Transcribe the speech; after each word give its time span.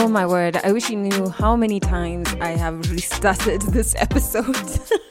Oh 0.00 0.06
my 0.06 0.24
word, 0.24 0.56
I 0.62 0.70
wish 0.70 0.90
you 0.90 0.96
knew 0.96 1.28
how 1.28 1.56
many 1.56 1.80
times 1.80 2.32
I 2.40 2.50
have 2.50 2.88
restarted 2.88 3.62
this 3.72 3.96
episode. 3.96 4.54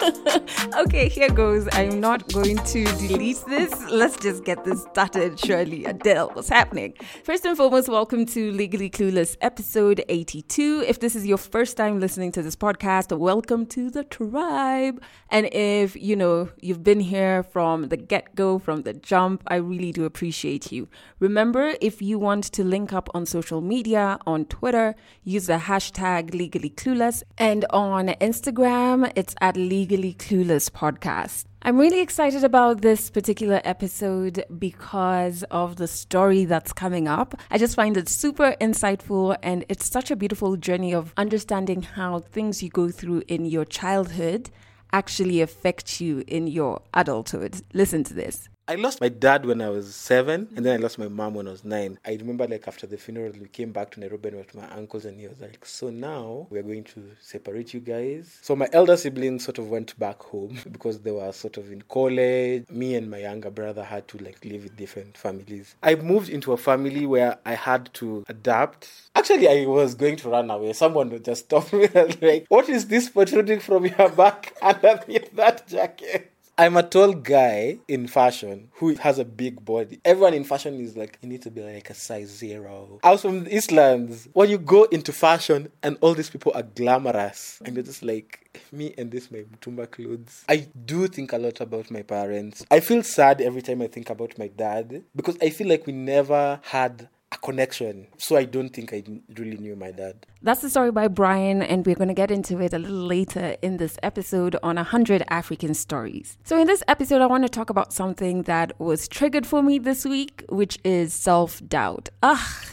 okay, 0.78 1.10
here 1.10 1.30
goes. 1.30 1.68
I'm 1.74 2.00
not 2.00 2.32
going 2.32 2.56
to 2.58 2.86
delete 2.96 3.44
this. 3.50 3.74
Let's 3.90 4.16
just 4.16 4.46
get 4.46 4.64
this 4.64 4.84
started, 4.84 5.38
surely. 5.42 5.84
Adele, 5.84 6.30
what's 6.32 6.48
happening? 6.48 6.94
First 7.26 7.46
and 7.46 7.58
foremost, 7.58 7.90
welcome 7.90 8.26
to 8.28 8.50
Legally 8.54 8.90
Clueless 8.90 9.36
episode 9.42 10.06
82. 10.08 10.86
If 10.88 11.02
this 11.02 11.18
is 11.18 11.26
your 11.26 11.38
first 11.38 11.76
time 11.76 12.00
listening 12.00 12.32
to 12.32 12.42
this 12.42 12.56
podcast, 12.56 13.16
welcome 13.18 13.66
to 13.66 13.90
the 13.90 14.06
tribe. 14.06 15.04
And 15.30 15.50
if, 15.52 15.98
you 15.98 16.16
know, 16.16 16.50
you've 16.62 16.86
been 16.86 17.02
here 17.02 17.44
from 17.44 17.90
the 17.90 17.98
get 17.98 18.36
go, 18.36 18.58
from 18.58 18.84
the 18.84 18.94
jump, 18.94 19.44
I 19.48 19.56
really 19.56 19.92
do 19.92 20.06
appreciate 20.06 20.72
you. 20.72 20.88
Remember, 21.20 21.74
if 21.82 22.02
you 22.02 22.18
want 22.18 22.46
to 22.46 22.64
link 22.64 22.94
up 22.94 23.10
on 23.14 23.26
social 23.26 23.60
media, 23.60 24.18
on 24.26 24.46
Twitter, 24.46 24.77
Twitter, 24.78 24.96
use 25.24 25.48
the 25.48 25.58
hashtag 25.58 26.34
legally 26.34 26.70
clueless. 26.70 27.24
And 27.38 27.66
on 27.72 28.08
Instagram, 28.22 29.12
it's 29.16 29.34
at 29.42 29.58
legally 29.58 30.14
clueless 30.14 30.70
podcast. 30.70 31.46
I'm 31.64 31.78
really 31.78 32.00
excited 32.00 32.44
about 32.44 32.82
this 32.82 33.10
particular 33.10 33.60
episode 33.64 34.46
because 34.60 35.44
of 35.50 35.78
the 35.78 35.88
story 35.88 36.46
that's 36.46 36.72
coming 36.72 37.08
up. 37.08 37.36
I 37.50 37.58
just 37.58 37.76
find 37.76 37.98
it 37.98 38.08
super 38.08 38.56
insightful 38.62 39.36
and 39.42 39.66
it's 39.68 39.90
such 39.90 40.12
a 40.12 40.16
beautiful 40.16 40.56
journey 40.56 40.94
of 40.94 41.14
understanding 41.18 41.82
how 41.82 42.20
things 42.20 42.62
you 42.62 42.70
go 42.70 42.90
through 42.90 43.24
in 43.28 43.46
your 43.46 43.66
childhood 43.66 44.50
actually 44.94 45.42
affect 45.42 46.00
you 46.00 46.24
in 46.28 46.48
your 46.48 46.82
adulthood. 46.94 47.62
Listen 47.74 48.04
to 48.06 48.14
this. 48.14 48.48
I 48.70 48.76
lost 48.76 49.00
my 49.00 49.08
dad 49.08 49.46
when 49.46 49.62
I 49.62 49.70
was 49.70 49.96
seven, 49.96 50.50
and 50.54 50.66
then 50.66 50.78
I 50.78 50.84
lost 50.84 51.00
my 51.00 51.08
mom 51.08 51.36
when 51.36 51.48
I 51.48 51.52
was 51.52 51.64
nine. 51.64 51.98
I 52.06 52.16
remember, 52.16 52.46
like, 52.46 52.68
after 52.68 52.86
the 52.86 52.98
funeral, 52.98 53.32
we 53.40 53.48
came 53.48 53.72
back 53.72 53.92
to 53.92 54.02
Nairobi 54.02 54.28
and 54.28 54.38
went 54.38 54.50
to 54.50 54.58
my 54.58 54.70
uncle's, 54.72 55.06
and 55.06 55.18
he 55.18 55.26
was 55.26 55.40
like, 55.40 55.66
So 55.66 55.90
now 55.90 56.48
we're 56.50 56.64
going 56.64 56.84
to 56.84 57.12
separate 57.22 57.74
you 57.74 57.80
guys. 57.80 58.38
So 58.42 58.58
my 58.58 58.68
elder 58.74 58.98
siblings 58.98 59.46
sort 59.46 59.58
of 59.58 59.70
went 59.70 59.98
back 59.98 60.22
home 60.22 60.60
because 60.72 61.00
they 61.00 61.12
were 61.12 61.32
sort 61.32 61.56
of 61.56 61.72
in 61.72 61.82
college. 61.84 62.70
Me 62.70 62.96
and 62.96 63.10
my 63.10 63.20
younger 63.20 63.50
brother 63.52 63.86
had 63.86 64.06
to, 64.10 64.18
like, 64.18 64.44
live 64.44 64.64
with 64.64 64.76
different 64.76 65.18
families. 65.18 65.76
I 65.82 65.96
moved 65.96 66.28
into 66.28 66.52
a 66.52 66.58
family 66.58 67.06
where 67.06 67.38
I 67.46 67.54
had 67.54 67.94
to 67.94 68.26
adapt. 68.28 68.90
Actually, 69.16 69.48
I 69.48 69.66
was 69.66 69.96
going 69.96 70.18
to 70.18 70.30
run 70.30 70.52
away. 70.52 70.74
Someone 70.74 71.10
would 71.12 71.24
just 71.24 71.46
stop 71.46 71.72
me 71.74 71.88
and, 71.96 72.22
like, 72.22 72.46
What 72.50 72.68
is 72.68 72.88
this 72.88 73.08
protruding 73.08 73.62
from 73.62 73.86
your 73.86 74.10
back 74.10 74.54
underneath 74.62 75.34
that 75.38 75.70
jacket? 75.70 76.34
I'm 76.60 76.76
a 76.76 76.82
tall 76.82 77.14
guy 77.14 77.78
in 77.88 78.08
fashion 78.08 78.70
who 78.74 78.96
has 78.96 79.20
a 79.20 79.26
big 79.26 79.64
body. 79.64 80.00
Everyone 80.04 80.34
in 80.34 80.44
fashion 80.44 80.80
is 80.80 80.98
like, 80.98 81.20
you 81.22 81.30
need 81.30 81.44
to 81.44 81.52
be 81.52 81.62
like 81.62 81.92
a 81.92 81.94
size 81.94 82.30
zero. 82.30 83.00
I 83.04 83.12
was 83.12 83.22
from 83.22 83.44
the 83.44 83.52
Eastlands. 83.52 84.28
When 84.34 84.50
you 84.50 84.58
go 84.58 84.86
into 84.86 85.14
fashion 85.14 85.72
and 85.84 86.00
all 86.02 86.16
these 86.16 86.32
people 86.32 86.52
are 86.56 86.64
glamorous, 86.64 87.62
and 87.64 87.76
you're 87.76 87.86
just 87.86 88.02
like, 88.02 88.60
me 88.72 88.92
and 88.98 89.12
this 89.12 89.30
my 89.30 89.40
mitumba 89.40 89.90
clothes. 89.92 90.46
I 90.50 90.68
do 90.86 91.08
think 91.08 91.32
a 91.32 91.38
lot 91.38 91.62
about 91.62 91.92
my 91.92 92.02
parents. 92.02 92.66
I 92.72 92.80
feel 92.80 93.04
sad 93.04 93.40
every 93.40 93.62
time 93.62 93.84
I 93.84 93.88
think 93.88 94.10
about 94.10 94.36
my 94.40 94.48
dad 94.48 95.04
because 95.16 95.38
I 95.40 95.52
feel 95.52 95.68
like 95.68 95.86
we 95.86 95.94
never 95.94 96.60
had 96.64 97.08
a 97.32 97.38
connection. 97.38 98.08
So 98.18 98.38
I 98.38 98.46
don't 98.46 98.70
think 98.70 98.94
I 98.94 99.04
really 99.36 99.58
knew 99.58 99.76
my 99.76 99.92
dad. 99.92 100.26
That's 100.42 100.62
the 100.62 100.70
story 100.70 100.92
by 100.92 101.08
Brian, 101.08 101.62
and 101.62 101.86
we're 101.86 101.96
going 101.96 102.08
to 102.08 102.14
get 102.14 102.32
into 102.32 102.62
it 102.62 102.74
a 102.74 102.80
little 102.80 102.96
later 102.96 103.58
in 103.62 103.78
this 103.78 103.98
episode 104.02 104.56
on 104.64 104.76
100 104.78 105.24
African 105.30 105.74
stories. 105.74 106.38
So, 106.44 106.60
in 106.60 106.68
this 106.68 106.84
episode, 106.88 107.22
I 107.22 107.26
want 107.26 107.44
to 107.44 107.50
talk 107.50 107.70
about 107.70 107.92
something 107.92 108.44
that 108.44 108.80
was 108.80 109.08
triggered 109.08 109.46
for 109.46 109.62
me 109.62 109.78
this 109.78 110.06
week, 110.06 110.46
which 110.50 110.80
is 110.84 111.14
self 111.14 111.62
doubt. 111.68 112.10
Ugh, 112.24 112.66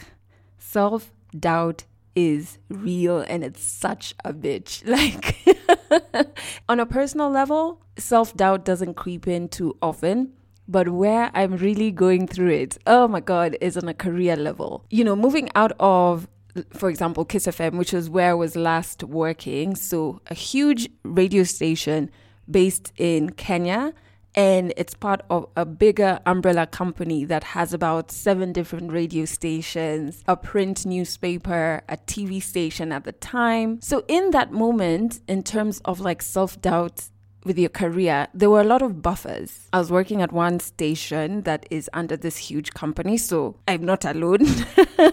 self 0.57 1.11
doubt 1.37 1.85
is 2.15 2.59
real 2.69 3.19
and 3.19 3.43
it's 3.43 3.61
such 3.61 4.15
a 4.23 4.33
bitch. 4.33 4.83
Like, 4.95 5.35
on 6.69 6.79
a 6.79 6.85
personal 6.85 7.29
level, 7.29 7.81
self 7.97 8.35
doubt 8.37 8.63
doesn't 8.63 8.93
creep 8.93 9.27
in 9.27 9.49
too 9.49 9.75
often 9.81 10.31
but 10.67 10.89
where 10.89 11.31
I'm 11.33 11.57
really 11.57 11.91
going 11.91 12.27
through 12.27 12.51
it, 12.51 12.77
oh 12.87 13.07
my 13.07 13.19
God, 13.19 13.57
is 13.61 13.77
on 13.77 13.87
a 13.87 13.93
career 13.93 14.35
level. 14.35 14.85
You 14.89 15.03
know, 15.03 15.15
moving 15.15 15.49
out 15.55 15.73
of 15.79 16.27
for 16.71 16.89
example, 16.89 17.25
Kiss 17.25 17.47
FM, 17.47 17.77
which 17.77 17.91
was 17.91 18.09
where 18.09 18.31
I 18.31 18.33
was 18.33 18.55
last 18.55 19.03
working. 19.03 19.75
So, 19.75 20.21
a 20.27 20.33
huge 20.33 20.89
radio 21.03 21.43
station 21.43 22.09
based 22.49 22.93
in 22.97 23.31
Kenya. 23.31 23.93
And 24.37 24.73
it's 24.75 24.93
part 24.93 25.21
of 25.29 25.47
a 25.55 25.65
bigger 25.65 26.19
umbrella 26.25 26.67
company 26.67 27.23
that 27.23 27.45
has 27.45 27.73
about 27.73 28.11
seven 28.11 28.51
different 28.51 28.91
radio 28.91 29.23
stations, 29.23 30.25
a 30.27 30.35
print 30.35 30.85
newspaper, 30.85 31.81
a 31.87 31.95
TV 31.95 32.43
station 32.43 32.91
at 32.91 33.05
the 33.05 33.13
time. 33.13 33.79
So, 33.81 34.03
in 34.09 34.31
that 34.31 34.51
moment, 34.51 35.21
in 35.27 35.41
terms 35.41 35.79
of 35.85 36.01
like 36.01 36.21
self 36.21 36.59
doubt 36.61 37.09
with 37.45 37.59
your 37.59 37.69
career, 37.69 38.27
there 38.33 38.49
were 38.49 38.59
a 38.59 38.65
lot 38.65 38.81
of 38.81 39.01
buffers. 39.01 39.69
I 39.71 39.77
was 39.77 39.91
working 39.91 40.21
at 40.21 40.33
one 40.33 40.59
station 40.59 41.43
that 41.43 41.65
is 41.69 41.89
under 41.93 42.17
this 42.17 42.37
huge 42.37 42.73
company, 42.73 43.17
so 43.17 43.55
I'm 43.67 43.85
not 43.85 44.03
alone. 44.03 44.45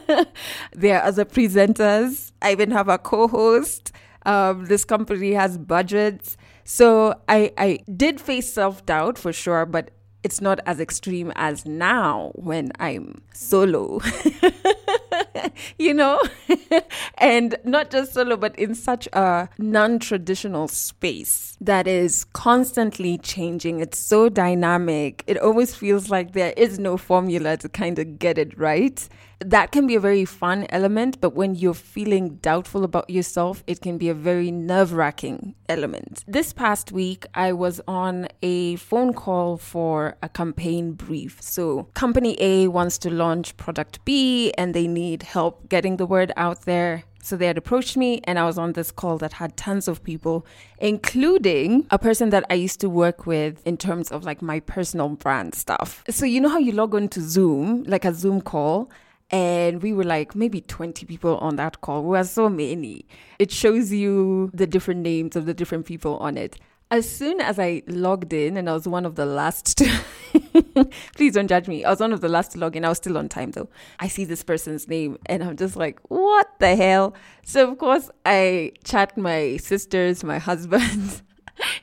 there 0.72 0.98
are 0.98 1.04
other 1.04 1.26
presenters. 1.26 2.32
I 2.40 2.52
even 2.52 2.70
have 2.70 2.88
a 2.88 2.98
co 2.98 3.28
host. 3.28 3.92
Um, 4.24 4.66
this 4.66 4.84
company 4.84 5.32
has 5.32 5.58
budgets. 5.58 6.36
So 6.64 7.14
I, 7.28 7.52
I 7.58 7.80
did 7.94 8.20
face 8.20 8.50
self 8.52 8.86
doubt 8.86 9.18
for 9.18 9.32
sure, 9.32 9.66
but 9.66 9.90
it's 10.22 10.40
not 10.40 10.60
as 10.64 10.80
extreme 10.80 11.32
as 11.36 11.66
now 11.66 12.32
when 12.34 12.72
I'm 12.78 13.22
solo. 13.34 14.00
you 15.78 15.94
know? 15.94 16.20
and 17.18 17.56
not 17.64 17.90
just 17.90 18.14
solo, 18.14 18.36
but 18.36 18.58
in 18.58 18.74
such 18.74 19.08
a 19.12 19.48
non 19.58 19.98
traditional 19.98 20.68
space 20.68 21.56
that 21.60 21.86
is 21.86 22.24
constantly 22.32 23.18
changing. 23.18 23.80
It's 23.80 23.98
so 23.98 24.28
dynamic. 24.28 25.24
It 25.26 25.38
always 25.38 25.74
feels 25.74 26.10
like 26.10 26.32
there 26.32 26.54
is 26.56 26.78
no 26.78 26.96
formula 26.96 27.56
to 27.58 27.68
kind 27.68 27.98
of 27.98 28.18
get 28.18 28.38
it 28.38 28.58
right 28.58 29.08
that 29.46 29.72
can 29.72 29.86
be 29.86 29.94
a 29.94 30.00
very 30.00 30.24
fun 30.24 30.66
element, 30.70 31.20
but 31.20 31.34
when 31.34 31.54
you're 31.54 31.74
feeling 31.74 32.36
doubtful 32.36 32.84
about 32.84 33.08
yourself, 33.08 33.62
it 33.66 33.80
can 33.80 33.98
be 33.98 34.08
a 34.08 34.14
very 34.14 34.50
nerve 34.50 34.92
wracking 34.92 35.54
element. 35.68 36.24
This 36.26 36.52
past 36.52 36.92
week, 36.92 37.26
I 37.34 37.52
was 37.52 37.80
on 37.88 38.28
a 38.42 38.76
phone 38.76 39.12
call 39.12 39.56
for 39.56 40.16
a 40.22 40.28
campaign 40.28 40.92
brief. 40.92 41.40
So, 41.40 41.88
company 41.94 42.36
A 42.40 42.68
wants 42.68 42.98
to 42.98 43.10
launch 43.10 43.56
product 43.56 44.04
B 44.04 44.52
and 44.58 44.74
they 44.74 44.86
need 44.86 45.22
help 45.22 45.68
getting 45.68 45.96
the 45.96 46.06
word 46.06 46.32
out 46.36 46.62
there. 46.62 47.04
So 47.24 47.36
they 47.36 47.46
had 47.46 47.56
approached 47.56 47.96
me, 47.96 48.20
and 48.24 48.36
I 48.36 48.44
was 48.44 48.58
on 48.58 48.72
this 48.72 48.90
call 48.90 49.16
that 49.18 49.34
had 49.34 49.56
tons 49.56 49.86
of 49.86 50.02
people, 50.02 50.44
including 50.78 51.86
a 51.92 51.98
person 51.98 52.30
that 52.30 52.44
I 52.50 52.54
used 52.54 52.80
to 52.80 52.90
work 52.90 53.26
with 53.26 53.64
in 53.64 53.76
terms 53.76 54.10
of 54.10 54.24
like 54.24 54.42
my 54.42 54.58
personal 54.58 55.08
brand 55.10 55.54
stuff. 55.54 56.02
So, 56.10 56.26
you 56.26 56.40
know 56.40 56.48
how 56.48 56.58
you 56.58 56.72
log 56.72 56.96
on 56.96 57.06
to 57.10 57.20
Zoom, 57.20 57.84
like 57.84 58.04
a 58.04 58.12
Zoom 58.12 58.40
call, 58.40 58.90
and 59.32 59.82
we 59.82 59.94
were 59.94 60.04
like 60.04 60.34
maybe 60.34 60.60
20 60.60 61.06
people 61.06 61.38
on 61.38 61.56
that 61.56 61.80
call. 61.80 62.02
We 62.02 62.10
were 62.10 62.24
so 62.24 62.50
many. 62.50 63.06
It 63.38 63.50
shows 63.50 63.90
you 63.90 64.50
the 64.52 64.66
different 64.66 65.00
names 65.00 65.34
of 65.34 65.46
the 65.46 65.54
different 65.54 65.86
people 65.86 66.18
on 66.18 66.36
it. 66.36 66.58
As 66.90 67.10
soon 67.10 67.40
as 67.40 67.58
I 67.58 67.82
logged 67.86 68.34
in, 68.34 68.58
and 68.58 68.68
I 68.68 68.74
was 68.74 68.86
one 68.86 69.06
of 69.06 69.14
the 69.14 69.24
last 69.24 69.78
to, 69.78 70.90
please 71.16 71.32
don't 71.32 71.48
judge 71.48 71.66
me. 71.66 71.86
I 71.86 71.90
was 71.90 72.00
one 72.00 72.12
of 72.12 72.20
the 72.20 72.28
last 72.28 72.52
to 72.52 72.58
log 72.58 72.76
in. 72.76 72.84
I 72.84 72.90
was 72.90 72.98
still 72.98 73.16
on 73.16 73.30
time 73.30 73.52
though. 73.52 73.70
I 73.98 74.08
see 74.08 74.26
this 74.26 74.44
person's 74.44 74.86
name, 74.86 75.16
and 75.24 75.42
I'm 75.42 75.56
just 75.56 75.74
like, 75.74 76.00
what 76.08 76.48
the 76.58 76.76
hell? 76.76 77.14
So, 77.44 77.70
of 77.70 77.78
course, 77.78 78.10
I 78.26 78.72
chat 78.84 79.16
my 79.16 79.56
sisters, 79.56 80.22
my 80.22 80.38
husband. 80.50 81.22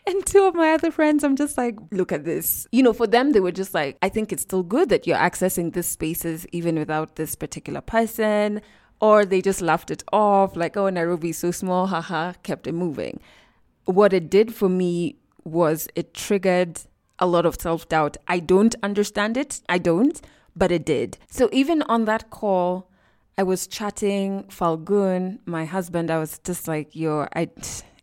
And 0.09 0.25
two 0.25 0.43
of 0.43 0.55
my 0.55 0.71
other 0.71 0.91
friends, 0.91 1.23
I'm 1.23 1.35
just 1.35 1.57
like, 1.57 1.77
look 1.91 2.11
at 2.11 2.25
this. 2.25 2.67
You 2.71 2.83
know, 2.83 2.93
for 2.93 3.07
them, 3.07 3.31
they 3.31 3.39
were 3.39 3.51
just 3.51 3.73
like, 3.73 3.97
I 4.01 4.09
think 4.09 4.31
it's 4.31 4.41
still 4.41 4.63
good 4.63 4.89
that 4.89 5.05
you're 5.05 5.17
accessing 5.17 5.73
these 5.73 5.85
spaces 5.85 6.47
even 6.51 6.77
without 6.77 7.15
this 7.15 7.35
particular 7.35 7.81
person. 7.81 8.61
Or 9.01 9.23
they 9.23 9.41
just 9.41 9.61
laughed 9.61 9.91
it 9.91 10.03
off, 10.11 10.57
like, 10.57 10.75
oh, 10.75 10.89
Nairobi's 10.89 11.37
so 11.37 11.51
small, 11.51 11.87
haha, 11.87 12.33
kept 12.43 12.67
it 12.67 12.73
moving. 12.73 13.21
What 13.85 14.11
it 14.11 14.29
did 14.29 14.53
for 14.53 14.67
me 14.67 15.15
was 15.45 15.87
it 15.95 16.13
triggered 16.13 16.81
a 17.17 17.25
lot 17.25 17.45
of 17.45 17.55
self 17.61 17.87
doubt. 17.87 18.17
I 18.27 18.39
don't 18.39 18.75
understand 18.83 19.37
it. 19.37 19.61
I 19.69 19.77
don't, 19.77 20.19
but 20.55 20.71
it 20.71 20.85
did. 20.85 21.17
So 21.29 21.49
even 21.51 21.81
on 21.83 22.05
that 22.05 22.29
call, 22.29 22.89
I 23.37 23.43
was 23.43 23.67
chatting 23.67 24.43
Falgun, 24.49 25.39
my 25.45 25.65
husband. 25.65 26.11
I 26.11 26.19
was 26.19 26.39
just 26.39 26.67
like, 26.67 26.93
yo, 26.95 27.27
I 27.33 27.49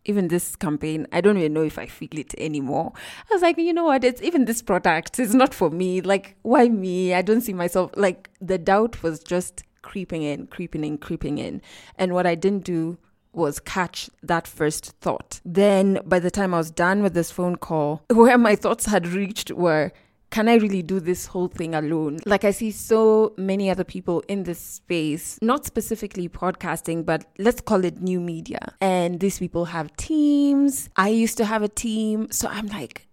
even 0.09 0.29
this 0.29 0.57
campaign, 0.57 1.07
I 1.13 1.21
don't 1.21 1.37
even 1.37 1.53
know 1.53 1.63
if 1.63 1.79
I 1.79 1.87
feel 1.87 2.09
it 2.13 2.35
anymore. 2.39 2.93
I 3.31 3.35
was 3.35 3.43
like, 3.43 3.59
you 3.59 3.73
know 3.73 3.85
what? 3.85 4.05
It's 4.05 4.23
even 4.23 4.45
this 4.45 4.63
product 4.63 5.19
is 5.19 5.35
not 5.35 5.53
for 5.53 5.71
me. 5.71 6.01
Like, 6.01 6.37
why 6.43 6.69
me? 6.69 7.15
I 7.15 7.23
don't 7.23 7.41
see 7.41 7.53
myself. 7.53 7.91
Like, 7.97 8.31
the 8.41 8.59
doubt 8.59 9.03
was 9.03 9.21
just 9.21 9.65
creeping 9.83 10.23
in, 10.23 10.47
creeping 10.47 10.85
in, 10.85 10.99
creeping 10.99 11.39
in. 11.39 11.63
And 11.97 12.13
what 12.13 12.27
I 12.27 12.35
didn't 12.35 12.65
do 12.65 12.99
was 13.33 13.61
catch 13.61 14.09
that 14.23 14.47
first 14.47 14.93
thought. 15.01 15.41
Then 15.45 16.01
by 16.07 16.19
the 16.19 16.31
time 16.31 16.55
I 16.55 16.59
was 16.59 16.71
done 16.71 17.03
with 17.03 17.15
this 17.15 17.31
phone 17.31 17.57
call, 17.57 18.03
where 18.11 18.39
my 18.39 18.57
thoughts 18.57 18.87
had 18.87 19.07
reached 19.07 19.51
were 19.51 19.93
can 20.31 20.49
I 20.49 20.55
really 20.57 20.83
do 20.83 21.01
this 21.01 21.27
whole 21.27 21.49
thing 21.49 21.75
alone? 21.75 22.19
Like, 22.27 22.45
I 22.45 22.51
see 22.51 22.71
so 22.71 23.33
many 23.37 23.71
other 23.71 23.85
people 23.85 24.23
in 24.29 24.43
this 24.43 24.59
space, 24.59 25.39
not 25.41 25.65
specifically 25.65 26.29
podcasting, 26.29 27.07
but 27.07 27.25
let's 27.39 27.61
call 27.61 27.85
it 27.85 28.01
new 28.01 28.21
media. 28.21 28.75
And 28.81 29.21
these 29.21 29.39
people 29.39 29.67
have 29.67 29.97
teams. 29.97 30.89
I 30.97 31.09
used 31.09 31.37
to 31.39 31.45
have 31.45 31.63
a 31.63 31.69
team. 31.69 32.29
So 32.31 32.49
I'm 32.49 32.67
like, 32.67 33.07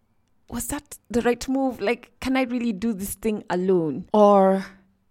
was 0.50 0.68
that 0.68 0.98
the 1.10 1.22
right 1.22 1.48
move? 1.48 1.82
Like, 1.82 2.12
can 2.20 2.36
I 2.36 2.44
really 2.44 2.74
do 2.74 2.94
this 2.94 3.16
thing 3.16 3.44
alone? 3.50 4.10
Or 4.14 4.66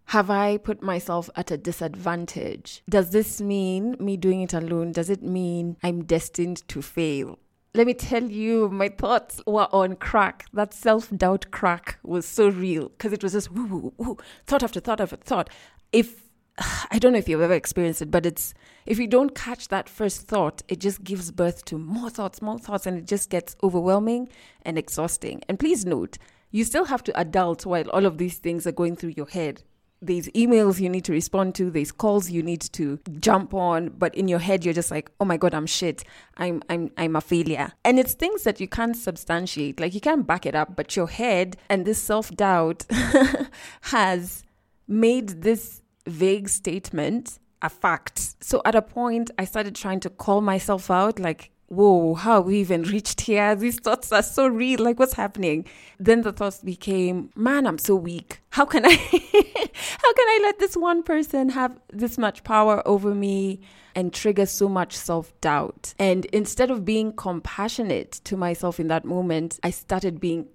have 0.07 0.29
I 0.29 0.59
put 0.59 0.83
myself 0.83 1.31
at 1.37 1.51
a 1.51 1.57
disadvantage? 1.57 2.83
Does 2.89 3.11
this 3.11 3.41
mean 3.41 3.97
me 3.99 4.17
doing 4.17 4.43
it 4.43 4.53
alone? 4.53 4.93
Does 4.93 5.09
it 5.09 5.23
mean 5.23 5.77
I'm 5.83 6.05
destined 6.05 6.69
to 6.69 6.83
fail? 6.83 7.39
Let 7.75 7.87
me 7.87 7.95
tell 7.95 8.25
you, 8.25 8.69
my 8.69 8.91
thoughts 8.91 9.41
were 9.47 9.67
on 9.73 9.97
crack. 9.97 10.45
That 10.53 10.75
self 10.75 11.09
doubt 11.09 11.51
crack 11.53 11.99
was 12.03 12.27
so 12.27 12.51
real 12.51 12.91
because 12.91 13.15
it 13.15 13.23
was 13.23 13.33
just 13.33 13.51
woo, 13.51 13.65
woo, 13.65 13.95
woo, 13.97 14.19
thought 14.47 14.63
after 14.63 14.79
thought 14.79 15.01
after 15.01 15.17
thought. 15.17 15.49
If 15.91 16.23
I 16.91 16.99
don't 16.99 17.13
know 17.13 17.19
if 17.19 17.31
you've 17.31 17.41
ever 17.41 17.55
experienced 17.55 18.03
it, 18.03 18.11
but 18.11 18.27
it's 18.27 18.53
if 18.85 18.99
you 18.99 19.07
don't 19.07 19.35
catch 19.35 19.69
that 19.69 19.89
first 19.89 20.29
thought, 20.29 20.61
it 20.69 20.81
just 20.81 21.03
gives 21.03 21.31
birth 21.31 21.65
to 21.65 21.79
more 21.79 22.11
thoughts, 22.11 22.43
more 22.43 22.59
thoughts, 22.59 22.85
and 22.85 22.99
it 22.99 23.07
just 23.07 23.31
gets 23.31 23.57
overwhelming 23.63 24.29
and 24.67 24.77
exhausting. 24.77 25.41
And 25.49 25.59
please 25.59 25.87
note, 25.87 26.19
you 26.51 26.65
still 26.65 26.85
have 26.85 27.03
to 27.05 27.19
adult 27.19 27.65
while 27.65 27.89
all 27.89 28.05
of 28.05 28.19
these 28.19 28.37
things 28.37 28.67
are 28.67 28.73
going 28.73 28.97
through 28.97 29.15
your 29.17 29.29
head 29.29 29.63
there's 30.03 30.29
emails 30.29 30.81
you 30.81 30.89
need 30.89 31.05
to 31.05 31.13
respond 31.13 31.55
to, 31.55 31.71
there's 31.71 31.93
calls 31.93 32.31
you 32.31 32.43
need 32.43 32.61
to 32.73 32.99
jump 33.21 33.55
on, 33.55 33.91
but 33.91 34.15
in 34.15 34.29
your 34.29 34.41
head 34.41 34.65
you're 34.65 34.75
just 34.75 34.91
like, 34.91 35.11
"Oh 35.21 35.25
my 35.25 35.37
god, 35.37 35.55
I'm 35.55 35.67
shit. 35.67 36.05
I'm 36.37 36.63
I'm 36.69 36.91
I'm 36.99 37.17
a 37.17 37.21
failure." 37.21 37.73
And 37.85 37.99
it's 37.99 38.15
things 38.15 38.43
that 38.43 38.61
you 38.61 38.69
can't 38.69 38.97
substantiate. 38.97 39.81
Like 39.81 39.95
you 39.95 40.01
can't 40.01 40.27
back 40.27 40.45
it 40.45 40.55
up, 40.55 40.75
but 40.77 40.97
your 40.97 41.07
head 41.09 41.57
and 41.69 41.87
this 41.87 42.03
self-doubt 42.03 42.85
has 43.83 44.43
made 44.89 45.43
this 45.43 45.83
vague 46.07 46.49
statement 46.49 47.39
a 47.63 47.71
fact. 47.71 48.43
So 48.43 48.61
at 48.65 48.75
a 48.75 48.83
point 48.83 49.31
I 49.39 49.45
started 49.45 49.77
trying 49.77 50.01
to 50.01 50.11
call 50.11 50.41
myself 50.41 50.91
out 50.91 51.21
like 51.21 51.52
whoa, 51.73 52.15
how 52.15 52.43
we 52.43 52.59
even 52.61 52.83
reached 52.83 53.23
here? 53.23 53.55
These 53.55 53.81
thoughts 53.81 54.13
are 54.13 54.23
so 54.23 54.47
real. 54.47 54.81
Like, 54.81 54.99
what's 54.99 55.15
happening? 55.15 55.65
Then 55.99 56.21
the 56.21 56.33
thoughts 56.33 56.61
became, 56.61 57.31
man, 57.35 57.67
I'm 57.67 57.79
so 57.79 57.97
weak. 57.97 58.41
How 58.51 58.67
can 58.67 58.85
I, 58.85 58.91
how 58.93 60.13
can 60.13 60.29
I 60.29 60.41
let 60.43 60.59
this 60.59 60.77
one 60.77 61.03
person 61.03 61.49
have 61.49 61.79
this 61.89 62.19
much 62.19 62.45
power 62.45 62.87
over 62.87 63.15
me 63.15 63.61
and 63.95 64.13
trigger 64.13 64.45
so 64.47 64.69
much 64.69 64.95
self 64.95 65.33
doubt? 65.41 65.95
And 65.99 66.27
instead 66.27 66.71
of 66.71 66.85
being 66.85 67.13
compassionate 67.15 68.13
to 68.25 68.37
myself 68.37 68.79
in 68.79 68.89
that 68.89 69.07
moment, 69.07 69.59
I 69.63 69.71
started 69.71 70.21
being 70.21 70.49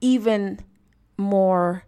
even 0.00 0.60
more 1.18 1.84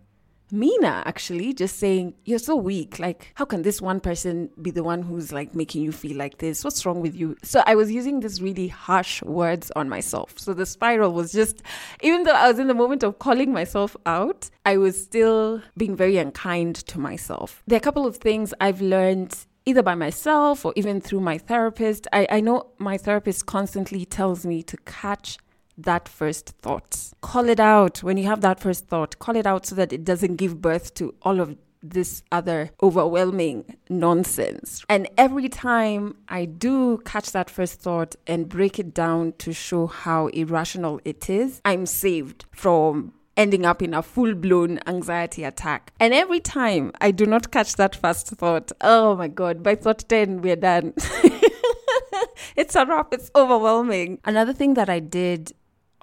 Mina 0.51 1.03
actually 1.05 1.53
just 1.53 1.79
saying, 1.79 2.15
You're 2.25 2.39
so 2.39 2.57
weak. 2.57 2.99
Like, 2.99 3.33
how 3.35 3.45
can 3.45 3.63
this 3.63 3.83
one 3.83 4.01
person 4.01 4.51
be 4.61 4.71
the 4.71 4.83
one 4.83 5.03
who's 5.03 5.33
like 5.33 5.55
making 5.55 5.83
you 5.83 5.93
feel 5.93 6.17
like 6.17 6.39
this? 6.39 6.65
What's 6.65 6.85
wrong 6.87 7.01
with 7.01 7.15
you? 7.15 7.37
So 7.43 7.63
I 7.67 7.75
was 7.75 7.93
using 7.93 8.21
these 8.21 8.41
really 8.41 8.69
harsh 8.69 9.23
words 9.23 9.71
on 9.77 9.89
myself. 9.89 10.39
So 10.39 10.55
the 10.55 10.67
spiral 10.67 11.13
was 11.13 11.33
just, 11.33 11.63
even 12.03 12.23
though 12.23 12.33
I 12.33 12.49
was 12.49 12.59
in 12.59 12.67
the 12.67 12.75
moment 12.75 13.03
of 13.03 13.19
calling 13.19 13.53
myself 13.53 13.97
out, 14.07 14.49
I 14.65 14.79
was 14.79 15.01
still 15.01 15.63
being 15.77 15.97
very 15.97 16.17
unkind 16.17 16.77
to 16.87 16.99
myself. 16.99 17.63
There 17.67 17.77
are 17.77 17.79
a 17.79 17.81
couple 17.81 18.07
of 18.07 18.17
things 18.17 18.55
I've 18.61 18.81
learned 18.81 19.37
either 19.67 19.83
by 19.83 19.95
myself 19.95 20.65
or 20.65 20.73
even 20.77 20.99
through 20.99 21.21
my 21.21 21.37
therapist. 21.37 22.07
I, 22.11 22.27
I 22.31 22.41
know 22.41 22.69
my 22.79 22.97
therapist 22.97 23.45
constantly 23.45 24.07
tells 24.07 24.47
me 24.47 24.63
to 24.63 24.79
catch 24.87 25.37
that 25.79 26.09
first 26.09 26.51
thought. 26.61 27.13
Call 27.21 27.49
it 27.49 27.61
out 27.61 28.03
when 28.03 28.17
you 28.17 28.27
have 28.27 28.41
that 28.43 28.61
first 28.61 28.87
thought. 28.89 29.19
Call 29.19 29.37
it 29.37 29.47
out 29.47 29.67
so 29.67 29.75
that 29.75 29.93
it 29.93 30.05
doesn't 30.05 30.37
give 30.37 30.61
birth 30.61 30.95
to 30.95 31.15
all 31.23 31.41
of 31.41 31.57
this 31.83 32.23
other 32.33 32.71
overwhelming 32.83 33.77
nonsense. 33.89 34.85
And 34.89 35.09
every 35.17 35.49
time 35.49 36.17
I 36.29 36.45
do 36.45 36.99
catch 37.05 37.33
that 37.33 37.49
first 37.49 37.81
thought 37.81 38.17
and 38.27 38.49
break 38.49 38.79
it 38.79 38.93
down 38.95 39.35
to 39.39 39.53
show 39.53 39.87
how 39.87 40.27
irrational 40.29 41.01
it 41.05 41.31
is, 41.31 41.61
I'm 41.65 41.87
saved 41.87 42.47
from 42.51 43.13
ending 43.37 43.65
up 43.65 43.81
in 43.81 43.95
a 43.95 44.03
full 44.03 44.35
blown 44.35 44.81
anxiety 44.87 45.45
attack. 45.45 45.93
And 46.01 46.13
every 46.13 46.41
time 46.41 46.93
I 47.01 47.13
do 47.13 47.25
not 47.25 47.53
catch 47.53 47.77
that 47.77 47.95
first 47.95 48.27
thought, 48.27 48.73
oh 48.81 49.15
my 49.15 49.29
God, 49.29 49.63
by 49.63 49.77
thought 49.77 50.05
10, 50.09 50.43
we're 50.43 50.57
done. 50.57 50.93
it's 52.57 52.75
a 52.75 52.85
wrap, 52.85 53.15
it's 53.15 53.31
overwhelming. 53.37 54.19
Another 54.25 54.53
thing 54.53 54.75
that 54.75 54.91
I 54.91 54.99
did 54.99 55.53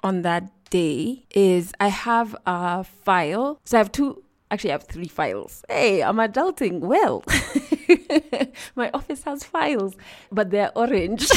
on 0.02 0.22
that 0.22 0.50
day 0.70 1.24
is 1.30 1.72
I 1.80 1.88
have 1.88 2.36
a 2.46 2.84
file. 2.84 3.60
So 3.64 3.78
I 3.78 3.80
have 3.80 3.92
two, 3.92 4.22
actually, 4.50 4.70
I 4.70 4.74
have 4.74 4.84
three 4.84 5.08
files. 5.08 5.64
Hey, 5.68 6.02
I'm 6.02 6.16
adulting 6.16 6.80
well. 6.80 7.24
My 8.76 8.90
office 8.92 9.22
has 9.24 9.44
files, 9.44 9.96
but 10.30 10.50
they're 10.50 10.72
orange. 10.76 11.28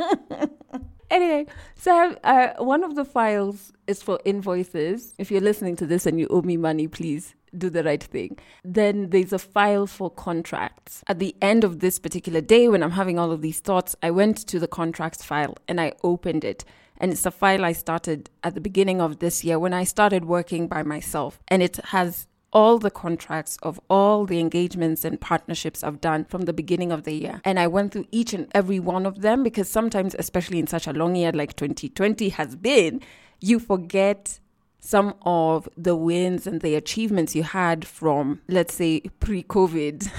anyway, 1.10 1.46
so 1.74 2.16
uh, 2.24 2.54
one 2.58 2.84
of 2.84 2.94
the 2.94 3.04
files 3.04 3.72
is 3.86 4.02
for 4.02 4.20
invoices. 4.24 5.14
If 5.18 5.30
you're 5.30 5.40
listening 5.40 5.76
to 5.76 5.86
this 5.86 6.06
and 6.06 6.18
you 6.18 6.26
owe 6.30 6.42
me 6.42 6.56
money, 6.56 6.88
please 6.88 7.34
do 7.56 7.70
the 7.70 7.82
right 7.82 8.02
thing. 8.02 8.38
Then 8.64 9.10
there's 9.10 9.32
a 9.32 9.38
file 9.38 9.86
for 9.86 10.10
contracts. 10.10 11.02
At 11.08 11.18
the 11.18 11.34
end 11.42 11.64
of 11.64 11.80
this 11.80 11.98
particular 11.98 12.40
day, 12.40 12.68
when 12.68 12.82
I'm 12.82 12.92
having 12.92 13.18
all 13.18 13.32
of 13.32 13.42
these 13.42 13.60
thoughts, 13.60 13.96
I 14.02 14.10
went 14.10 14.36
to 14.48 14.58
the 14.58 14.68
contracts 14.68 15.24
file 15.24 15.56
and 15.66 15.80
I 15.80 15.92
opened 16.02 16.44
it. 16.44 16.64
And 17.00 17.10
it's 17.12 17.26
a 17.26 17.30
file 17.30 17.64
I 17.64 17.72
started 17.72 18.30
at 18.44 18.54
the 18.54 18.60
beginning 18.60 19.00
of 19.00 19.18
this 19.18 19.42
year 19.42 19.58
when 19.58 19.72
I 19.72 19.84
started 19.84 20.26
working 20.26 20.68
by 20.68 20.82
myself. 20.82 21.40
And 21.48 21.62
it 21.62 21.76
has 21.86 22.28
all 22.52 22.78
the 22.78 22.90
contracts 22.90 23.56
of 23.62 23.80
all 23.88 24.26
the 24.26 24.38
engagements 24.38 25.04
and 25.04 25.20
partnerships 25.20 25.82
I've 25.82 26.00
done 26.00 26.24
from 26.24 26.42
the 26.42 26.52
beginning 26.52 26.92
of 26.92 27.04
the 27.04 27.12
year. 27.12 27.40
And 27.44 27.58
I 27.58 27.66
went 27.66 27.92
through 27.92 28.06
each 28.10 28.34
and 28.34 28.48
every 28.54 28.80
one 28.80 29.06
of 29.06 29.22
them 29.22 29.42
because 29.42 29.68
sometimes, 29.68 30.14
especially 30.18 30.58
in 30.58 30.66
such 30.66 30.86
a 30.86 30.92
long 30.92 31.16
year 31.16 31.32
like 31.32 31.56
2020 31.56 32.28
has 32.30 32.56
been, 32.56 33.00
you 33.40 33.58
forget 33.58 34.40
some 34.80 35.14
of 35.22 35.68
the 35.76 35.94
wins 35.94 36.46
and 36.46 36.60
the 36.60 36.74
achievements 36.74 37.36
you 37.36 37.42
had 37.42 37.86
from, 37.86 38.40
let's 38.48 38.74
say, 38.74 39.00
pre 39.20 39.42
COVID, 39.42 40.10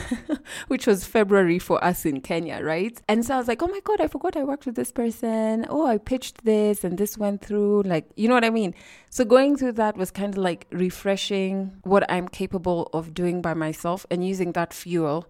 which 0.68 0.88
was 0.88 1.06
February 1.06 1.60
for 1.60 1.84
us 1.84 2.06
in 2.06 2.22
Kenya, 2.22 2.62
right? 2.64 3.02
And 3.08 3.26
so 3.26 3.36
I 3.36 3.38
was 3.38 3.48
like, 3.48 3.62
oh 3.62 3.68
my 3.68 3.82
God, 3.84 4.00
I 4.00 4.08
forgot 4.08 4.38
I 4.38 4.44
worked 4.44 4.66
with 4.66 4.76
this 4.76 4.92
person. 4.92 5.66
Oh, 5.70 5.88
I 5.88 5.98
pitched 5.98 6.46
this 6.46 6.84
and 6.84 6.98
this 6.98 7.18
went 7.18 7.44
through. 7.44 7.84
Like, 7.84 8.10
you 8.16 8.28
know 8.28 8.36
what 8.36 8.46
I 8.46 8.50
mean? 8.52 8.74
So 9.10 9.26
going 9.26 9.58
through 9.58 9.74
that 9.74 9.98
was 9.98 10.12
kind 10.12 10.34
of 10.34 10.38
like 10.38 10.68
refreshing 10.72 11.78
what 11.84 12.10
I'm 12.10 12.28
capable 12.28 12.90
of 12.94 13.14
doing 13.14 13.42
by 13.42 13.54
myself 13.54 14.06
and 14.10 14.26
using 14.26 14.52
that 14.54 14.74
fuel 14.74 15.28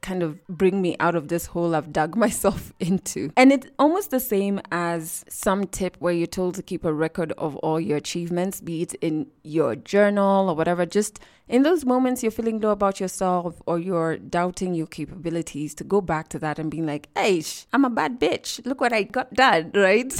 kind 0.00 0.22
of 0.22 0.44
bring 0.46 0.80
me 0.80 0.96
out 1.00 1.14
of 1.14 1.28
this 1.28 1.46
hole 1.46 1.74
I've 1.74 1.92
dug 1.92 2.16
myself 2.24 2.72
into. 2.80 3.30
And 3.36 3.52
it's 3.52 3.66
almost 3.78 4.10
the 4.10 4.20
same 4.20 4.60
as 4.72 5.24
some 5.28 5.66
tip 5.66 5.96
where 5.98 6.12
you're 6.12 6.26
told 6.26 6.54
to 6.56 6.62
keep 6.62 6.84
a 6.84 6.92
record 6.92 7.32
of 7.32 7.56
all 7.56 7.80
your 7.80 7.96
achievements, 7.96 8.60
be 8.60 8.82
it 8.82 8.94
in 8.94 9.26
your 9.42 9.76
journal 9.76 10.48
or 10.48 10.56
whatever. 10.56 10.86
Just 10.86 11.20
in 11.48 11.62
those 11.62 11.84
moments 11.84 12.22
you're 12.22 12.32
feeling 12.32 12.60
low 12.60 12.70
about 12.70 13.00
yourself 13.00 13.60
or 13.66 13.78
you're 13.78 14.16
doubting 14.16 14.74
your 14.74 14.86
capabilities, 14.86 15.74
to 15.74 15.84
go 15.84 16.00
back 16.00 16.28
to 16.28 16.38
that 16.38 16.58
and 16.58 16.70
being 16.70 16.86
like, 16.86 17.08
hey, 17.16 17.42
I'm 17.72 17.84
a 17.84 17.90
bad 17.90 18.20
bitch. 18.20 18.64
Look 18.64 18.80
what 18.80 18.92
I 18.92 19.02
got 19.02 19.32
done, 19.34 19.70
right? 19.74 20.12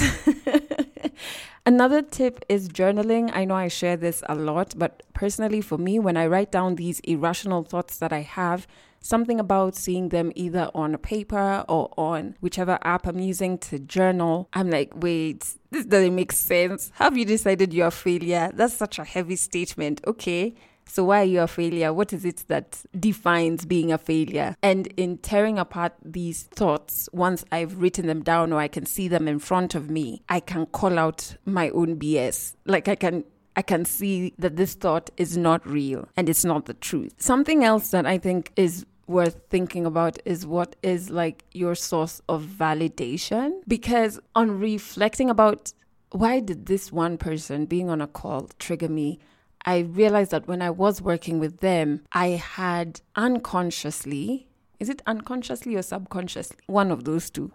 Another 1.67 2.03
tip 2.03 2.45
is 2.47 2.69
journaling. 2.69 3.31
I 3.33 3.45
know 3.45 3.55
I 3.55 3.69
share 3.69 3.97
this 3.97 4.21
a 4.29 4.35
lot, 4.35 4.75
but 4.77 5.01
personally 5.15 5.61
for 5.61 5.79
me, 5.79 5.97
when 5.97 6.15
I 6.15 6.27
write 6.27 6.51
down 6.51 6.75
these 6.75 6.99
irrational 7.01 7.63
thoughts 7.63 7.97
that 7.97 8.13
I 8.13 8.21
have, 8.21 8.67
something 9.05 9.39
about 9.39 9.75
seeing 9.75 10.09
them 10.09 10.31
either 10.33 10.71
on 10.73 10.95
a 10.95 10.97
paper 10.97 11.63
or 11.69 11.93
on 11.95 12.35
whichever 12.41 12.79
app 12.81 13.05
I'm 13.05 13.19
using 13.19 13.59
to 13.59 13.77
journal. 13.77 14.49
I'm 14.53 14.71
like, 14.71 14.93
wait, 14.95 15.45
this 15.69 15.85
doesn't 15.85 16.15
make 16.15 16.31
sense. 16.31 16.91
Have 16.95 17.15
you 17.15 17.23
decided 17.23 17.71
you're 17.71 17.87
a 17.87 17.91
failure? 17.91 18.49
That's 18.53 18.73
such 18.73 18.97
a 18.97 19.03
heavy 19.03 19.35
statement. 19.35 20.01
Okay. 20.07 20.55
So, 20.87 21.03
why 21.05 21.21
are 21.21 21.25
you 21.25 21.41
a 21.41 21.47
failure? 21.47 21.91
What 21.91 22.13
is 22.13 22.25
it 22.25 22.43
that 22.47 22.83
defines 22.99 23.65
being 23.65 23.91
a 23.91 23.97
failure? 23.97 24.55
And 24.61 24.87
in 24.97 25.17
tearing 25.17 25.57
apart 25.57 25.93
these 26.03 26.43
thoughts, 26.43 27.09
once 27.11 27.43
I've 27.51 27.81
written 27.81 28.05
them 28.05 28.21
down 28.21 28.53
or 28.53 28.59
I 28.59 28.67
can 28.67 28.85
see 28.85 29.07
them 29.07 29.27
in 29.27 29.39
front 29.39 29.73
of 29.73 29.89
me, 29.89 30.21
I 30.29 30.39
can 30.39 30.67
call 30.67 30.99
out 30.99 31.37
my 31.43 31.69
own 31.71 31.97
BS. 31.97 32.53
Like, 32.65 32.87
I 32.87 32.95
can 32.95 33.23
I 33.55 33.61
can 33.61 33.85
see 33.85 34.33
that 34.37 34.57
this 34.57 34.73
thought 34.73 35.09
is 35.17 35.37
not 35.37 35.65
real 35.65 36.07
and 36.17 36.27
it's 36.27 36.43
not 36.43 36.65
the 36.65 36.73
truth. 36.73 37.13
Something 37.17 37.63
else 37.63 37.91
that 37.91 38.05
I 38.05 38.17
think 38.17 38.51
is 38.55 38.85
worth 39.07 39.39
thinking 39.49 39.85
about 39.85 40.19
is 40.25 40.45
what 40.45 40.75
is 40.81 41.09
like 41.09 41.43
your 41.51 41.75
source 41.75 42.21
of 42.27 42.43
validation. 42.43 43.61
Because 43.67 44.19
on 44.35 44.59
reflecting 44.59 45.29
about 45.29 45.73
why 46.11 46.39
did 46.39 46.65
this 46.65 46.91
one 46.91 47.17
person 47.17 47.65
being 47.65 47.89
on 47.89 48.01
a 48.01 48.07
call 48.07 48.49
trigger 48.59 48.89
me 48.89 49.19
I 49.65 49.79
realized 49.79 50.29
that 50.31 50.47
when 50.47 50.61
I 50.61 50.69
was 50.69 51.01
working 51.01 51.39
with 51.39 51.59
them, 51.59 52.01
I 52.11 52.27
had 52.27 53.01
unconsciously 53.15 54.47
is 54.79 54.89
it 54.89 55.01
unconsciously 55.05 55.75
or 55.75 55.81
subconsciously? 55.81 56.57
One 56.67 56.91
of 56.91 57.03
those 57.03 57.29
two. 57.29 57.51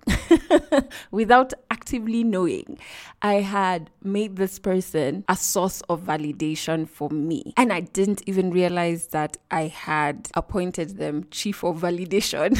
Without 1.10 1.52
actively 1.70 2.24
knowing, 2.24 2.78
I 3.22 3.34
had 3.34 3.90
made 4.02 4.36
this 4.36 4.58
person 4.58 5.24
a 5.28 5.36
source 5.36 5.80
of 5.82 6.02
validation 6.02 6.88
for 6.88 7.10
me. 7.10 7.52
And 7.56 7.72
I 7.72 7.80
didn't 7.80 8.22
even 8.26 8.50
realize 8.50 9.08
that 9.08 9.36
I 9.50 9.68
had 9.68 10.28
appointed 10.34 10.98
them 10.98 11.26
chief 11.30 11.64
of 11.64 11.80
validation. 11.80 12.58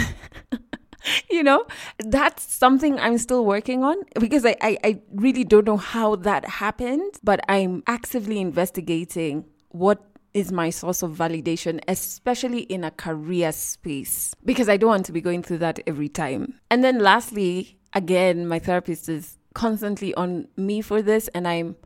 you 1.31 1.43
know, 1.43 1.65
that's 1.99 2.43
something 2.53 2.99
I'm 2.99 3.19
still 3.19 3.45
working 3.45 3.85
on 3.85 3.97
because 4.19 4.45
I, 4.45 4.57
I, 4.61 4.79
I 4.85 5.01
really 5.13 5.45
don't 5.45 5.67
know 5.67 5.77
how 5.77 6.17
that 6.17 6.45
happened, 6.45 7.15
but 7.23 7.41
I'm 7.49 7.83
actively 7.87 8.41
investigating 8.41 9.45
what 9.71 10.10
is 10.35 10.53
my 10.53 10.71
source 10.71 11.03
of 11.03 11.13
validation, 11.13 11.81
especially 11.89 12.61
in 12.61 12.85
a 12.85 12.91
career 12.91 13.53
space, 13.53 14.35
because 14.45 14.69
I 14.69 14.77
don't 14.77 14.91
want 14.91 15.07
to 15.07 15.13
be 15.13 15.21
going 15.21 15.43
through 15.43 15.59
that 15.59 15.81
every 15.87 16.09
time. 16.09 16.61
And 16.71 16.85
then 16.85 16.99
lastly, 16.99 17.79
again, 17.93 18.47
my 18.47 18.59
therapist 18.59 19.09
is 19.09 19.39
constantly 19.55 20.15
on 20.15 20.49
me 20.57 20.81
for 20.81 21.03
this, 21.03 21.29
and 21.29 21.47
I'm 21.49 21.77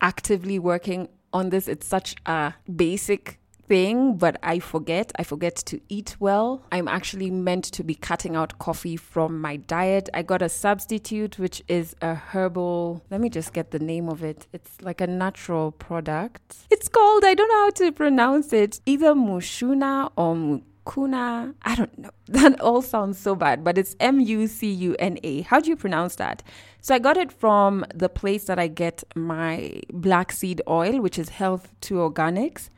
actively 0.00 0.58
working 0.58 1.08
on 1.32 1.50
this. 1.50 1.68
It's 1.68 1.86
such 1.86 2.14
a 2.26 2.54
basic 2.74 3.40
thing, 3.68 4.16
but 4.16 4.38
I 4.42 4.58
forget. 4.58 5.12
I 5.18 5.22
forget 5.22 5.54
to 5.56 5.80
eat 5.88 6.16
well. 6.18 6.62
I'm 6.72 6.88
actually 6.88 7.30
meant 7.30 7.64
to 7.64 7.84
be 7.84 7.94
cutting 7.94 8.34
out 8.34 8.58
coffee 8.58 8.96
from 8.96 9.40
my 9.40 9.56
diet. 9.56 10.08
I 10.14 10.22
got 10.22 10.42
a 10.42 10.48
substitute, 10.48 11.38
which 11.38 11.62
is 11.68 11.94
a 12.00 12.14
herbal. 12.14 13.04
Let 13.10 13.20
me 13.20 13.28
just 13.28 13.52
get 13.52 13.70
the 13.70 13.78
name 13.78 14.08
of 14.08 14.24
it. 14.24 14.46
It's 14.52 14.80
like 14.80 15.00
a 15.00 15.06
natural 15.06 15.72
product. 15.72 16.56
It's 16.70 16.88
called, 16.88 17.24
I 17.24 17.34
don't 17.34 17.48
know 17.48 17.64
how 17.64 17.70
to 17.70 17.92
pronounce 17.92 18.52
it, 18.52 18.80
either 18.86 19.14
Mushuna 19.14 20.10
or 20.16 20.34
Mukuna. 20.34 21.54
I 21.62 21.74
don't 21.74 21.98
know. 21.98 22.10
That 22.28 22.60
all 22.60 22.82
sounds 22.82 23.18
so 23.18 23.34
bad, 23.34 23.64
but 23.64 23.78
it's 23.78 23.96
M 24.00 24.20
U 24.20 24.46
C 24.46 24.70
U 24.70 24.96
N 24.98 25.18
A. 25.22 25.40
How 25.42 25.60
do 25.60 25.70
you 25.70 25.76
pronounce 25.76 26.16
that? 26.16 26.42
So 26.82 26.94
I 26.94 26.98
got 26.98 27.16
it 27.16 27.32
from 27.32 27.86
the 27.94 28.08
place 28.08 28.44
that 28.44 28.58
I 28.58 28.68
get 28.68 29.02
my 29.14 29.80
black 29.92 30.30
seed 30.30 30.60
oil, 30.68 31.00
which 31.00 31.18
is 31.18 31.30
Health 31.30 31.72
to 31.82 31.94
Organics 31.94 32.68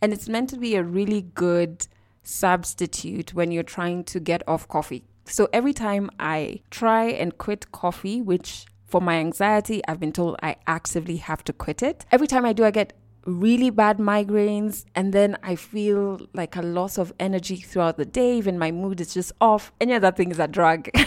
and 0.00 0.12
it's 0.12 0.28
meant 0.28 0.50
to 0.50 0.58
be 0.58 0.74
a 0.76 0.82
really 0.82 1.22
good 1.22 1.86
substitute 2.22 3.34
when 3.34 3.50
you're 3.50 3.62
trying 3.62 4.04
to 4.04 4.20
get 4.20 4.42
off 4.46 4.68
coffee. 4.68 5.04
So 5.24 5.48
every 5.52 5.72
time 5.72 6.10
I 6.18 6.60
try 6.70 7.04
and 7.04 7.36
quit 7.36 7.70
coffee, 7.72 8.22
which 8.22 8.66
for 8.86 9.00
my 9.00 9.16
anxiety, 9.16 9.82
I've 9.86 10.00
been 10.00 10.12
told 10.12 10.36
I 10.42 10.56
actively 10.66 11.16
have 11.16 11.44
to 11.44 11.52
quit 11.52 11.82
it. 11.82 12.06
Every 12.10 12.26
time 12.26 12.44
I 12.44 12.52
do, 12.52 12.64
I 12.64 12.70
get 12.70 12.94
really 13.26 13.68
bad 13.68 13.98
migraines 13.98 14.86
and 14.94 15.12
then 15.12 15.36
I 15.42 15.54
feel 15.54 16.20
like 16.32 16.56
a 16.56 16.62
loss 16.62 16.96
of 16.96 17.12
energy 17.20 17.56
throughout 17.56 17.98
the 17.98 18.06
day. 18.06 18.38
Even 18.38 18.58
my 18.58 18.70
mood 18.70 19.00
is 19.00 19.12
just 19.12 19.32
off. 19.40 19.72
Any 19.80 19.94
other 19.94 20.12
thing 20.12 20.30
is 20.30 20.38
a 20.38 20.48
drug. 20.48 20.88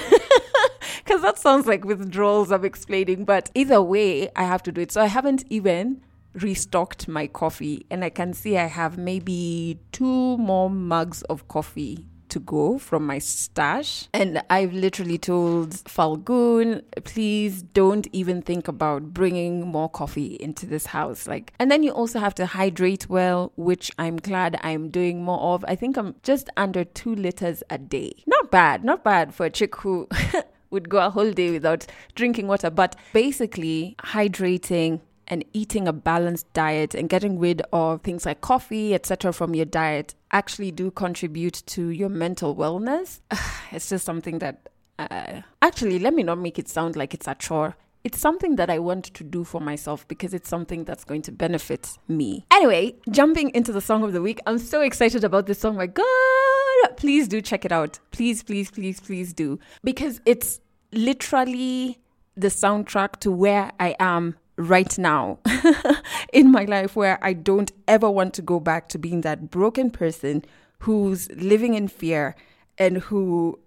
Because 1.03 1.23
that 1.23 1.39
sounds 1.39 1.65
like 1.65 1.83
withdrawals 1.83 2.51
I'm 2.51 2.63
explaining. 2.63 3.25
But 3.25 3.49
either 3.53 3.81
way, 3.81 4.29
I 4.35 4.43
have 4.43 4.63
to 4.63 4.71
do 4.71 4.81
it. 4.81 4.91
So 4.91 5.01
I 5.01 5.07
haven't 5.07 5.43
even 5.49 6.01
restocked 6.33 7.07
my 7.07 7.27
coffee 7.27 7.85
and 7.89 8.03
I 8.03 8.09
can 8.09 8.33
see 8.33 8.57
I 8.57 8.67
have 8.67 8.97
maybe 8.97 9.79
two 9.91 10.37
more 10.37 10.69
mugs 10.69 11.21
of 11.23 11.47
coffee 11.47 12.05
to 12.31 12.39
go 12.39 12.79
from 12.79 13.05
my 13.05 13.19
stash. 13.19 14.07
And 14.13 14.41
I've 14.49 14.73
literally 14.73 15.17
told 15.17 15.71
Falgun, 15.71 16.81
please 17.03 17.61
don't 17.61 18.07
even 18.13 18.41
think 18.41 18.67
about 18.67 19.13
bringing 19.13 19.67
more 19.67 19.89
coffee 19.89 20.37
into 20.39 20.65
this 20.65 20.87
house. 20.87 21.27
Like, 21.27 21.53
and 21.59 21.69
then 21.69 21.83
you 21.83 21.91
also 21.91 22.19
have 22.19 22.33
to 22.35 22.45
hydrate 22.45 23.09
well, 23.09 23.51
which 23.57 23.91
I'm 23.99 24.15
glad 24.15 24.57
I'm 24.63 24.89
doing 24.89 25.23
more 25.23 25.39
of. 25.53 25.63
I 25.67 25.75
think 25.75 25.97
I'm 25.97 26.15
just 26.23 26.49
under 26.57 26.83
two 26.85 27.13
liters 27.13 27.63
a 27.69 27.77
day. 27.77 28.13
Not 28.25 28.49
bad, 28.49 28.83
not 28.83 29.03
bad 29.03 29.35
for 29.35 29.45
a 29.45 29.49
chick 29.49 29.75
who 29.75 30.07
would 30.71 30.87
go 30.89 31.05
a 31.05 31.09
whole 31.09 31.31
day 31.31 31.51
without 31.51 31.85
drinking 32.15 32.47
water, 32.47 32.69
but 32.69 32.95
basically 33.11 33.95
hydrating 33.99 35.01
and 35.31 35.45
eating 35.53 35.87
a 35.87 35.93
balanced 35.93 36.51
diet 36.53 36.93
and 36.93 37.09
getting 37.09 37.39
rid 37.39 37.61
of 37.71 38.01
things 38.01 38.25
like 38.25 38.41
coffee, 38.41 38.93
etc., 38.93 39.31
from 39.31 39.55
your 39.55 39.65
diet 39.65 40.13
actually 40.31 40.71
do 40.71 40.91
contribute 40.91 41.63
to 41.65 41.89
your 41.89 42.09
mental 42.09 42.55
wellness. 42.55 43.21
It's 43.71 43.87
just 43.87 44.03
something 44.03 44.39
that 44.39 44.67
uh, 44.99 45.41
actually, 45.61 45.97
let 45.97 46.13
me 46.13 46.23
not 46.23 46.37
make 46.37 46.59
it 46.59 46.67
sound 46.67 46.95
like 46.95 47.13
it's 47.13 47.27
a 47.27 47.35
chore. 47.35 47.75
It's 48.03 48.19
something 48.19 48.57
that 48.57 48.69
I 48.69 48.79
want 48.79 49.05
to 49.05 49.23
do 49.23 49.43
for 49.43 49.61
myself 49.61 50.07
because 50.07 50.33
it's 50.33 50.49
something 50.49 50.83
that's 50.83 51.03
going 51.03 51.21
to 51.23 51.31
benefit 51.31 51.97
me. 52.07 52.45
Anyway, 52.51 52.95
jumping 53.09 53.51
into 53.51 53.71
the 53.71 53.81
song 53.81 54.03
of 54.03 54.11
the 54.11 54.21
week, 54.21 54.39
I'm 54.45 54.57
so 54.57 54.81
excited 54.81 55.23
about 55.23 55.45
this 55.45 55.59
song. 55.59 55.77
My 55.77 55.87
God, 55.87 56.97
please 56.97 57.27
do 57.27 57.41
check 57.41 57.63
it 57.63 57.71
out. 57.71 57.99
Please, 58.11 58.43
please, 58.43 58.69
please, 58.69 58.99
please 58.99 59.33
do. 59.33 59.59
Because 59.83 60.19
it's 60.25 60.59
literally 60.91 61.99
the 62.35 62.47
soundtrack 62.47 63.17
to 63.17 63.31
where 63.31 63.71
I 63.79 63.95
am 63.99 64.35
right 64.57 64.97
now 64.97 65.39
in 66.33 66.51
my 66.51 66.65
life 66.65 66.95
where 66.95 67.17
I 67.21 67.33
don't 67.33 67.71
ever 67.87 68.09
want 68.09 68.33
to 68.35 68.41
go 68.41 68.59
back 68.59 68.89
to 68.89 68.97
being 68.97 69.21
that 69.21 69.49
broken 69.49 69.89
person 69.89 70.43
who's 70.79 71.29
living 71.31 71.73
in 71.73 71.87
fear 71.87 72.35
and 72.77 72.97
who 72.97 73.59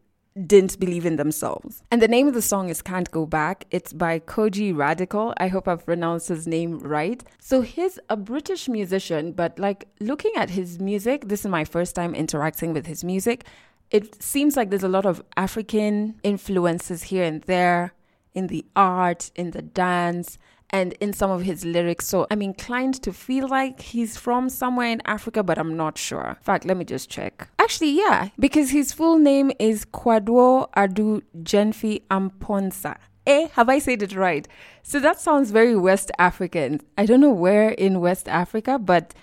didn't 0.47 0.81
believe 0.81 1.07
in 1.07 1.17
themselves. 1.17 1.83
And 1.91 2.03
the 2.03 2.09
name 2.09 2.27
of 2.27 2.35
the 2.35 2.43
song 2.43 2.69
is 2.69 2.83
Can't 2.83 3.09
Go 3.11 3.25
Back. 3.25 3.67
It's 3.71 3.93
by 3.93 4.19
Kojey 4.19 4.77
Radical. 4.77 5.33
I 5.37 5.47
hope 5.47 5.69
I've 5.69 5.87
pronounced 5.87 6.29
his 6.29 6.47
name 6.47 6.81
right. 6.81 7.23
So 7.39 7.61
he's 7.61 8.01
a 8.11 8.17
British 8.17 8.69
musician, 8.69 9.33
but 9.33 9.59
like 9.59 9.87
looking 10.01 10.33
at 10.37 10.51
his 10.51 10.81
music, 10.81 11.29
this 11.29 11.41
is 11.41 11.47
my 11.47 11.65
first 11.65 11.95
time 11.95 12.15
interacting 12.15 12.73
with 12.73 12.87
his 12.87 13.05
music. 13.05 13.45
It 13.91 14.21
seems 14.21 14.57
like 14.57 14.71
there's 14.71 14.83
a 14.83 14.89
lot 14.89 15.07
of 15.07 15.23
African 15.37 16.19
influences 16.25 17.05
here 17.05 17.23
and 17.23 17.43
there 17.43 17.95
in 18.35 18.49
the 18.49 18.65
art, 18.77 19.31
in 19.35 19.53
the 19.53 19.63
dance 19.63 20.39
and 20.71 20.93
in 20.95 21.13
some 21.13 21.31
of 21.31 21.43
his 21.43 21.65
lyrics. 21.65 22.07
So 22.07 22.27
I'm 22.31 22.43
inclined 22.43 23.01
to 23.03 23.13
feel 23.13 23.49
like 23.49 23.81
he's 23.81 24.17
from 24.17 24.49
somewhere 24.49 24.89
in 24.89 25.01
Africa, 25.05 25.43
but 25.43 25.57
I'm 25.57 25.77
not 25.77 25.97
sure. 25.97 26.31
In 26.31 26.43
fact, 26.43 26.65
let 26.65 26.77
me 26.77 26.85
just 26.85 27.09
check. 27.09 27.49
Actually, 27.59 27.93
yeah, 27.93 28.31
because 28.39 28.71
his 28.71 28.93
full 28.93 29.19
name 29.19 29.53
is 29.59 29.85
Kwadwo 29.85 30.71
Adu 30.73 31.23
Genfi 31.43 32.03
Amponsah. 32.11 32.97
Eh, 33.27 33.49
have 33.53 33.69
I 33.69 33.79
said 33.79 34.03
it 34.03 34.15
right? 34.15 34.47
So 34.83 35.01
that 35.01 35.19
sounds 35.19 35.51
very 35.51 35.77
West 35.77 36.11
African. 36.19 36.81
I 36.99 37.07
don't 37.07 37.21
know 37.21 37.31
where 37.31 37.71
in 37.71 38.01
West 38.01 38.29
Africa, 38.29 38.79
but 38.79 39.15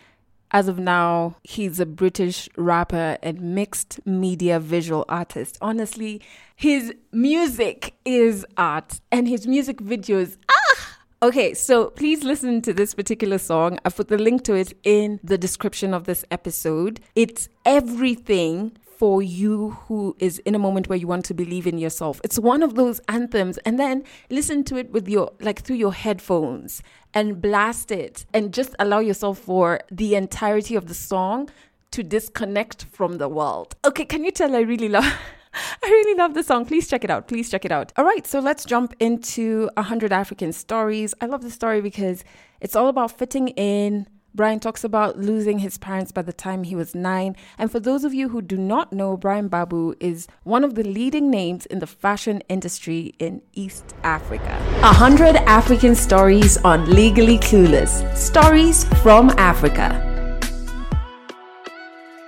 as 0.51 0.67
of 0.67 0.77
now, 0.79 1.36
he's 1.43 1.79
a 1.79 1.86
British 1.86 2.50
rapper 2.58 3.17
and 3.24 3.41
mixed 3.41 4.05
media 4.05 4.60
visual 4.60 5.05
artist. 5.08 5.58
Honestly, 5.62 6.22
his 6.55 6.93
music 7.12 7.93
is 8.05 8.46
art 8.58 9.00
and 9.12 9.27
his 9.27 9.48
music 9.48 9.77
videos, 9.77 10.38
ah, 10.50 10.98
Okay, 11.24 11.53
so 11.53 11.91
please 11.91 12.24
listen 12.24 12.63
to 12.63 12.74
this 12.74 12.96
particular 12.96 13.38
song. 13.38 13.77
I 13.86 13.89
put 13.91 14.08
the 14.08 14.17
link 14.17 14.43
to 14.46 14.55
it 14.55 14.74
in 14.84 15.20
the 15.24 15.38
description 15.38 15.93
of 15.93 16.05
this 16.05 16.25
episode. 16.31 17.00
It's 17.13 17.48
everything 17.63 18.72
for 19.01 19.24
you 19.24 19.72
who 19.88 20.15
is 20.20 20.38
in 20.46 20.53
a 20.53 20.60
moment 20.60 20.88
where 20.88 20.96
you 20.96 21.08
want 21.08 21.25
to 21.25 21.34
believe 21.34 21.65
in 21.65 21.79
yourself. 21.79 22.22
It's 22.24 22.38
one 22.38 22.62
of 22.62 22.75
those 22.75 23.01
anthems 23.08 23.58
and 23.65 23.79
then 23.79 24.03
listen 24.29 24.63
to 24.65 24.75
it 24.77 24.91
with 24.91 25.10
your 25.10 25.31
like 25.39 25.63
through 25.63 25.77
your 25.77 25.91
headphones 25.91 26.84
and 27.12 27.41
blast 27.41 27.89
it 27.89 28.27
and 28.31 28.53
just 28.53 28.75
allow 28.77 29.00
yourself 29.00 29.39
for 29.39 29.79
the 29.91 30.13
entirety 30.13 30.75
of 30.75 30.86
the 30.86 30.93
song 30.93 31.50
to 31.89 32.03
disconnect 32.03 32.84
from 32.91 33.17
the 33.17 33.27
world. 33.27 33.74
Okay, 33.84 34.05
can 34.05 34.24
you 34.24 34.29
tell 34.29 34.55
I 34.55 34.60
really 34.60 34.88
love 34.88 35.12
I 35.84 35.88
really 35.88 36.15
love 36.15 36.36
the 36.36 36.43
song. 36.43 36.67
Please 36.67 36.88
check 36.88 37.03
it 37.03 37.10
out. 37.10 37.27
Please 37.27 37.50
check 37.50 37.65
it 37.65 37.72
out. 37.72 37.91
All 37.98 38.05
right, 38.05 38.27
so 38.27 38.39
let's 38.39 38.65
jump 38.65 38.93
into 39.00 39.67
100 39.77 40.13
African 40.13 40.53
stories. 40.53 41.15
I 41.20 41.25
love 41.25 41.41
the 41.41 41.50
story 41.50 41.81
because 41.81 42.24
it's 42.60 42.75
all 42.75 42.88
about 42.88 43.17
fitting 43.17 43.48
in. 43.48 44.05
Brian 44.33 44.61
talks 44.61 44.85
about 44.85 45.19
losing 45.19 45.59
his 45.59 45.77
parents 45.77 46.13
by 46.13 46.21
the 46.21 46.31
time 46.31 46.63
he 46.63 46.73
was 46.73 46.95
nine. 46.95 47.35
And 47.57 47.69
for 47.69 47.81
those 47.81 48.05
of 48.05 48.13
you 48.13 48.29
who 48.29 48.41
do 48.41 48.57
not 48.57 48.93
know, 48.93 49.17
Brian 49.17 49.50
Babu 49.50 49.93
is 50.00 50.27
one 50.43 50.63
of 50.63 50.75
the 50.75 50.83
leading 50.83 51.29
names 51.29 51.65
in 51.65 51.79
the 51.79 51.88
fashion 51.88 52.41
industry 52.47 53.13
in 53.19 53.41
East 53.53 53.93
Africa. 54.03 54.57
100 54.79 55.35
African 55.35 55.95
stories 55.95 56.55
on 56.63 56.89
Legally 56.89 57.39
Clueless 57.39 58.15
Stories 58.15 58.85
from 59.03 59.31
Africa. 59.31 60.07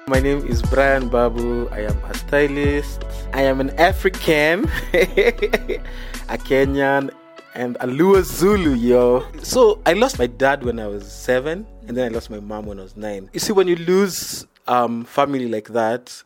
My 0.05 0.19
name 0.19 0.45
is 0.45 0.61
Brian 0.61 1.07
Babu. 1.07 1.69
I 1.69 1.83
am 1.83 1.97
a 2.03 2.13
stylist. 2.13 3.05
I 3.33 3.43
am 3.43 3.61
an 3.61 3.69
African, 3.79 4.65
a 4.93 6.37
Kenyan, 6.37 7.11
and 7.55 7.77
a 7.79 7.87
Luo 7.87 8.21
Zulu, 8.23 8.73
yo. 8.73 9.25
So 9.43 9.79
I 9.85 9.93
lost 9.93 10.19
my 10.19 10.27
dad 10.27 10.63
when 10.63 10.79
I 10.79 10.87
was 10.87 11.09
seven, 11.11 11.65
and 11.87 11.95
then 11.95 12.11
I 12.11 12.13
lost 12.13 12.29
my 12.29 12.39
mom 12.39 12.65
when 12.65 12.79
I 12.79 12.83
was 12.83 12.97
nine. 12.97 13.29
You 13.33 13.39
see, 13.39 13.53
when 13.53 13.67
you 13.67 13.75
lose 13.75 14.47
um, 14.67 15.05
family 15.05 15.47
like 15.47 15.69
that, 15.69 16.23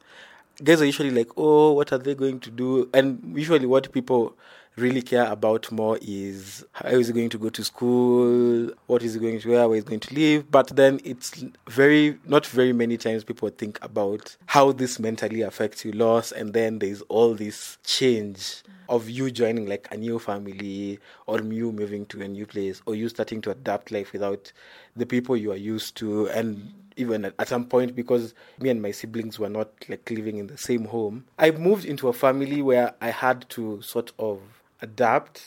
guys 0.64 0.82
are 0.82 0.86
usually 0.86 1.12
like, 1.12 1.30
oh, 1.38 1.74
what 1.74 1.92
are 1.92 1.98
they 1.98 2.16
going 2.16 2.40
to 2.42 2.50
do? 2.50 2.90
And 2.94 3.34
usually, 3.38 3.66
what 3.66 3.92
people 3.92 4.36
really 4.78 5.02
care 5.02 5.26
about 5.26 5.72
more 5.72 5.98
is 6.02 6.64
how 6.72 6.90
is 6.90 7.08
he 7.08 7.14
going 7.14 7.30
to 7.30 7.38
go 7.40 7.50
to 7.50 7.64
school, 7.64 8.72
what 8.86 9.02
is 9.02 9.16
he 9.16 9.20
going 9.20 9.40
to 9.40 9.50
wear, 9.50 9.68
where 9.68 9.76
he's 9.76 9.84
going 9.84 10.00
to 10.00 10.14
live. 10.14 10.50
But 10.52 10.68
then 10.68 11.02
it's 11.04 11.44
very, 11.68 12.20
not 12.26 12.46
very 12.46 12.74
many 12.74 12.96
times 12.96 13.24
people 13.24 13.50
think 13.50 13.80
about 13.82 14.38
how 14.46 14.72
this 14.72 15.00
mentally 15.00 15.42
affects 15.42 15.84
you, 15.84 15.92
loss, 15.94 16.32
and 16.32 16.54
then 16.54 16.78
there's 16.78 17.02
all 17.04 17.34
this 17.34 17.80
change 17.84 18.62
of 18.90 19.10
you 19.10 19.30
joining 19.32 19.66
like 19.68 19.88
a 19.92 19.98
new 19.98 20.20
family 20.20 21.00
or 21.26 21.42
you 21.42 21.72
moving 21.72 22.06
to 22.08 22.22
a 22.22 22.28
new 22.28 22.46
place 22.46 22.82
or 22.86 22.96
you 22.96 23.10
starting 23.10 23.42
to 23.42 23.52
adapt 23.52 23.92
life 23.92 24.14
without 24.14 24.52
the 24.96 25.06
people 25.06 25.36
you 25.36 25.52
are 25.52 25.58
used 25.58 25.96
to 25.96 26.28
and 26.30 26.74
even 26.96 27.26
at, 27.26 27.48
some 27.48 27.66
point 27.66 27.96
because 27.96 28.34
me 28.60 28.70
and 28.70 28.82
my 28.82 28.92
siblings 28.92 29.38
were 29.40 29.50
not 29.50 29.70
like 29.88 30.10
living 30.10 30.38
in 30.38 30.48
the 30.48 30.58
same 30.58 30.86
home. 30.86 31.26
I 31.38 31.52
moved 31.52 31.86
into 31.86 32.08
a 32.08 32.14
family 32.14 32.62
where 32.62 32.94
i 33.02 33.10
had 33.10 33.48
to 33.50 33.82
sort 33.82 34.12
of 34.20 34.42
adapt 34.82 35.44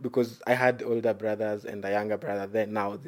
because 0.00 0.40
i 0.46 0.54
had 0.54 0.82
older 0.82 1.12
brothers 1.14 1.64
and 1.64 1.84
a 1.84 1.90
younger 1.90 2.16
brother 2.16 2.46
then 2.46 2.72
now. 2.72 2.98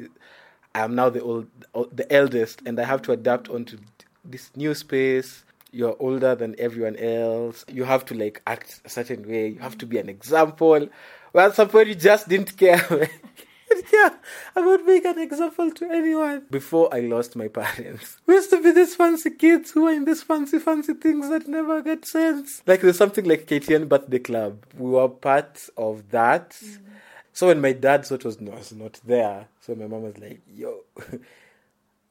I 0.73 0.79
am 0.79 0.95
now 0.95 1.09
the 1.09 1.21
old 1.21 1.47
the 1.91 2.11
eldest 2.11 2.61
and 2.65 2.79
i 2.79 2.83
have 2.83 3.01
to 3.03 3.11
adapt 3.11 3.49
onto 3.49 3.77
this 4.23 4.51
new 4.55 4.73
space 4.73 5.43
you're 5.71 5.95
older 5.99 6.35
than 6.35 6.55
everyone 6.59 6.95
else 6.97 7.65
you 7.71 7.83
have 7.83 8.05
to 8.05 8.13
like 8.13 8.41
act 8.47 8.81
a 8.85 8.89
certain 8.89 9.27
way 9.27 9.47
you 9.47 9.59
have 9.59 9.77
to 9.77 9.85
be 9.85 9.97
an 9.97 10.09
example 10.09 10.87
well 11.33 11.47
at 11.47 11.55
some 11.55 11.69
point 11.69 11.87
you 11.87 11.95
just 11.95 12.27
didn't 12.27 12.55
care 12.57 13.09
yeah, 13.93 14.09
I 14.55 14.61
would 14.61 14.85
make 14.85 15.05
an 15.05 15.19
example 15.19 15.71
to 15.71 15.91
anyone. 15.91 16.43
Before 16.49 16.93
I 16.93 17.01
lost 17.01 17.35
my 17.35 17.47
parents, 17.47 18.17
we 18.25 18.35
used 18.35 18.49
to 18.51 18.61
be 18.61 18.71
these 18.71 18.95
fancy 18.95 19.31
kids 19.31 19.71
who 19.71 19.83
were 19.83 19.91
in 19.91 20.05
these 20.05 20.23
fancy, 20.23 20.59
fancy 20.59 20.93
things 20.93 21.29
that 21.29 21.47
never 21.47 21.81
get 21.81 22.05
sense. 22.05 22.61
Like 22.65 22.81
there's 22.81 22.97
something 22.97 23.25
like 23.25 23.47
KTN 23.47 23.89
Birthday 23.89 24.19
Club. 24.19 24.65
We 24.77 24.91
were 24.91 25.09
part 25.09 25.69
of 25.77 26.09
that. 26.11 26.51
Mm. 26.51 26.79
So 27.33 27.47
when 27.47 27.61
my 27.61 27.71
dad 27.71 28.05
sort 28.05 28.25
of 28.25 28.41
was 28.41 28.71
not 28.71 28.99
there, 29.05 29.47
so 29.61 29.75
my 29.75 29.87
mom 29.87 30.03
was 30.03 30.17
like, 30.17 30.41
yo, 30.53 30.81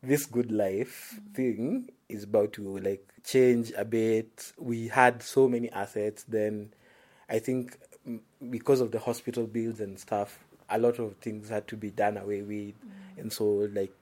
this 0.03 0.27
good 0.27 0.51
life 0.51 1.21
thing 1.35 1.91
is 2.09 2.25
about 2.25 2.53
to 2.55 2.79
like 2.79 3.07
change 3.25 3.73
a 3.77 3.85
bit. 3.85 4.53
We 4.59 4.89
had 4.89 5.23
so 5.23 5.49
many 5.49 5.71
assets 5.71 6.25
then. 6.25 6.73
I 7.29 7.39
think 7.39 7.79
because 8.51 8.81
of 8.81 8.91
the 8.91 8.99
hospital 8.99 9.47
bills 9.47 9.81
and 9.81 9.99
stuff, 9.99 10.39
a 10.69 10.79
lot 10.79 10.99
of 10.99 11.17
things 11.17 11.49
had 11.49 11.69
to 11.69 11.77
be 11.77 11.91
done 11.91 12.17
away 12.17 12.43
with, 12.43 12.75
mm. 12.75 13.19
and 13.19 13.33
so 13.33 13.45
like 13.73 13.93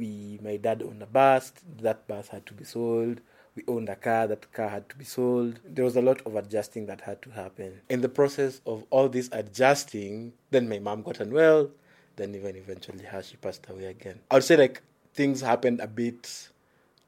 we, 0.00 0.40
my 0.42 0.56
dad 0.56 0.82
owned 0.82 1.02
a 1.02 1.06
bus, 1.06 1.52
that 1.78 2.08
bus 2.08 2.28
had 2.28 2.46
to 2.46 2.54
be 2.54 2.64
sold. 2.64 3.20
We 3.54 3.64
owned 3.68 3.88
a 3.88 3.96
car, 3.96 4.26
that 4.28 4.50
car 4.52 4.68
had 4.68 4.88
to 4.88 4.96
be 4.96 5.04
sold. 5.04 5.60
There 5.64 5.84
was 5.84 5.96
a 5.96 6.00
lot 6.00 6.22
of 6.24 6.36
adjusting 6.36 6.86
that 6.86 7.02
had 7.02 7.20
to 7.22 7.30
happen. 7.30 7.80
In 7.90 8.00
the 8.00 8.08
process 8.08 8.60
of 8.64 8.84
all 8.90 9.08
this 9.08 9.28
adjusting, 9.32 10.32
then 10.50 10.68
my 10.68 10.78
mom 10.78 11.02
got 11.02 11.20
unwell. 11.20 11.70
Then 12.16 12.34
even 12.34 12.56
eventually 12.56 13.04
her 13.04 13.22
she 13.22 13.36
passed 13.36 13.66
away 13.68 13.86
again. 13.86 14.20
I 14.30 14.34
would 14.34 14.44
say 14.44 14.56
like 14.56 14.82
things 15.14 15.40
happened 15.40 15.80
a 15.80 15.86
bit 15.86 16.48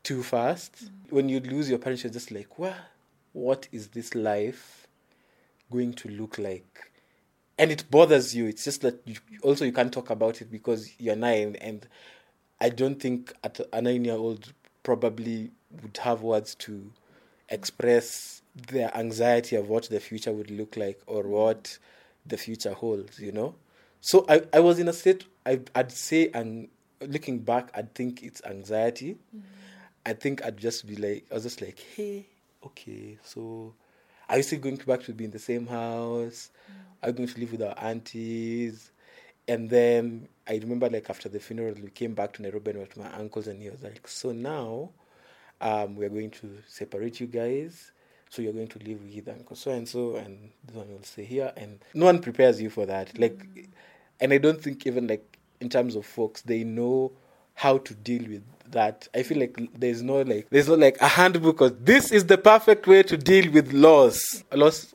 too 0.02 0.23
fast. 0.23 0.85
Mm. 0.85 0.90
When 1.11 1.28
you 1.28 1.40
lose 1.40 1.68
your 1.68 1.78
parents, 1.78 2.04
you're 2.04 2.12
just 2.12 2.30
like, 2.30 2.59
what? 2.59 2.76
What 3.32 3.68
is 3.73 3.88
this 3.88 4.14
life 4.14 4.87
going 5.71 5.94
to 5.94 6.09
look 6.09 6.38
like? 6.38 6.92
and 7.59 7.71
it 7.71 7.88
bothers 7.90 8.35
you. 8.35 8.47
It's 8.47 8.64
just 8.64 8.80
that 8.82 9.00
you, 9.04 9.16
also 9.42 9.64
you 9.64 9.73
can't 9.73 9.92
talk 9.92 10.11
about 10.11 10.40
it 10.40 10.50
because 10.50 10.90
you're 10.99 11.16
nine, 11.16 11.56
and 11.61 11.87
I 12.61 12.71
don't 12.71 13.00
think 13.00 13.32
at 13.44 13.61
a 13.73 13.80
nine-year-old 13.80 14.52
probably 14.82 15.52
would 15.82 15.97
have 15.99 16.23
words 16.23 16.54
to 16.56 16.90
express 17.49 18.42
their 18.54 18.94
anxiety 18.97 19.56
of 19.56 19.68
what 19.68 19.85
the 19.85 20.00
future 20.00 20.32
would 20.32 20.50
look 20.50 20.76
like 20.76 21.00
or 21.06 21.23
what 21.23 21.78
the 22.26 22.37
future 22.37 22.73
holds. 22.73 23.21
You 23.21 23.32
know, 23.32 23.54
so 24.00 24.25
I 24.28 24.42
I 24.52 24.61
was 24.61 24.78
in 24.78 24.88
a 24.88 24.92
state 24.92 25.25
I 25.47 25.61
I'd 25.75 25.92
say 25.92 26.30
and 26.35 26.68
looking 27.09 27.38
back 27.40 27.71
I'd 27.75 27.94
think 27.94 28.23
it's 28.23 28.42
anxiety. 28.44 29.16
Mm-hmm. 29.37 29.47
I 30.04 30.12
think 30.14 30.44
I'd 30.44 30.56
just 30.56 30.87
be 30.87 30.97
like 30.97 31.26
I 31.30 31.35
was 31.35 31.44
just 31.44 31.61
like 31.61 31.78
hey 31.78 32.26
okay 32.64 33.18
so 33.23 33.75
are 34.28 34.38
you 34.38 34.42
still 34.42 34.61
going 34.61 34.76
back 34.76 35.02
to 35.02 35.12
be 35.12 35.26
in 35.26 35.30
the 35.30 35.38
same 35.38 35.66
house? 35.66 36.50
Mm. 36.71 36.75
Are 37.02 37.09
you 37.11 37.14
going 37.14 37.28
to 37.28 37.38
live 37.40 37.52
with 37.52 37.62
our 37.62 37.75
aunties? 37.78 38.90
And 39.47 39.68
then 39.68 40.26
I 40.49 40.54
remember, 40.54 40.88
like, 40.88 41.11
after 41.11 41.28
the 41.28 41.38
funeral, 41.38 41.75
we 41.82 41.90
came 41.90 42.14
back 42.14 42.32
to 42.34 42.43
Nairobi 42.43 42.71
and 42.71 42.80
with 42.80 42.97
my 42.97 43.12
uncles, 43.12 43.47
and 43.47 43.60
he 43.60 43.69
was 43.69 43.82
like, 43.82 44.08
So 44.08 44.32
now 44.32 44.88
um, 45.60 45.97
we're 45.97 46.08
going 46.08 46.30
to 46.30 46.58
separate 46.67 47.21
you 47.21 47.26
guys. 47.26 47.93
So 48.30 48.41
you're 48.41 48.54
going 48.54 48.69
to 48.69 48.78
live 48.78 49.02
with 49.02 49.28
Uncle 49.28 49.54
so 49.54 49.73
and 49.73 49.86
so, 49.86 50.17
and 50.17 50.50
this 50.65 50.75
one 50.75 50.91
will 50.91 51.02
stay 51.02 51.25
here. 51.25 51.52
And 51.54 51.80
no 51.93 52.06
one 52.06 52.21
prepares 52.21 52.62
you 52.62 52.71
for 52.71 52.86
that. 52.86 53.19
Like, 53.19 53.36
mm. 53.36 53.69
and 54.21 54.32
I 54.32 54.38
don't 54.38 54.62
think 54.62 54.86
even 54.86 55.08
like 55.08 55.31
in 55.63 55.69
terms 55.69 55.97
of 55.97 56.05
folks, 56.05 56.43
they 56.43 56.65
know 56.65 57.13
how 57.55 57.79
to 57.79 57.95
deal 57.95 58.29
with 58.29 58.43
that 58.73 59.07
I 59.15 59.23
feel 59.23 59.39
like 59.39 59.59
there's 59.79 60.03
no 60.03 60.23
like 60.23 60.49
there's 60.51 60.69
no 60.69 60.75
like 60.75 60.97
a 61.01 61.09
handbook 61.09 61.61
of 61.61 61.85
this 61.85 62.11
is 62.11 62.27
the 62.27 62.39
perfect 62.39 62.87
way 62.87 63.03
to 63.05 63.17
deal 63.17 63.51
with 63.53 63.73
loss. 63.73 64.43
Loss 64.53 64.95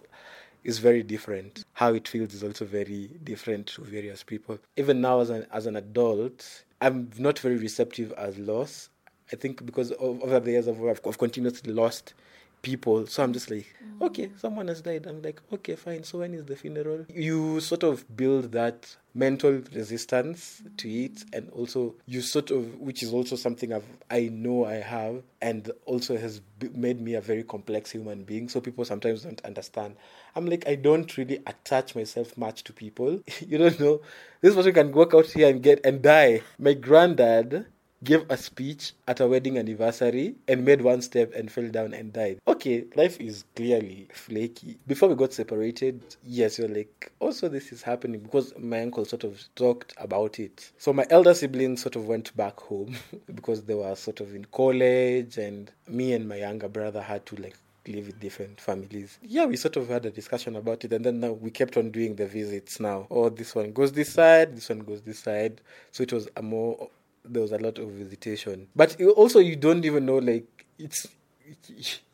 is 0.63 0.79
very 0.79 1.03
different. 1.03 1.63
How 1.73 1.93
it 1.93 2.07
feels 2.07 2.33
is 2.33 2.43
also 2.43 2.65
very 2.65 3.09
different 3.23 3.67
to 3.67 3.81
various 3.81 4.23
people. 4.23 4.57
Even 4.75 5.01
now 5.01 5.21
as 5.21 5.29
an 5.29 5.45
as 5.51 5.65
an 5.65 5.75
adult, 5.75 6.63
I'm 6.81 7.09
not 7.17 7.39
very 7.39 7.57
receptive 7.57 8.11
as 8.13 8.37
loss. 8.37 8.89
I 9.31 9.35
think 9.35 9.65
because 9.65 9.93
over 9.99 10.39
the 10.39 10.51
years 10.51 10.67
I've, 10.67 10.81
I've 10.83 11.17
continuously 11.17 11.73
lost 11.73 12.13
people. 12.61 13.07
So 13.07 13.23
I'm 13.23 13.33
just 13.33 13.49
like, 13.49 13.67
mm. 13.83 14.05
okay, 14.07 14.31
someone 14.37 14.67
has 14.67 14.81
died. 14.81 15.05
I'm 15.07 15.21
like, 15.21 15.41
okay, 15.53 15.75
fine. 15.75 16.03
So 16.03 16.19
when 16.19 16.33
is 16.33 16.45
the 16.45 16.55
funeral? 16.55 17.05
You 17.13 17.59
sort 17.59 17.83
of 17.83 18.03
build 18.15 18.51
that 18.51 18.95
mental 19.13 19.61
resistance 19.73 20.61
to 20.77 20.89
it, 20.89 21.23
and 21.33 21.49
also 21.51 21.95
you 22.05 22.21
sort 22.21 22.51
of, 22.51 22.79
which 22.79 23.01
is 23.01 23.13
also 23.13 23.35
something 23.35 23.73
I've, 23.73 23.85
I 24.11 24.29
know 24.31 24.65
I 24.65 24.75
have, 24.75 25.23
and 25.41 25.71
also 25.85 26.17
has 26.17 26.41
made 26.73 27.01
me 27.01 27.15
a 27.15 27.21
very 27.21 27.43
complex 27.43 27.91
human 27.91 28.23
being. 28.23 28.49
So 28.49 28.61
people 28.61 28.85
sometimes 28.85 29.23
don't 29.23 29.43
understand. 29.45 29.95
I'm 30.35 30.45
like, 30.45 30.67
I 30.67 30.75
don't 30.75 31.17
really 31.17 31.41
attach 31.47 31.95
myself 31.95 32.37
much 32.37 32.63
to 32.65 32.73
people. 32.73 33.21
you 33.47 33.57
don't 33.57 33.79
know. 33.79 34.01
This 34.41 34.55
person 34.55 34.73
can 34.73 34.91
walk 34.91 35.13
out 35.13 35.25
here 35.25 35.49
and 35.49 35.63
get 35.63 35.81
and 35.83 36.01
die. 36.01 36.41
My 36.59 36.73
granddad 36.73 37.65
gave 38.03 38.29
a 38.29 38.37
speech 38.37 38.93
at 39.07 39.19
a 39.19 39.27
wedding 39.27 39.57
anniversary 39.57 40.35
and 40.47 40.63
made 40.63 40.81
one 40.81 41.01
step 41.01 41.33
and 41.33 41.51
fell 41.51 41.67
down 41.69 41.93
and 41.93 42.13
died. 42.13 42.39
Okay, 42.47 42.85
life 42.95 43.19
is 43.19 43.43
clearly 43.55 44.07
flaky. 44.13 44.77
Before 44.85 45.09
we 45.09 45.15
got 45.15 45.33
separated, 45.33 46.01
yes, 46.23 46.59
you're 46.59 46.67
like, 46.67 47.11
also 47.19 47.49
this 47.49 47.71
is 47.71 47.81
happening 47.81 48.21
because 48.21 48.53
my 48.57 48.81
uncle 48.81 49.05
sort 49.05 49.23
of 49.23 49.43
talked 49.55 49.93
about 49.97 50.39
it. 50.39 50.71
So 50.77 50.93
my 50.93 51.05
elder 51.09 51.33
siblings 51.33 51.81
sort 51.81 51.95
of 51.95 52.07
went 52.07 52.35
back 52.37 52.59
home 52.59 52.95
because 53.35 53.63
they 53.63 53.73
were 53.73 53.95
sort 53.95 54.19
of 54.19 54.35
in 54.35 54.45
college 54.45 55.37
and 55.37 55.71
me 55.87 56.13
and 56.13 56.27
my 56.27 56.37
younger 56.37 56.69
brother 56.69 57.01
had 57.01 57.25
to 57.27 57.35
like 57.37 57.55
live 57.87 58.07
with 58.07 58.19
different 58.19 58.59
families. 58.59 59.17
Yeah, 59.23 59.45
we 59.45 59.55
sort 59.55 59.77
of 59.77 59.87
had 59.87 60.05
a 60.05 60.11
discussion 60.11 60.55
about 60.55 60.83
it, 60.83 60.93
and 60.93 61.05
then 61.05 61.19
now 61.19 61.31
we 61.31 61.51
kept 61.51 61.77
on 61.77 61.91
doing 61.91 62.15
the 62.15 62.27
visits 62.27 62.79
now. 62.79 63.07
Oh, 63.09 63.29
this 63.29 63.55
one 63.55 63.71
goes 63.71 63.91
this 63.91 64.11
side, 64.13 64.55
this 64.55 64.69
one 64.69 64.79
goes 64.79 65.01
this 65.01 65.19
side. 65.19 65.61
So 65.91 66.03
it 66.03 66.13
was 66.13 66.27
a 66.35 66.41
more 66.41 66.89
there 67.29 67.41
was 67.41 67.51
a 67.51 67.57
lot 67.57 67.77
of 67.77 67.89
visitation. 67.89 68.67
But 68.75 68.99
also, 69.01 69.39
you 69.39 69.55
don't 69.55 69.85
even 69.85 70.05
know, 70.05 70.17
like, 70.17 70.65
it's 70.77 71.07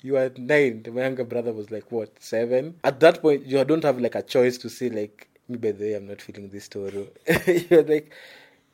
you 0.01 0.17
are 0.17 0.31
nine. 0.37 0.85
My 0.91 1.01
younger 1.03 1.23
brother 1.23 1.53
was 1.53 1.71
like 1.71 1.91
what 1.91 2.11
seven. 2.21 2.75
At 2.83 2.99
that 2.99 3.21
point, 3.21 3.45
you 3.45 3.63
don't 3.65 3.83
have 3.83 3.99
like 3.99 4.15
a 4.15 4.21
choice 4.21 4.57
to 4.59 4.69
say 4.69 4.89
like, 4.89 5.27
me 5.47 5.57
by 5.57 5.71
the 5.71 5.83
way, 5.83 5.93
I'm 5.95 6.07
not 6.07 6.21
feeling 6.21 6.49
this 6.49 6.65
story. 6.65 7.09
You're 7.69 7.83
like, 7.83 8.13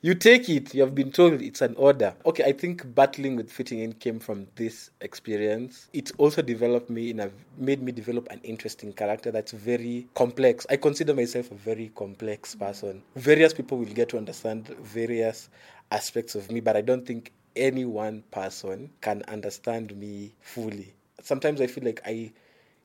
you 0.02 0.14
take 0.14 0.48
it. 0.48 0.74
You 0.74 0.82
have 0.82 0.94
been 0.94 1.12
told 1.12 1.42
it's 1.42 1.60
an 1.60 1.74
order. 1.76 2.14
Okay, 2.24 2.44
I 2.44 2.52
think 2.52 2.94
battling 2.94 3.36
with 3.36 3.50
fitting 3.50 3.80
in 3.80 3.92
came 3.92 4.18
from 4.18 4.46
this 4.56 4.90
experience. 5.00 5.88
It 5.92 6.12
also 6.18 6.42
developed 6.42 6.90
me 6.90 7.10
in 7.10 7.20
a 7.20 7.30
made 7.58 7.82
me 7.82 7.92
develop 7.92 8.28
an 8.30 8.40
interesting 8.42 8.92
character 8.92 9.30
that's 9.30 9.52
very 9.52 10.06
complex. 10.14 10.66
I 10.70 10.76
consider 10.76 11.14
myself 11.14 11.50
a 11.50 11.54
very 11.54 11.90
complex 11.94 12.54
person. 12.54 13.02
Various 13.16 13.52
people 13.52 13.78
will 13.78 13.84
get 13.86 14.08
to 14.10 14.18
understand 14.18 14.68
various 14.80 15.50
aspects 15.90 16.34
of 16.34 16.50
me, 16.50 16.60
but 16.60 16.76
I 16.76 16.80
don't 16.80 17.06
think 17.06 17.32
any 17.56 17.84
one 17.84 18.22
person 18.30 18.90
can 19.00 19.22
understand 19.28 19.96
me 19.96 20.32
fully. 20.40 20.94
Sometimes 21.22 21.60
I 21.60 21.66
feel 21.66 21.84
like 21.84 22.00
I 22.06 22.32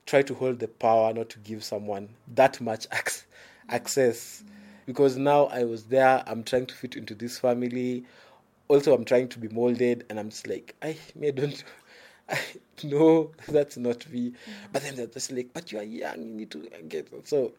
try 0.06 0.22
to 0.22 0.34
hold 0.34 0.58
the 0.58 0.68
power 0.68 1.12
not 1.12 1.28
to 1.30 1.38
give 1.40 1.64
someone 1.64 2.08
that 2.34 2.60
much 2.60 2.86
access 3.68 4.44
because 4.86 5.16
now 5.16 5.46
I 5.46 5.64
was 5.64 5.84
there, 5.84 6.22
I'm 6.26 6.44
trying 6.44 6.66
to 6.66 6.74
fit 6.74 6.96
into 6.96 7.14
this 7.14 7.38
family. 7.38 8.04
Also, 8.68 8.94
I'm 8.94 9.04
trying 9.04 9.28
to 9.28 9.38
be 9.38 9.48
molded, 9.48 10.04
and 10.08 10.18
I'm 10.18 10.30
just 10.30 10.46
like, 10.46 10.74
I, 10.82 10.96
I 11.22 11.30
don't. 11.30 11.62
I 12.28 12.38
know 12.82 13.30
that's 13.48 13.76
not 13.76 14.08
me. 14.10 14.32
But 14.72 14.82
then 14.82 14.96
they're 14.96 15.06
just 15.06 15.30
like, 15.30 15.50
but 15.52 15.70
you 15.70 15.78
are 15.78 15.84
young, 15.84 16.18
you 16.22 16.34
need 16.34 16.50
to 16.52 16.68
get. 16.88 17.08
So, 17.26 17.52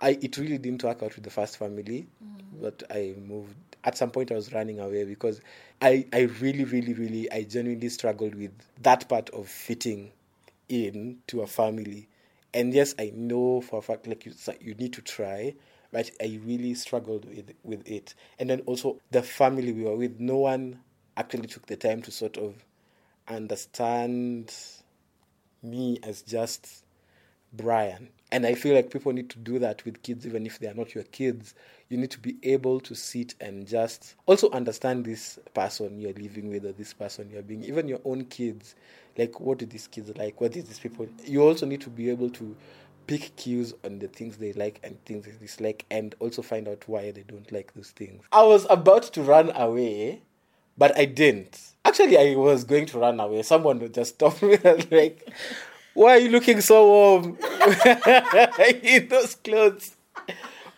I 0.00 0.18
it 0.20 0.36
really 0.38 0.58
didn't 0.58 0.82
work 0.82 1.02
out 1.02 1.14
with 1.14 1.24
the 1.24 1.30
first 1.30 1.58
family, 1.58 2.06
mm. 2.24 2.60
but 2.60 2.82
I 2.90 3.14
moved 3.26 3.54
at 3.84 3.96
some 3.96 4.10
point 4.10 4.30
I 4.30 4.34
was 4.34 4.52
running 4.52 4.78
away 4.80 5.04
because 5.04 5.40
I, 5.80 6.06
I 6.12 6.22
really, 6.40 6.64
really, 6.64 6.92
really, 6.92 7.30
I 7.32 7.44
genuinely 7.44 7.88
struggled 7.88 8.34
with 8.34 8.52
that 8.82 9.08
part 9.08 9.30
of 9.30 9.48
fitting 9.48 10.12
in 10.68 11.18
to 11.28 11.40
a 11.42 11.46
family. 11.46 12.08
And 12.52 12.74
yes, 12.74 12.94
I 12.98 13.12
know 13.14 13.60
for 13.60 13.78
a 13.78 13.82
fact 13.82 14.06
like 14.06 14.26
you 14.26 14.32
you 14.60 14.74
need 14.74 14.92
to 14.94 15.02
try, 15.02 15.54
but 15.92 16.10
I 16.20 16.40
really 16.44 16.74
struggled 16.74 17.24
with 17.24 17.52
with 17.62 17.88
it. 17.88 18.14
And 18.38 18.50
then 18.50 18.60
also 18.66 18.98
the 19.10 19.22
family 19.22 19.72
we 19.72 19.84
were 19.84 19.96
with, 19.96 20.18
no 20.20 20.38
one 20.38 20.80
actually 21.16 21.48
took 21.48 21.66
the 21.66 21.76
time 21.76 22.02
to 22.02 22.10
sort 22.10 22.36
of 22.36 22.54
understand 23.28 24.52
me 25.62 25.98
as 26.02 26.22
just 26.22 26.84
Brian. 27.52 28.08
And 28.32 28.46
I 28.46 28.54
feel 28.54 28.74
like 28.74 28.90
people 28.90 29.12
need 29.12 29.28
to 29.30 29.38
do 29.38 29.58
that 29.58 29.84
with 29.84 30.02
kids, 30.02 30.26
even 30.26 30.46
if 30.46 30.58
they 30.58 30.68
are 30.68 30.74
not 30.74 30.94
your 30.94 31.04
kids. 31.04 31.54
You 31.88 31.96
need 31.96 32.10
to 32.12 32.20
be 32.20 32.36
able 32.44 32.78
to 32.80 32.94
sit 32.94 33.34
and 33.40 33.66
just 33.66 34.14
also 34.26 34.50
understand 34.50 35.04
this 35.04 35.38
person 35.54 36.00
you're 36.00 36.12
living 36.12 36.48
with 36.48 36.64
or 36.64 36.72
this 36.72 36.94
person 36.94 37.28
you're 37.32 37.42
being, 37.42 37.64
even 37.64 37.88
your 37.88 38.00
own 38.04 38.24
kids. 38.26 38.76
Like, 39.18 39.40
what 39.40 39.58
do 39.58 39.66
these 39.66 39.88
kids 39.88 40.10
like? 40.16 40.40
What 40.40 40.54
is 40.54 40.64
these 40.64 40.78
people? 40.78 41.08
You 41.24 41.42
also 41.42 41.66
need 41.66 41.80
to 41.80 41.90
be 41.90 42.08
able 42.08 42.30
to 42.30 42.56
pick 43.10 43.34
cues 43.34 43.74
on 43.84 43.98
the 43.98 44.06
things 44.06 44.36
they 44.36 44.52
like 44.52 44.78
and 44.84 45.04
things 45.04 45.26
they 45.26 45.32
dislike 45.32 45.84
and 45.90 46.14
also 46.20 46.42
find 46.42 46.68
out 46.68 46.84
why 46.86 47.10
they 47.10 47.22
don't 47.22 47.50
like 47.50 47.72
those 47.74 47.90
things. 47.90 48.22
I 48.30 48.44
was 48.44 48.68
about 48.70 49.02
to 49.14 49.22
run 49.22 49.50
away, 49.56 50.22
but 50.78 50.96
I 50.96 51.06
didn't. 51.06 51.60
Actually, 51.84 52.16
I 52.18 52.36
was 52.36 52.62
going 52.62 52.86
to 52.86 52.98
run 53.00 53.18
away. 53.18 53.42
Someone 53.42 53.80
would 53.80 53.94
just 53.94 54.14
stop 54.14 54.40
me 54.44 54.58
like, 54.92 55.28
why 55.94 56.16
are 56.16 56.18
you 56.18 56.28
looking 56.30 56.60
so 56.60 56.86
warm 56.86 57.38
in 58.82 59.08
those 59.08 59.34
clothes? 59.36 59.96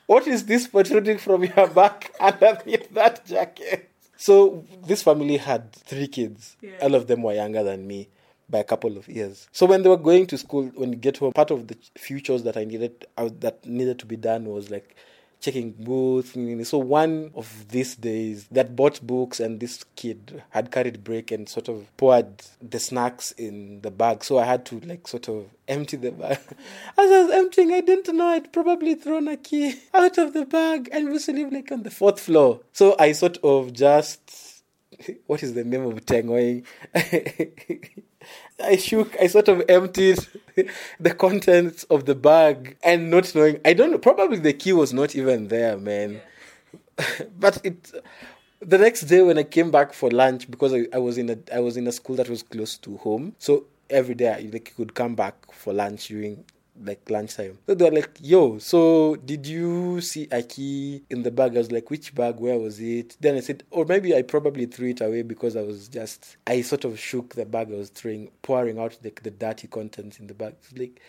What 0.07 0.27
is 0.27 0.45
this 0.47 0.67
protruding 0.67 1.19
from 1.19 1.45
your 1.45 1.69
back 1.69 2.13
underneath 2.21 2.93
that 2.95 3.25
jacket? 3.25 3.91
So 4.17 4.65
this 4.87 5.03
family 5.03 5.37
had 5.37 5.73
three 5.73 6.07
kids. 6.07 6.57
Yeah. 6.61 6.73
All 6.83 6.95
of 6.95 7.07
them 7.07 7.23
were 7.23 7.35
younger 7.35 7.63
than 7.63 7.87
me 7.87 8.09
by 8.49 8.59
a 8.59 8.65
couple 8.65 8.97
of 8.97 9.09
years. 9.09 9.49
So 9.53 9.67
when 9.67 9.83
they 9.83 9.89
were 9.89 9.97
going 9.97 10.27
to 10.29 10.39
school, 10.39 10.71
when 10.75 10.93
you 10.93 10.99
get 10.99 11.17
home, 11.17 11.33
part 11.33 11.51
of 11.51 11.69
the 11.69 11.77
futures 11.97 12.43
that 12.45 12.57
I 12.57 12.65
needed 12.65 13.07
uh, 13.17 13.31
that 13.41 13.65
needed 13.67 13.99
to 14.01 14.07
be 14.07 14.17
done 14.17 14.45
was 14.45 14.71
like 14.71 14.95
checking 15.43 15.73
books. 15.73 16.33
So 16.69 16.79
one 16.79 17.33
of 17.35 17.69
these 17.69 17.97
days, 17.97 18.47
that 18.53 18.75
bought 18.75 19.05
books, 19.07 19.41
and 19.41 19.61
this 19.61 19.85
kid 19.97 20.43
had 20.51 20.71
carried 20.71 21.05
break 21.05 21.31
and 21.31 21.49
sort 21.49 21.69
of 21.69 21.95
poured 21.97 22.43
the 22.63 22.79
snacks 22.79 23.33
in 23.33 23.81
the 23.83 23.91
bag. 23.91 24.25
So 24.25 24.39
I 24.39 24.45
had 24.45 24.65
to 24.67 24.81
like 24.81 25.07
sort 25.09 25.29
of 25.29 25.47
empty 25.69 25.97
the 25.97 26.13
bag. 26.13 26.39
As 26.39 26.49
I 27.11 27.23
was 27.25 27.33
emptying, 27.33 27.73
I 27.73 27.81
didn't 27.81 28.15
know 28.15 28.29
I'd 28.29 28.53
probably 28.53 28.95
thrown 28.95 29.29
a 29.29 29.37
key 29.37 29.75
out 29.95 30.17
of 30.17 30.33
the 30.33 30.47
bag, 30.47 30.89
and 30.93 31.07
we 31.07 31.15
used 31.15 31.27
to 31.27 31.33
live 31.33 31.53
like 31.53 31.71
on 31.73 31.83
the 31.83 31.91
fourth 31.91 32.21
floor. 32.21 32.61
So 32.73 32.97
I 32.99 33.13
sort 33.13 33.39
of 33.43 33.73
just 33.73 34.63
what 35.27 35.43
is 35.43 35.55
the 35.55 35.65
name 35.65 35.87
of 35.87 36.07
Tengoi? 36.07 36.65
I 38.63 38.77
shook, 38.77 39.17
I 39.21 39.27
sort 39.27 39.49
of 39.49 39.63
emptied 39.69 40.19
the 41.01 41.15
contents 41.15 41.85
of 41.85 42.05
the 42.05 42.15
bag 42.15 42.77
and 42.83 43.11
not 43.11 43.35
knowing, 43.35 43.61
I 43.65 43.73
don't 43.73 43.91
know, 43.91 43.99
probably 43.99 44.39
the 44.39 44.53
key 44.53 44.73
was 44.73 44.93
not 44.93 45.15
even 45.15 45.49
there, 45.49 45.77
man. 45.77 46.21
but 47.39 47.65
it, 47.65 47.93
the 48.61 48.79
next 48.79 49.03
day 49.03 49.23
when 49.23 49.39
I 49.39 49.43
came 49.43 49.71
back 49.71 49.93
for 49.93 50.11
lunch, 50.11 50.51
because 50.51 50.73
I, 50.73 50.87
I 50.93 50.99
was 50.99 51.19
in 51.19 51.31
a, 51.31 51.39
I 51.53 51.61
was 51.61 51.77
in 51.77 51.87
a 51.87 51.93
school 51.93 52.17
that 52.17 52.29
was 52.29 52.43
close 52.43 52.79
to 52.79 52.97
home. 52.99 53.35
So 53.39 53.65
every 53.91 54.15
day, 54.15 54.33
I 54.33 54.49
like, 54.53 54.75
could 54.77 54.95
come 54.95 55.15
back 55.15 55.53
for 55.53 55.73
lunch 55.73 56.09
during 56.09 56.45
like 56.81 57.09
lunchtime. 57.11 57.59
So 57.67 57.75
they 57.75 57.85
were 57.85 57.97
like, 57.97 58.19
yo, 58.21 58.59
so 58.59 59.17
did 59.17 59.47
you 59.47 60.01
see 60.01 60.29
a 60.31 60.43
key 60.43 61.03
in 61.11 61.23
the 61.23 61.31
bag? 61.31 61.55
I 61.55 61.59
was 61.59 61.73
like, 61.73 61.91
which 61.91 62.15
bag? 62.15 62.37
Where 62.41 62.59
was 62.59 62.81
it? 62.81 63.17
Then 63.21 63.37
I 63.37 63.41
said, 63.41 63.65
or 63.71 63.85
maybe 63.85 64.15
I 64.17 64.23
probably 64.23 64.67
threw 64.67 64.91
it 64.91 65.01
away 65.01 65.23
because 65.23 65.57
I 65.57 65.63
was 65.63 65.89
just, 65.89 66.37
I 66.47 66.63
sort 66.63 66.85
of 66.85 66.99
shook 66.99 67.35
the 67.35 67.45
bag 67.45 67.71
I 67.73 67.77
was 67.77 67.91
throwing, 67.91 68.31
pouring 68.43 68.79
out 68.79 68.99
the, 69.03 69.13
the 69.23 69.31
dirty 69.31 69.69
contents 69.69 70.19
in 70.19 70.27
the 70.27 70.35
bag. 70.35 70.55
Like, 70.77 71.01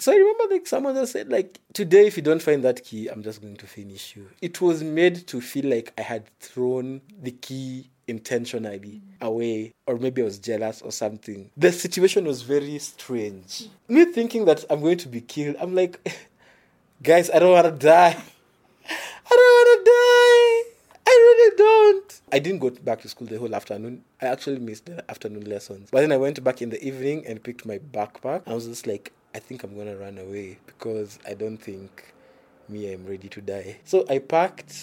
so 0.00 0.12
I 0.12 0.16
remember 0.16 0.54
like 0.54 0.66
someone 0.66 0.94
just 0.94 1.12
said 1.12 1.28
like 1.28 1.58
today 1.72 2.06
if 2.06 2.16
you 2.16 2.22
don't 2.22 2.40
find 2.40 2.62
that 2.62 2.84
key 2.84 3.08
I'm 3.08 3.24
just 3.24 3.42
going 3.42 3.56
to 3.56 3.66
finish 3.66 4.14
you. 4.14 4.28
It 4.40 4.60
was 4.60 4.84
made 4.84 5.26
to 5.26 5.40
feel 5.40 5.68
like 5.68 5.92
I 5.98 6.02
had 6.02 6.28
thrown 6.38 7.00
the 7.20 7.32
key 7.32 7.90
intentionally 8.08 9.02
away 9.20 9.74
or 9.86 9.96
maybe 9.98 10.22
I 10.22 10.24
was 10.24 10.38
jealous 10.38 10.82
or 10.82 10.90
something. 10.90 11.50
The 11.56 11.70
situation 11.72 12.24
was 12.24 12.42
very 12.42 12.78
strange. 12.78 13.68
Me 13.86 14.06
thinking 14.06 14.44
that 14.46 14.64
I'm 14.70 14.80
going 14.80 14.98
to 14.98 15.08
be 15.08 15.20
killed, 15.20 15.56
I'm 15.60 15.74
like 15.74 16.00
guys, 17.02 17.30
I 17.30 17.38
don't 17.38 17.52
want 17.52 17.66
to 17.66 17.86
die. 17.86 18.16
I 19.30 19.30
don't 19.30 19.54
want 19.68 19.86
to 19.86 19.90
die. 19.90 20.74
I 21.06 21.10
really 21.10 21.56
don't. 21.56 22.20
I 22.32 22.38
didn't 22.38 22.60
go 22.60 22.70
back 22.70 23.00
to 23.02 23.08
school 23.08 23.26
the 23.26 23.38
whole 23.38 23.54
afternoon. 23.54 24.04
I 24.20 24.26
actually 24.26 24.58
missed 24.58 24.86
the 24.86 25.08
afternoon 25.10 25.44
lessons. 25.44 25.90
But 25.90 26.00
then 26.00 26.12
I 26.12 26.16
went 26.16 26.42
back 26.42 26.60
in 26.60 26.70
the 26.70 26.82
evening 26.82 27.26
and 27.26 27.42
picked 27.42 27.64
my 27.64 27.78
backpack. 27.78 28.42
I 28.46 28.54
was 28.54 28.66
just 28.66 28.86
like, 28.86 29.12
I 29.34 29.38
think 29.38 29.62
I'm 29.62 29.76
gonna 29.76 29.96
run 29.96 30.18
away 30.18 30.58
because 30.66 31.18
I 31.26 31.34
don't 31.34 31.58
think 31.58 32.12
me 32.68 32.92
I'm 32.92 33.06
ready 33.06 33.28
to 33.28 33.40
die. 33.40 33.78
So 33.84 34.04
I 34.08 34.18
packed. 34.18 34.74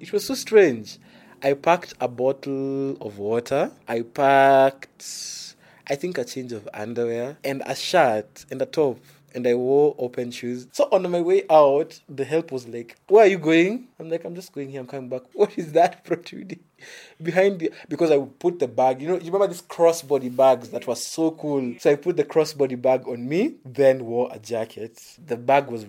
It 0.00 0.12
was 0.12 0.26
so 0.26 0.34
strange. 0.34 0.98
I 1.44 1.52
packed 1.52 1.92
a 2.00 2.08
bottle 2.08 2.96
of 3.02 3.18
water. 3.18 3.70
I 3.86 4.00
packed, 4.00 5.54
I 5.86 5.94
think, 5.94 6.16
a 6.16 6.24
change 6.24 6.52
of 6.52 6.66
underwear 6.72 7.36
and 7.44 7.62
a 7.66 7.74
shirt 7.74 8.46
and 8.50 8.62
a 8.62 8.66
top. 8.66 8.98
And 9.34 9.46
I 9.46 9.52
wore 9.52 9.94
open 9.98 10.30
shoes. 10.30 10.68
So 10.72 10.88
on 10.90 11.10
my 11.10 11.20
way 11.20 11.42
out, 11.50 12.00
the 12.08 12.24
help 12.24 12.50
was 12.50 12.66
like, 12.66 12.96
"Where 13.08 13.24
are 13.24 13.28
you 13.28 13.36
going?" 13.36 13.88
I'm 13.98 14.08
like, 14.08 14.24
"I'm 14.24 14.34
just 14.34 14.52
going 14.52 14.70
here. 14.70 14.80
I'm 14.80 14.86
coming 14.86 15.10
back." 15.10 15.22
What 15.34 15.58
is 15.58 15.72
that 15.72 16.04
protruding 16.04 16.60
behind 17.22 17.58
the? 17.58 17.72
Because 17.90 18.10
I 18.10 18.18
put 18.20 18.58
the 18.58 18.68
bag. 18.68 19.02
You 19.02 19.08
know, 19.08 19.18
you 19.18 19.26
remember 19.26 19.48
these 19.48 19.60
crossbody 19.60 20.34
bags 20.34 20.70
that 20.70 20.86
was 20.86 21.04
so 21.06 21.32
cool. 21.32 21.74
So 21.78 21.90
I 21.90 21.96
put 21.96 22.16
the 22.16 22.24
crossbody 22.24 22.80
bag 22.80 23.06
on 23.06 23.28
me, 23.28 23.56
then 23.66 24.06
wore 24.06 24.30
a 24.32 24.38
jacket. 24.38 25.02
The 25.26 25.36
bag 25.36 25.66
was 25.66 25.84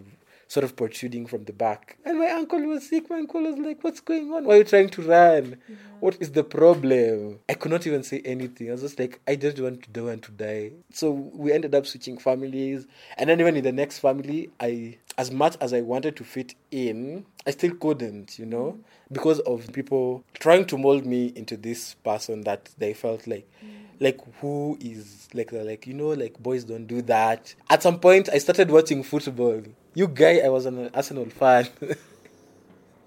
sort 0.56 0.64
of 0.64 0.78
protruding 0.78 1.26
from 1.26 1.44
the 1.44 1.52
back. 1.52 1.98
And 2.06 2.18
my 2.18 2.30
uncle 2.30 2.62
was 2.62 2.88
sick. 2.88 3.10
My 3.10 3.18
uncle 3.18 3.42
was 3.42 3.58
like, 3.58 3.84
What's 3.84 4.00
going 4.00 4.32
on? 4.32 4.46
Why 4.46 4.56
are 4.56 4.58
you 4.60 4.64
trying 4.64 4.88
to 4.88 5.02
run? 5.02 5.58
Yeah. 5.68 5.76
What 6.00 6.18
is 6.22 6.32
the 6.32 6.46
problem? 6.46 7.40
I 7.50 7.56
could 7.56 7.72
not 7.72 7.86
even 7.86 8.04
say 8.04 8.22
anything. 8.24 8.70
I 8.70 8.72
was 8.72 8.82
just 8.82 8.98
like, 8.98 9.20
I 9.28 9.36
just 9.36 9.60
want 9.60 9.84
to 9.84 9.90
don't 9.90 10.06
want 10.06 10.24
to 10.24 10.32
die. 10.32 10.72
So 10.94 11.12
we 11.12 11.52
ended 11.52 11.76
up 11.76 11.86
switching 11.86 12.18
families. 12.18 12.88
And 13.18 13.30
then 13.30 13.42
even 13.42 13.58
in 13.58 13.66
the 13.66 13.74
next 13.74 14.00
family, 14.00 14.50
I 14.62 14.98
as 15.18 15.30
much 15.30 15.58
as 15.60 15.74
I 15.74 15.82
wanted 15.82 16.16
to 16.18 16.24
fit 16.24 16.56
in, 16.72 17.26
I 17.46 17.52
still 17.52 17.76
couldn't, 17.76 18.40
you 18.40 18.46
know, 18.46 18.80
because 19.12 19.40
of 19.42 19.72
people 19.74 20.24
trying 20.36 20.66
to 20.68 20.78
mold 20.78 21.06
me 21.06 21.34
into 21.36 21.58
this 21.58 21.96
person 21.96 22.42
that 22.42 22.70
they 22.78 22.94
felt 22.94 23.28
like 23.28 23.50
mm. 23.64 23.72
like 24.00 24.20
who 24.40 24.78
is 24.80 25.28
like 25.34 25.52
like 25.52 25.86
you 25.86 25.94
know 25.94 26.10
like 26.10 26.40
boys 26.40 26.64
don't 26.64 26.88
do 26.88 27.02
that. 27.02 27.54
At 27.70 27.84
some 27.84 28.00
point 28.00 28.30
I 28.32 28.38
started 28.38 28.72
watching 28.72 29.04
football 29.04 29.62
you 29.96 30.08
guy, 30.08 30.42
I 30.44 30.50
was 30.50 30.66
an 30.66 30.90
Arsenal 30.94 31.26
fan. 31.26 31.68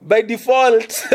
By 0.02 0.22
default, 0.22 0.88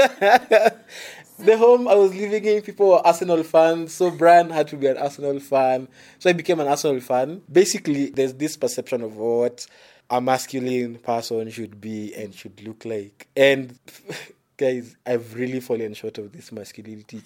the 1.40 1.58
home 1.58 1.88
I 1.88 1.96
was 1.96 2.14
living 2.14 2.46
in, 2.46 2.62
people 2.62 2.90
were 2.90 3.06
Arsenal 3.06 3.44
fans, 3.44 3.94
so 3.94 4.12
Brian 4.12 4.50
had 4.50 4.68
to 4.70 4.78
be 4.78 4.88
an 4.88 4.98
Arsenal 4.98 5.40
fan. 5.40 5.88
So 6.20 6.30
I 6.30 6.34
became 6.34 6.60
an 6.60 6.68
Arsenal 6.68 7.00
fan. 7.00 7.42
Basically, 7.52 8.10
there's 8.10 8.34
this 8.36 8.56
perception 8.56 9.02
of 9.02 9.16
what 9.18 9.66
a 10.10 10.22
masculine 10.22 10.96
person 11.00 11.50
should 11.50 11.82
be 11.82 12.14
and 12.14 12.36
should 12.36 12.62
look 12.62 12.86
like. 12.86 13.28
And 13.36 13.80
guys, 14.58 14.96
I've 15.06 15.34
really 15.34 15.60
fallen 15.60 15.94
short 15.94 16.18
of 16.20 16.32
this 16.34 16.52
masculinity 16.52 17.24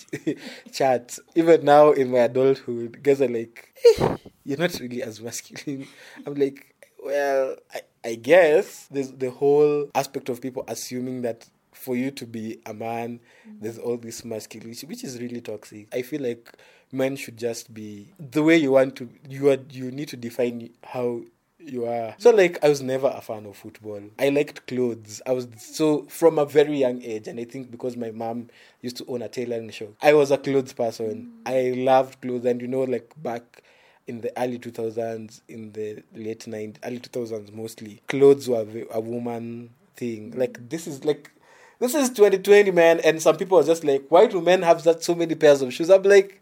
chat. 0.72 1.18
Even 1.36 1.66
now 1.66 1.92
in 1.92 2.12
my 2.12 2.20
adulthood, 2.20 3.04
guys 3.04 3.22
are 3.22 3.28
like, 3.28 3.74
eh, 4.00 4.16
you're 4.46 4.58
not 4.58 4.80
really 4.80 5.04
as 5.04 5.20
masculine. 5.20 5.88
I'm 6.26 6.36
like, 6.36 6.76
well, 7.04 7.56
I, 7.74 7.82
I 8.08 8.16
guess 8.16 8.88
there's 8.90 9.12
the 9.12 9.32
whole 9.32 9.90
aspect 9.94 10.30
of 10.30 10.42
people 10.42 10.64
assuming 10.70 11.24
that 11.24 11.46
for 11.74 11.94
you 11.96 12.10
to 12.12 12.26
be 12.26 12.58
a 12.66 12.74
man, 12.74 13.20
mm-hmm. 13.46 13.58
there's 13.60 13.78
all 13.78 13.98
this 13.98 14.24
masculinity, 14.24 14.88
which 14.88 15.04
is 15.04 15.20
really 15.20 15.42
toxic. 15.42 15.88
I 15.94 16.04
feel 16.04 16.22
like 16.22 16.54
men 16.92 17.18
should 17.18 17.36
just 17.36 17.74
be 17.74 18.14
the 18.18 18.44
way 18.44 18.56
you 18.56 18.72
want 18.72 18.96
to. 18.96 19.10
You 19.30 19.50
are. 19.50 19.58
You 19.70 19.92
need 19.92 20.08
to 20.08 20.16
define 20.18 20.70
how 20.84 21.24
you 21.60 21.86
are. 21.86 22.16
So 22.18 22.32
like 22.32 22.64
I 22.64 22.70
was 22.70 22.82
never 22.82 23.08
a 23.14 23.20
fan 23.20 23.46
of 23.46 23.58
football. 23.58 24.02
I 24.18 24.30
liked 24.30 24.68
clothes. 24.68 25.22
I 25.26 25.34
was 25.34 25.50
so 25.58 26.04
from 26.08 26.40
a 26.40 26.46
very 26.46 26.78
young 26.78 27.02
age 27.04 27.28
and 27.28 27.40
I 27.42 27.44
think 27.44 27.72
because 27.72 27.98
my 27.98 28.12
mom 28.12 28.48
used 28.82 28.96
to 28.98 29.06
own 29.08 29.22
a 29.22 29.28
tailoring 29.28 29.70
shop. 29.72 29.90
I 30.02 30.14
was 30.14 30.32
a 30.32 30.38
clothes 30.38 30.72
person. 30.72 31.30
Mm. 31.46 31.52
I 31.52 31.82
loved 31.84 32.22
clothes 32.22 32.46
and 32.46 32.62
you 32.62 32.68
know 32.70 32.84
like 32.84 33.12
back 33.22 33.64
in 34.08 34.22
the 34.22 34.32
early 34.42 34.58
2000s, 34.58 35.42
in 35.48 35.72
the 35.74 36.04
late 36.16 36.46
90s, 36.48 36.78
early 36.84 37.00
2000s 37.00 37.54
mostly, 37.54 38.02
clothes 38.08 38.48
were 38.50 38.66
a 38.92 39.00
woman 39.00 39.70
thing. 39.96 40.34
Like, 40.36 40.70
this 40.70 40.88
is 40.88 41.04
like, 41.06 41.32
this 41.80 41.94
is 41.94 42.10
2020, 42.10 42.72
man. 42.72 43.00
And 43.02 43.22
some 43.22 43.38
people 43.38 43.60
are 43.60 43.64
just 43.64 43.84
like, 43.84 44.06
why 44.10 44.28
do 44.28 44.42
men 44.42 44.62
have 44.62 44.84
that 44.84 45.04
so 45.04 45.14
many 45.14 45.36
pairs 45.36 45.62
of 45.62 45.74
shoes? 45.74 45.90
I'm 45.90 46.04
like, 46.04 46.42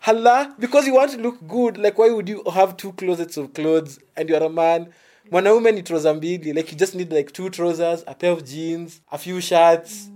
Hala, 0.00 0.54
because 0.58 0.86
you 0.86 0.94
want 0.94 1.10
to 1.12 1.18
look 1.18 1.46
good. 1.46 1.78
Like, 1.78 1.98
why 1.98 2.10
would 2.10 2.28
you 2.28 2.42
have 2.52 2.76
two 2.76 2.92
closets 2.92 3.36
of 3.36 3.54
clothes 3.54 3.98
and 4.16 4.28
you're 4.28 4.42
a 4.42 4.48
man? 4.48 4.92
When 5.28 5.46
a 5.46 5.50
mwanaume 5.50 5.72
ni 5.72 5.82
trouser 5.82 6.14
mbili 6.14 6.52
like 6.52 6.70
you 6.70 6.78
just 6.78 6.94
need 6.94 7.12
like 7.12 7.32
two 7.32 7.50
trousers 7.50 8.04
a 8.06 8.14
pair 8.14 8.30
of 8.30 8.44
jeans 8.44 9.00
a 9.10 9.18
few 9.18 9.40
shirts 9.40 10.08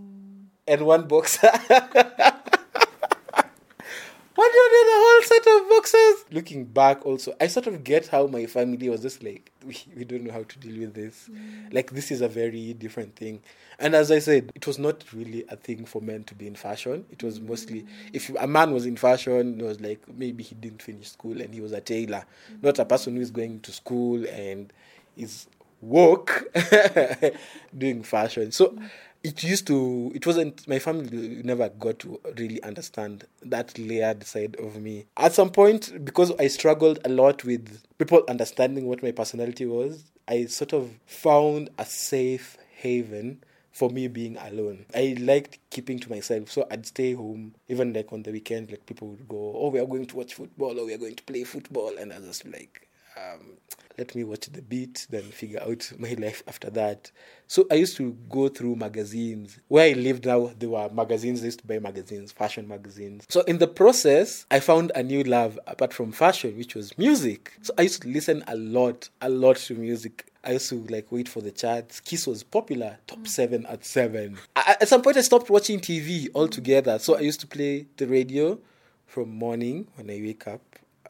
and 0.69 0.83
one 0.83 1.03
boxer 1.09 1.51
What 4.41 4.53
do 4.53 4.57
you 4.59 4.71
need 4.73 4.91
a 4.91 5.01
whole 5.05 5.23
set 5.23 5.61
of 5.61 5.69
boxes? 5.69 6.25
Looking 6.31 6.65
back, 6.65 7.05
also, 7.05 7.35
I 7.39 7.47
sort 7.47 7.67
of 7.67 7.85
get 7.85 8.07
how 8.07 8.27
my 8.27 8.47
family 8.47 8.89
was 8.89 9.03
just 9.03 9.23
like, 9.23 9.53
we, 9.67 9.77
we 9.95 10.05
don't 10.07 10.25
know 10.25 10.33
how 10.33 10.45
to 10.45 10.59
deal 10.59 10.81
with 10.81 10.95
this. 10.95 11.29
Mm. 11.31 11.75
Like, 11.75 11.91
this 11.91 12.11
is 12.11 12.23
a 12.23 12.29
very 12.29 12.73
different 12.73 13.15
thing. 13.17 13.43
And 13.79 13.95
as 13.95 14.11
I 14.11 14.19
said, 14.19 14.51
it 14.55 14.67
was 14.67 14.79
not 14.79 15.05
really 15.13 15.45
a 15.51 15.57
thing 15.57 15.85
for 15.85 16.01
men 16.01 16.25
to 16.25 16.35
be 16.35 16.47
in 16.47 16.55
fashion. 16.55 17.05
It 17.11 17.23
was 17.23 17.39
mostly, 17.39 17.85
if 18.15 18.31
a 18.31 18.47
man 18.47 18.73
was 18.73 18.87
in 18.87 18.97
fashion, 18.97 19.61
it 19.61 19.63
was 19.63 19.79
like 19.79 20.01
maybe 20.09 20.43
he 20.43 20.55
didn't 20.55 20.81
finish 20.81 21.11
school 21.11 21.39
and 21.39 21.53
he 21.53 21.61
was 21.61 21.73
a 21.73 21.83
tailor, 21.83 22.25
mm. 22.51 22.63
not 22.63 22.79
a 22.79 22.87
person 22.87 23.17
who 23.17 23.21
is 23.21 23.31
going 23.31 23.61
to 23.61 23.73
school 23.73 24.27
and 24.27 24.73
is 25.19 25.49
woke 25.83 26.51
doing 27.77 28.03
fashion. 28.03 28.53
So, 28.53 28.69
mm 28.69 28.89
it 29.23 29.43
used 29.43 29.67
to 29.67 30.11
it 30.15 30.27
wasn't 30.27 30.67
my 30.67 30.79
family 30.79 31.43
never 31.43 31.69
got 31.69 31.99
to 31.99 32.19
really 32.39 32.63
understand 32.63 33.25
that 33.43 33.79
layered 33.79 34.25
side 34.25 34.57
of 34.57 34.81
me. 34.81 35.07
At 35.17 35.35
some 35.35 35.51
point 35.51 36.05
because 36.05 36.33
i 36.39 36.47
struggled 36.49 36.99
a 37.05 37.09
lot 37.09 37.45
with 37.45 37.83
people 37.99 38.23
understanding 38.29 38.87
what 38.87 39.03
my 39.03 39.11
personality 39.13 39.67
was 39.67 40.05
i 40.29 40.47
sort 40.47 40.73
of 40.73 40.91
found 41.07 41.69
a 41.79 41.85
safe 41.85 42.57
haven 42.77 43.43
for 43.73 43.89
me 43.89 44.09
being 44.09 44.37
alone. 44.39 44.85
I 44.95 45.17
liked 45.21 45.59
keeping 45.71 45.99
to 46.01 46.11
myself. 46.11 46.51
So 46.51 46.67
i'd 46.71 46.87
stay 46.87 47.13
home 47.15 47.55
even 47.69 47.93
like 47.93 48.13
on 48.13 48.23
the 48.23 48.33
weekend 48.33 48.71
like 48.71 48.87
people 48.87 49.09
would 49.09 49.29
go 49.29 49.53
oh 49.55 49.69
we 49.69 49.81
are 49.81 49.87
going 49.87 50.07
to 50.07 50.17
watch 50.17 50.35
football 50.35 50.79
or 50.79 50.87
we 50.87 50.95
are 50.95 50.99
going 50.99 51.17
to 51.17 51.23
play 51.25 51.45
football. 51.45 51.97
And 51.99 52.13
i 52.13 52.19
was 52.19 52.27
just 52.27 52.47
like 52.47 52.89
um, 53.21 53.57
let 54.01 54.15
me 54.15 54.25
watch 54.25 54.47
the 54.47 54.63
beat, 54.63 55.07
then 55.11 55.23
figure 55.23 55.61
out 55.63 55.93
my 55.99 56.15
life 56.19 56.43
after 56.49 56.71
that. 56.71 57.11
So 57.47 57.67
I 57.71 57.75
used 57.75 57.97
to 57.99 58.13
go 58.31 58.49
through 58.49 58.77
magazines. 58.77 59.59
Where 59.69 59.91
I 59.91 59.93
lived 59.93 60.25
now, 60.25 60.53
there 60.59 60.71
were 60.71 60.89
magazines. 60.89 61.43
I 61.43 61.47
used 61.47 61.61
to 61.61 61.67
buy 61.67 61.81
magazines, 61.81 62.33
fashion 62.33 62.67
magazines. 62.67 63.27
So 63.29 63.43
in 63.43 63.59
the 63.59 63.69
process, 63.69 64.47
I 64.51 64.61
found 64.61 64.93
a 64.95 65.03
new 65.03 65.23
love 65.23 65.59
apart 65.67 65.93
from 65.93 66.13
fashion, 66.13 66.57
which 66.57 66.75
was 66.75 66.97
music. 66.97 67.53
So 67.61 67.75
I 67.77 67.83
used 67.83 68.03
to 68.03 68.09
listen 68.09 68.43
a 68.47 68.57
lot, 68.57 69.11
a 69.21 69.29
lot 69.29 69.57
to 69.57 69.75
music. 69.75 70.33
I 70.45 70.53
used 70.53 70.71
to 70.71 70.87
like 70.89 71.13
wait 71.13 71.29
for 71.29 71.43
the 71.43 71.51
charts. 71.51 72.01
Kiss 72.01 72.27
was 72.27 72.43
popular, 72.43 72.97
top 73.07 73.19
mm. 73.19 73.29
seven 73.29 73.67
at 73.67 73.85
seven. 73.85 74.39
I, 74.57 74.77
at 74.81 74.89
some 74.89 75.03
point, 75.03 75.19
I 75.19 75.21
stopped 75.23 75.51
watching 75.51 75.79
TV 75.79 76.29
altogether. 76.35 76.99
So 76.99 77.17
I 77.17 77.21
used 77.21 77.41
to 77.41 77.47
play 77.47 77.87
the 77.99 78.07
radio 78.07 78.59
from 79.07 79.29
morning 79.29 79.89
when 79.97 80.09
I 80.09 80.21
wake 80.23 80.47
up. 80.47 80.63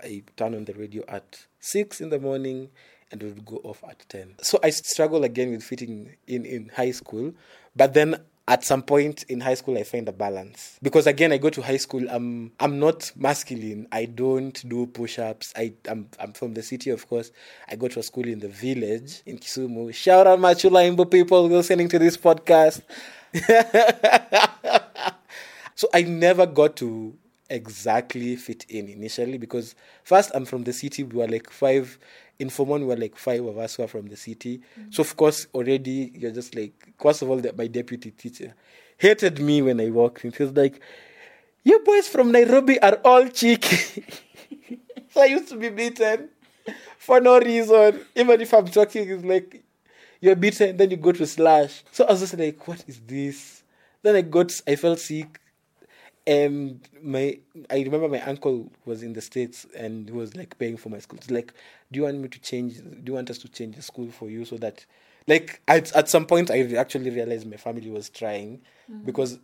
I 0.03 0.23
turn 0.37 0.55
on 0.55 0.65
the 0.65 0.73
radio 0.73 1.05
at 1.07 1.47
6 1.61 2.01
in 2.01 2.11
the 2.11 2.19
morning 2.19 2.71
and 3.11 3.23
would 3.23 3.45
go 3.45 3.57
off 3.65 3.83
at 3.89 4.05
10. 4.09 4.37
So 4.43 4.59
I 4.63 4.71
struggle 4.71 5.25
again 5.25 5.51
with 5.51 5.63
fitting 5.63 6.17
in 6.27 6.45
in 6.45 6.71
high 6.75 6.93
school, 6.93 7.33
but 7.75 7.95
then 7.95 8.17
at 8.49 8.65
some 8.65 8.83
point 8.83 9.23
in 9.29 9.41
high 9.41 9.55
school 9.55 9.79
I 9.79 9.85
find 9.85 10.09
a 10.09 10.13
balance. 10.13 10.79
Because 10.83 11.07
again 11.07 11.33
I 11.33 11.39
go 11.39 11.51
to 11.51 11.63
high 11.63 11.77
school 11.77 12.07
I'm 12.09 12.53
I'm 12.59 12.79
not 12.79 13.13
masculine. 13.17 13.87
I 13.93 14.07
don't 14.07 14.69
do 14.69 14.87
push-ups. 14.87 15.53
I 15.57 15.73
I'm, 15.89 16.09
I'm 16.19 16.33
from 16.33 16.55
the 16.55 16.63
city 16.63 16.91
of 16.91 17.09
course. 17.09 17.31
I 17.69 17.77
go 17.77 17.89
to 17.89 18.01
a 18.01 18.03
school 18.03 18.27
in 18.27 18.41
the 18.41 18.49
village 18.49 19.23
in 19.27 19.39
Kisumu. 19.39 19.95
Shout 19.95 20.27
out 20.27 20.41
my 20.41 20.55
Chulaimbo 20.55 21.11
people 21.11 21.49
listening 21.49 21.89
to 21.91 21.99
this 21.99 22.17
podcast. 22.17 22.83
So 25.81 25.89
I 25.95 26.03
never 26.03 26.45
got 26.45 26.77
to 26.77 27.17
exactly 27.51 28.37
fit 28.37 28.65
in 28.69 28.89
initially 28.89 29.37
because 29.39 29.75
first 30.05 30.31
I'm 30.35 30.45
from 30.45 30.65
the 30.65 30.73
city. 30.73 31.03
We 31.03 31.19
were 31.19 31.29
like 31.29 31.51
five 31.51 31.99
in 32.39 32.49
Form 32.49 32.71
One. 32.71 32.81
We 32.83 32.87
were 32.87 32.97
like 32.97 33.17
five 33.17 33.45
of 33.45 33.59
us 33.59 33.75
who 33.75 33.83
are 33.83 33.89
from 33.89 34.07
the 34.07 34.17
city. 34.17 34.59
Mm-hmm. 34.79 34.91
So 34.93 35.03
of 35.03 35.17
course 35.17 35.47
already 35.53 36.13
you're 36.15 36.31
just 36.31 36.55
like 36.55 36.73
first 36.99 37.23
of 37.23 37.31
all 37.31 37.39
that 37.39 37.57
my 37.57 37.67
deputy 37.67 38.13
teacher 38.13 38.55
hated 38.97 39.41
me 39.41 39.63
when 39.63 39.81
I 39.81 39.91
walked 39.91 40.25
in. 40.25 40.33
He 40.33 40.43
was 40.43 40.53
like, 40.53 40.81
"You 41.65 41.81
boys 41.81 42.09
from 42.09 42.33
Nairobi 42.33 42.81
are 42.81 43.01
all 43.05 43.29
cheeky." 43.29 44.05
so 45.11 45.21
I 45.21 45.27
used 45.27 45.49
to 45.49 45.57
be 45.57 45.71
beaten 45.71 46.29
for 46.99 47.21
no 47.21 47.41
reason. 47.41 48.01
Even 48.15 48.41
if 48.41 48.55
I'm 48.55 48.69
talking, 48.69 49.09
it's 49.09 49.25
like 49.25 49.65
you're 50.21 50.37
beaten, 50.37 50.77
then 50.77 50.91
you 50.91 50.97
go 50.97 51.13
to 51.13 51.27
slash. 51.27 51.83
So 51.91 52.05
I 52.05 52.13
was 52.13 52.21
just 52.21 52.39
like, 52.39 52.67
"What 52.69 52.85
is 52.87 53.01
this?" 53.07 53.63
Then 54.03 54.17
I 54.17 54.23
got, 54.23 54.59
I 54.67 54.77
felt 54.77 54.99
sick 54.99 55.40
and 56.31 56.89
my 57.03 57.37
I 57.71 57.81
remember 57.83 58.09
my 58.09 58.21
uncle 58.21 58.71
was 58.85 59.03
in 59.03 59.15
the 59.15 59.21
states 59.21 59.67
and 59.77 60.09
he 60.09 60.15
was 60.15 60.37
like 60.37 60.57
paying 60.59 60.77
for 60.77 60.89
my 60.89 61.01
school. 61.01 61.19
It's 61.19 61.31
like, 61.31 61.53
do 61.91 61.99
you 61.99 62.05
want 62.05 62.19
me 62.19 62.29
to 62.29 62.39
change? 62.39 62.77
Do 62.77 63.03
you 63.07 63.15
want 63.15 63.31
us 63.31 63.39
to 63.39 63.49
change 63.49 63.75
the 63.75 63.83
school 63.83 64.13
for 64.13 64.31
you 64.31 64.45
so 64.45 64.57
that, 64.59 64.87
like, 65.27 65.61
at 65.67 65.93
at 65.93 66.09
some 66.09 66.27
point 66.27 66.53
I 66.53 66.61
actually 66.77 67.11
realized 67.11 67.51
my 67.51 67.57
family 67.57 67.91
was 67.91 68.09
trying 68.09 68.61
mm-hmm. 68.89 69.05
because 69.05 69.41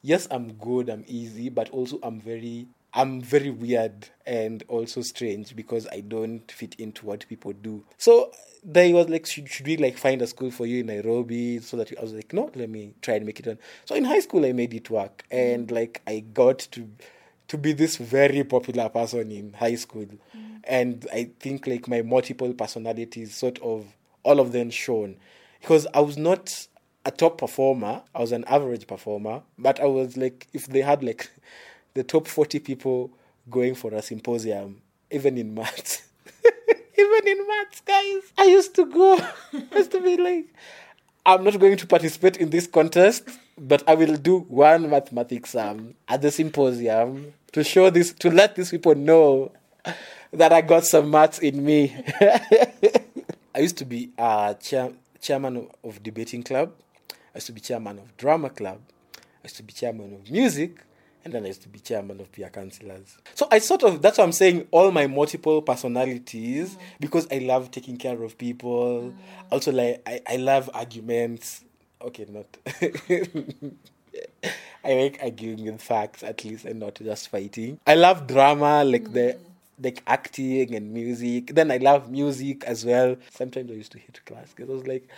yes, 0.00 0.26
I'm 0.30 0.54
good, 0.54 0.88
I'm 0.88 1.04
easy, 1.06 1.50
but 1.50 1.68
also 1.70 1.98
I'm 2.02 2.18
very 2.18 2.68
I'm 2.92 3.20
very 3.20 3.50
weird 3.50 4.08
and 4.26 4.64
also 4.68 5.02
strange 5.02 5.54
because 5.54 5.86
I 5.92 6.00
don't 6.00 6.50
fit 6.50 6.74
into 6.74 7.06
what 7.06 7.26
people 7.28 7.52
do. 7.52 7.84
So 7.98 8.32
they 8.64 8.92
was 8.92 9.08
like, 9.08 9.26
should, 9.26 9.48
should 9.48 9.66
we 9.66 9.76
like 9.76 9.96
find 9.96 10.20
a 10.22 10.26
school 10.26 10.50
for 10.50 10.66
you 10.66 10.80
in 10.80 10.86
Nairobi? 10.86 11.60
So 11.60 11.76
that 11.76 11.96
I 11.96 12.02
was 12.02 12.12
like, 12.12 12.32
no, 12.32 12.50
let 12.54 12.68
me 12.68 12.94
try 13.00 13.14
and 13.14 13.26
make 13.26 13.40
it 13.40 13.48
on. 13.48 13.58
So 13.84 13.94
in 13.94 14.04
high 14.04 14.20
school, 14.20 14.44
I 14.44 14.52
made 14.52 14.74
it 14.74 14.90
work, 14.90 15.24
and 15.30 15.70
like 15.70 16.02
I 16.06 16.20
got 16.20 16.58
to 16.72 16.88
to 17.48 17.58
be 17.58 17.72
this 17.72 17.96
very 17.96 18.44
popular 18.44 18.88
person 18.88 19.32
in 19.32 19.52
high 19.54 19.74
school, 19.74 20.06
mm. 20.06 20.60
and 20.64 21.06
I 21.12 21.30
think 21.40 21.66
like 21.66 21.88
my 21.88 22.02
multiple 22.02 22.52
personalities, 22.52 23.34
sort 23.34 23.58
of 23.60 23.86
all 24.22 24.40
of 24.40 24.52
them 24.52 24.70
shown, 24.70 25.16
because 25.60 25.86
I 25.94 26.00
was 26.00 26.16
not 26.16 26.66
a 27.04 27.10
top 27.10 27.38
performer. 27.38 28.02
I 28.14 28.20
was 28.20 28.32
an 28.32 28.44
average 28.44 28.86
performer, 28.86 29.42
but 29.58 29.80
I 29.80 29.86
was 29.86 30.16
like, 30.16 30.48
if 30.52 30.66
they 30.66 30.82
had 30.82 31.02
like 31.02 31.30
the 31.94 32.02
top 32.02 32.26
40 32.26 32.58
people 32.60 33.10
going 33.48 33.74
for 33.74 33.92
a 33.94 34.02
symposium, 34.02 34.80
even 35.10 35.36
in 35.38 35.54
maths. 35.54 36.02
even 36.98 37.28
in 37.28 37.46
maths, 37.48 37.80
guys. 37.80 38.22
I 38.38 38.44
used 38.44 38.74
to 38.76 38.86
go, 38.86 39.18
I 39.52 39.76
used 39.76 39.92
to 39.92 40.00
be 40.00 40.16
like, 40.16 40.46
I'm 41.26 41.44
not 41.44 41.58
going 41.58 41.76
to 41.76 41.86
participate 41.86 42.36
in 42.38 42.50
this 42.50 42.66
contest, 42.66 43.28
but 43.58 43.82
I 43.88 43.94
will 43.94 44.16
do 44.16 44.40
one 44.40 44.88
mathematics 44.88 45.54
um, 45.54 45.94
at 46.08 46.22
the 46.22 46.30
symposium 46.30 47.34
to 47.52 47.64
show 47.64 47.90
this, 47.90 48.12
to 48.14 48.30
let 48.30 48.56
these 48.56 48.70
people 48.70 48.94
know 48.94 49.52
that 50.32 50.52
I 50.52 50.60
got 50.60 50.84
some 50.84 51.10
maths 51.10 51.38
in 51.40 51.64
me. 51.64 51.94
I 53.54 53.58
used 53.58 53.76
to 53.78 53.84
be 53.84 54.10
a 54.16 54.56
chair, 54.60 54.92
chairman 55.20 55.68
of 55.82 56.02
debating 56.02 56.42
club. 56.42 56.72
I 57.10 57.36
used 57.36 57.48
to 57.48 57.52
be 57.52 57.60
chairman 57.60 57.98
of 57.98 58.16
drama 58.16 58.48
club. 58.50 58.80
I 59.16 59.44
used 59.44 59.56
to 59.56 59.62
be 59.62 59.72
chairman 59.72 60.14
of 60.14 60.30
music 60.30 60.84
and 61.24 61.34
then 61.34 61.44
I 61.44 61.48
used 61.48 61.62
to 61.62 61.68
be 61.68 61.78
chairman 61.78 62.20
of 62.20 62.30
peer 62.32 62.48
counselors. 62.48 63.18
So 63.34 63.46
I 63.50 63.58
sort 63.58 63.82
of 63.82 64.02
that's 64.02 64.18
what 64.18 64.24
I'm 64.24 64.32
saying. 64.32 64.68
All 64.70 64.90
my 64.90 65.06
multiple 65.06 65.62
personalities 65.62 66.76
mm. 66.76 66.78
because 66.98 67.26
I 67.30 67.38
love 67.38 67.70
taking 67.70 67.96
care 67.96 68.22
of 68.22 68.38
people. 68.38 69.12
Mm. 69.12 69.14
Also, 69.50 69.72
like 69.72 70.02
I, 70.06 70.20
I 70.26 70.36
love 70.36 70.70
arguments. 70.74 71.64
Okay, 72.02 72.26
not. 72.28 72.46
I 74.82 74.94
like 74.94 75.18
arguing 75.22 75.64
with 75.64 75.82
facts 75.82 76.22
at 76.22 76.42
least, 76.44 76.64
and 76.64 76.80
not 76.80 76.94
just 76.94 77.28
fighting. 77.28 77.78
I 77.86 77.94
love 77.94 78.26
drama, 78.26 78.82
like 78.84 79.04
mm. 79.04 79.12
the 79.12 79.38
like 79.82 80.02
acting 80.06 80.74
and 80.74 80.92
music. 80.92 81.54
Then 81.54 81.70
I 81.70 81.78
love 81.78 82.10
music 82.10 82.64
as 82.64 82.84
well. 82.84 83.16
Sometimes 83.30 83.70
I 83.70 83.74
used 83.74 83.92
to 83.92 83.98
hate 83.98 84.24
class 84.24 84.52
because 84.54 84.70
I 84.70 84.72
was 84.72 84.86
like 84.86 85.08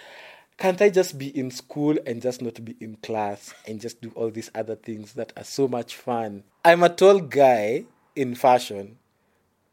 can't 0.59 0.81
I 0.81 0.91
just 0.91 1.19
be 1.19 1.37
in 1.37 1.51
school 1.51 1.97
and 2.07 2.23
just 2.23 2.43
not 2.43 2.65
be 2.65 2.77
in 2.81 2.97
class 2.97 3.55
and 3.67 3.81
just 3.81 4.01
do 4.01 4.13
all 4.15 4.31
these 4.31 4.51
other 4.55 4.77
things 4.77 5.15
that 5.15 5.33
are 5.37 5.45
so 5.45 5.67
much 5.69 5.97
fun? 5.97 6.45
I'm 6.65 6.83
a 6.83 6.89
tall 6.89 7.21
guy 7.21 7.85
in 8.15 8.35
fashion 8.35 8.99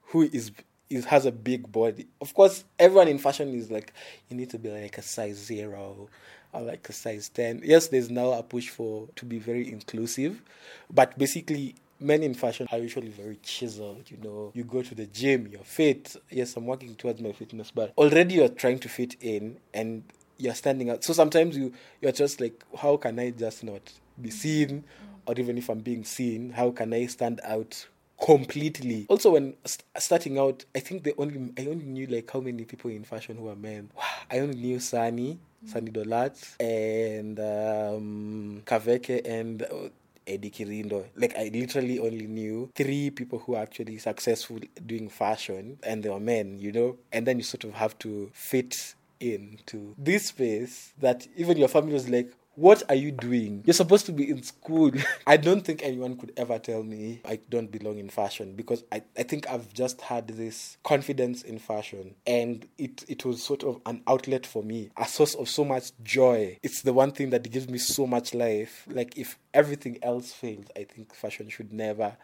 who 0.08 0.24
is 0.24 0.52
is 0.89 1.06
has 1.06 1.26
a 1.26 1.32
big 1.32 1.72
body. 1.72 2.08
Of 2.20 2.34
course, 2.34 2.63
everyone 2.80 3.08
in 3.08 3.20
fashion 3.20 3.54
is 3.54 3.70
like 3.70 3.94
you 4.30 4.36
need 4.36 4.50
to 4.52 4.60
be 4.60 4.70
like 4.70 4.98
a 4.98 5.02
size 5.04 5.36
zero 5.38 6.10
or 6.52 6.62
like 6.62 6.88
a 6.89 6.94
size 6.94 7.30
ten. 7.30 7.62
Yes, 7.63 7.88
there's 7.88 8.10
now 8.10 8.32
a 8.32 8.42
push 8.44 8.70
for 8.70 9.08
to 9.15 9.26
be 9.26 9.38
very 9.39 9.72
inclusive, 9.72 10.42
but 10.89 11.18
basically 11.18 11.76
men 12.00 12.24
in 12.24 12.34
fashion 12.34 12.68
are 12.72 12.80
usually 12.80 13.10
very 13.10 13.38
chiseled. 13.44 14.10
You 14.10 14.18
know, 14.24 14.52
you 14.56 14.63
go 14.63 14.82
to 14.82 14.96
the 14.96 15.06
gym, 15.06 15.48
you're 15.52 15.62
fit. 15.63 16.15
Yes, 16.32 16.56
I'm 16.56 16.65
working 16.65 16.96
towards 16.96 17.22
my 17.22 17.34
fitness, 17.34 17.72
but 17.72 17.94
already 17.98 18.36
you're 18.36 18.50
trying 18.50 18.80
to 18.80 18.89
fit 18.89 19.15
in, 19.22 19.58
and 19.74 20.04
you're 20.39 20.56
standing 20.56 20.89
out. 20.89 21.04
So 21.04 21.13
sometimes 21.13 21.58
you 21.58 21.73
you're 22.02 22.12
just 22.12 22.41
like, 22.41 22.63
how 22.78 22.97
can 22.97 23.19
I 23.19 23.32
just 23.32 23.63
not 23.63 23.91
be 24.19 24.30
seen, 24.32 24.84
or 25.25 25.36
even 25.38 25.58
if 25.58 25.69
I'm 25.69 25.80
being 25.80 26.04
seen, 26.04 26.52
how 26.52 26.71
can 26.71 26.93
I 26.93 27.06
stand 27.06 27.41
out 27.43 27.86
completely? 28.21 29.06
Also, 29.10 29.32
when 29.32 29.54
st- 29.65 29.86
starting 29.97 30.38
out, 30.39 30.65
I 30.75 30.80
think 30.80 31.04
the 31.04 31.13
only 31.17 31.52
I 31.58 31.67
only 31.67 31.86
knew 31.86 32.08
like 32.08 32.30
how 32.32 32.39
many 32.39 32.63
people 32.65 32.89
in 32.91 33.04
fashion 33.04 33.38
who 33.38 33.49
are 33.49 33.56
men. 33.56 33.91
I 34.32 34.39
only 34.39 34.56
knew 34.56 34.80
Sunny, 34.80 35.39
Sunny 35.65 35.91
Dolat, 35.91 36.56
and 36.60 37.39
um, 37.39 38.62
Kaveke, 38.65 39.21
and. 39.25 39.63
Uh, 39.63 39.89
Eddie 40.30 40.52
Kirindo. 40.52 41.06
Like 41.15 41.36
I 41.36 41.49
literally 41.52 41.97
only 41.97 42.28
knew 42.28 42.69
three 42.75 43.10
people 43.10 43.39
who 43.39 43.56
are 43.56 43.63
actually 43.63 43.97
successful 43.97 44.60
doing 44.86 45.10
fashion, 45.10 45.80
and 45.84 46.04
they 46.04 46.10
were 46.10 46.19
men, 46.19 46.60
you 46.60 46.71
know. 46.71 46.97
And 47.12 47.25
then 47.25 47.38
you 47.38 47.43
sort 47.43 47.63
of 47.63 47.73
have 47.73 47.97
to 47.99 48.30
fit 48.34 48.93
into 49.19 49.95
this 49.97 50.27
space 50.27 50.93
that 50.99 51.27
even 51.36 51.58
your 51.58 51.67
family 51.67 51.93
was 51.93 52.10
like, 52.10 52.32
what 52.60 52.84
are 52.89 52.95
you 52.95 53.12
doing? 53.12 53.63
You're 53.65 53.73
supposed 53.73 54.05
to 54.08 54.12
be 54.12 54.29
in 54.29 54.43
school. 54.43 54.91
I 55.27 55.38
don't 55.38 55.63
think 55.63 55.82
anyone 55.82 56.17
could 56.17 56.34
ever 56.36 56.60
tell 56.60 56.84
me 56.84 57.21
I 57.23 57.39
don't 57.49 57.71
belong 57.71 57.99
in 57.99 58.10
fashion 58.10 58.53
because 58.55 58.84
I, 58.91 59.01
I 59.17 59.23
think 59.23 59.47
I've 59.49 59.73
just 59.73 60.01
had 60.01 60.27
this 60.27 60.77
confidence 60.84 61.41
in 61.43 61.58
fashion 61.58 62.15
and 62.27 62.67
it, 62.77 63.05
it 63.08 63.23
was 63.23 63.41
sort 63.41 63.63
of 63.63 63.79
an 63.86 64.03
outlet 64.08 64.45
for 64.45 64.62
me, 64.62 64.89
a 64.97 65.08
source 65.08 65.36
of 65.36 65.47
so 65.47 65.63
much 65.63 65.91
joy. 66.03 66.58
It's 66.62 66.82
the 66.82 66.91
one 66.91 67.12
thing 67.12 67.29
that 67.29 67.49
gives 67.49 67.69
me 67.69 67.77
so 67.77 68.05
much 68.05 68.34
life. 68.34 68.86
Like 68.89 69.17
if 69.17 69.39
everything 69.53 69.97
else 70.03 70.34
fails, 70.34 70.65
I 70.75 70.84
think 70.84 71.13
fashion 71.15 71.47
should 71.47 71.71
never 71.71 72.17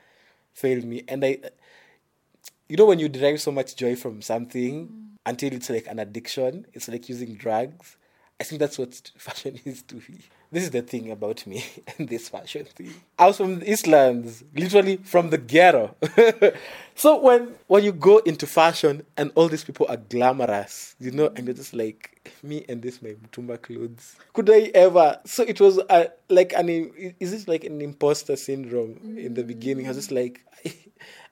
fail 0.53 0.86
me. 0.86 1.03
And 1.08 1.23
I 1.23 1.38
you 2.67 2.75
know 2.75 2.86
when 2.86 2.99
you 2.99 3.08
derive 3.08 3.39
so 3.39 3.51
much 3.51 3.75
joy 3.75 3.95
from 3.95 4.21
something 4.21 4.88
mm. 4.88 5.14
Until 5.26 5.54
it's 5.54 5.70
like 5.70 5.88
an 5.88 6.00
addiction, 6.00 6.68
it's 6.74 6.88
like 6.88 7.10
using 7.10 7.36
drugs 7.36 7.98
I 8.40 8.44
think 8.44 8.60
that's 8.60 8.78
what 8.78 9.12
fashion 9.18 9.60
is 9.66 9.82
to 9.84 9.96
me. 9.96 10.20
This 10.52 10.64
is 10.64 10.70
the 10.72 10.82
thing 10.82 11.12
about 11.12 11.46
me 11.48 11.66
and 11.98 12.08
this 12.08 12.30
fashion 12.30 12.66
thing. 12.66 12.94
I 13.18 13.28
was 13.28 13.38
from 13.38 13.60
the 13.60 13.66
Eastlands, 13.66 14.44
literally 14.54 14.98
from 14.98 15.30
the 15.30 15.38
ghetto. 15.38 15.96
so 16.96 17.20
when 17.20 17.56
when 17.68 17.84
you 17.84 17.92
go 17.92 18.20
into 18.20 18.46
fashion 18.46 19.06
and 19.18 19.32
all 19.36 19.48
these 19.48 19.64
people 19.64 19.88
are 19.90 19.98
glamorous, 19.98 20.96
you 21.00 21.12
know, 21.12 21.32
and 21.36 21.46
you're 21.48 21.56
just 21.56 21.74
like 21.74 22.32
me 22.44 22.66
and 22.70 22.82
this 22.82 23.02
my 23.02 23.10
mitumba 23.10 23.62
clothes. 23.62 24.16
Could 24.34 24.50
I 24.50 24.72
ever? 24.74 25.20
So 25.26 25.44
it 25.44 25.60
was 25.60 25.80
a, 25.90 26.12
like 26.30 26.54
an 26.54 26.70
is 27.20 27.34
it 27.34 27.48
like 27.48 27.64
an 27.64 27.82
imposter 27.82 28.36
syndrome 28.36 29.18
in 29.18 29.34
the 29.34 29.44
beginning? 29.44 29.86
I 29.86 29.90
was 29.90 29.98
just 29.98 30.12
like 30.12 30.42
I, 30.66 30.76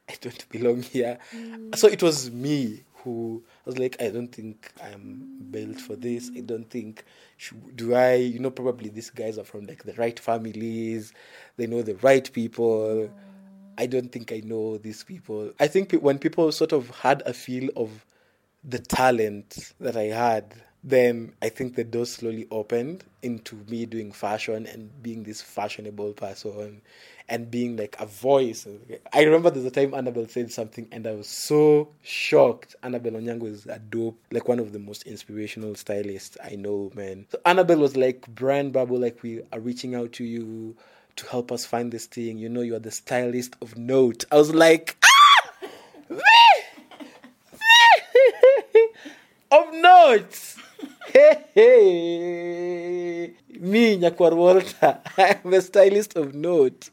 I 0.09 0.15
don't 0.21 0.49
belong 0.49 0.81
here. 0.81 1.17
Mm. 1.35 1.75
So 1.77 1.87
it 1.87 2.01
was 2.01 2.31
me 2.31 2.83
who 3.03 3.43
I 3.65 3.69
was 3.69 3.77
like, 3.77 4.01
I 4.01 4.09
don't 4.09 4.29
think 4.29 4.71
I'm 4.83 5.47
built 5.51 5.79
for 5.79 5.95
this. 5.95 6.31
I 6.35 6.41
don't 6.41 6.69
think 6.69 7.03
should, 7.37 7.75
do 7.75 7.93
I. 7.93 8.15
You 8.15 8.39
know, 8.39 8.51
probably 8.51 8.89
these 8.89 9.09
guys 9.09 9.37
are 9.37 9.43
from 9.43 9.65
like 9.65 9.83
the 9.83 9.93
right 9.93 10.19
families. 10.19 11.13
They 11.57 11.67
know 11.67 11.81
the 11.81 11.95
right 11.95 12.31
people. 12.31 13.09
I 13.77 13.85
don't 13.87 14.11
think 14.11 14.31
I 14.31 14.41
know 14.43 14.77
these 14.77 15.03
people. 15.03 15.51
I 15.59 15.67
think 15.67 15.93
when 15.93 16.19
people 16.19 16.51
sort 16.51 16.71
of 16.71 16.89
had 16.91 17.23
a 17.25 17.33
feel 17.33 17.69
of 17.75 18.05
the 18.63 18.79
talent 18.79 19.73
that 19.79 19.97
I 19.97 20.03
had, 20.03 20.53
then 20.83 21.33
I 21.41 21.49
think 21.49 21.75
the 21.75 21.83
door 21.83 22.05
slowly 22.05 22.47
opened 22.51 23.03
into 23.21 23.55
me 23.67 23.85
doing 23.85 24.11
fashion 24.11 24.67
and 24.67 24.91
being 25.01 25.23
this 25.23 25.41
fashionable 25.41 26.13
person 26.13 26.81
and 27.29 27.49
being 27.49 27.77
like 27.77 27.95
a 27.99 28.05
voice. 28.05 28.67
I 29.13 29.23
remember 29.23 29.49
there's 29.49 29.65
a 29.65 29.71
time 29.71 29.93
Annabelle 29.93 30.27
said 30.27 30.51
something 30.51 30.87
and 30.91 31.07
I 31.07 31.13
was 31.13 31.27
so 31.27 31.89
shocked. 32.01 32.75
Annabelle 32.83 33.13
Onyango 33.13 33.47
is 33.47 33.65
a 33.65 33.79
dope, 33.79 34.19
like 34.31 34.47
one 34.47 34.59
of 34.59 34.73
the 34.73 34.79
most 34.79 35.03
inspirational 35.03 35.75
stylists 35.75 36.37
I 36.43 36.55
know, 36.55 36.91
man. 36.93 37.25
So 37.31 37.39
Annabelle 37.45 37.79
was 37.79 37.95
like, 37.95 38.27
Brian 38.27 38.71
Babu, 38.71 38.97
like 38.97 39.23
we 39.23 39.41
are 39.51 39.59
reaching 39.59 39.95
out 39.95 40.11
to 40.13 40.23
you 40.23 40.75
to 41.15 41.27
help 41.27 41.51
us 41.51 41.65
find 41.65 41.91
this 41.91 42.05
thing. 42.05 42.37
You 42.37 42.49
know, 42.49 42.61
you 42.61 42.75
are 42.75 42.79
the 42.79 42.91
stylist 42.91 43.55
of 43.61 43.77
note. 43.77 44.25
I 44.31 44.35
was 44.35 44.53
like, 44.53 44.97
ah! 45.05 45.69
of 49.51 49.73
notes. 49.73 50.57
Hey, 51.11 51.45
hey. 51.55 53.33
Me, 53.59 53.97
Nyakwar 53.97 54.33
Walter, 54.35 54.99
I'm 55.17 55.53
a 55.53 55.61
stylist 55.61 56.15
of 56.15 56.33
note. 56.33 56.89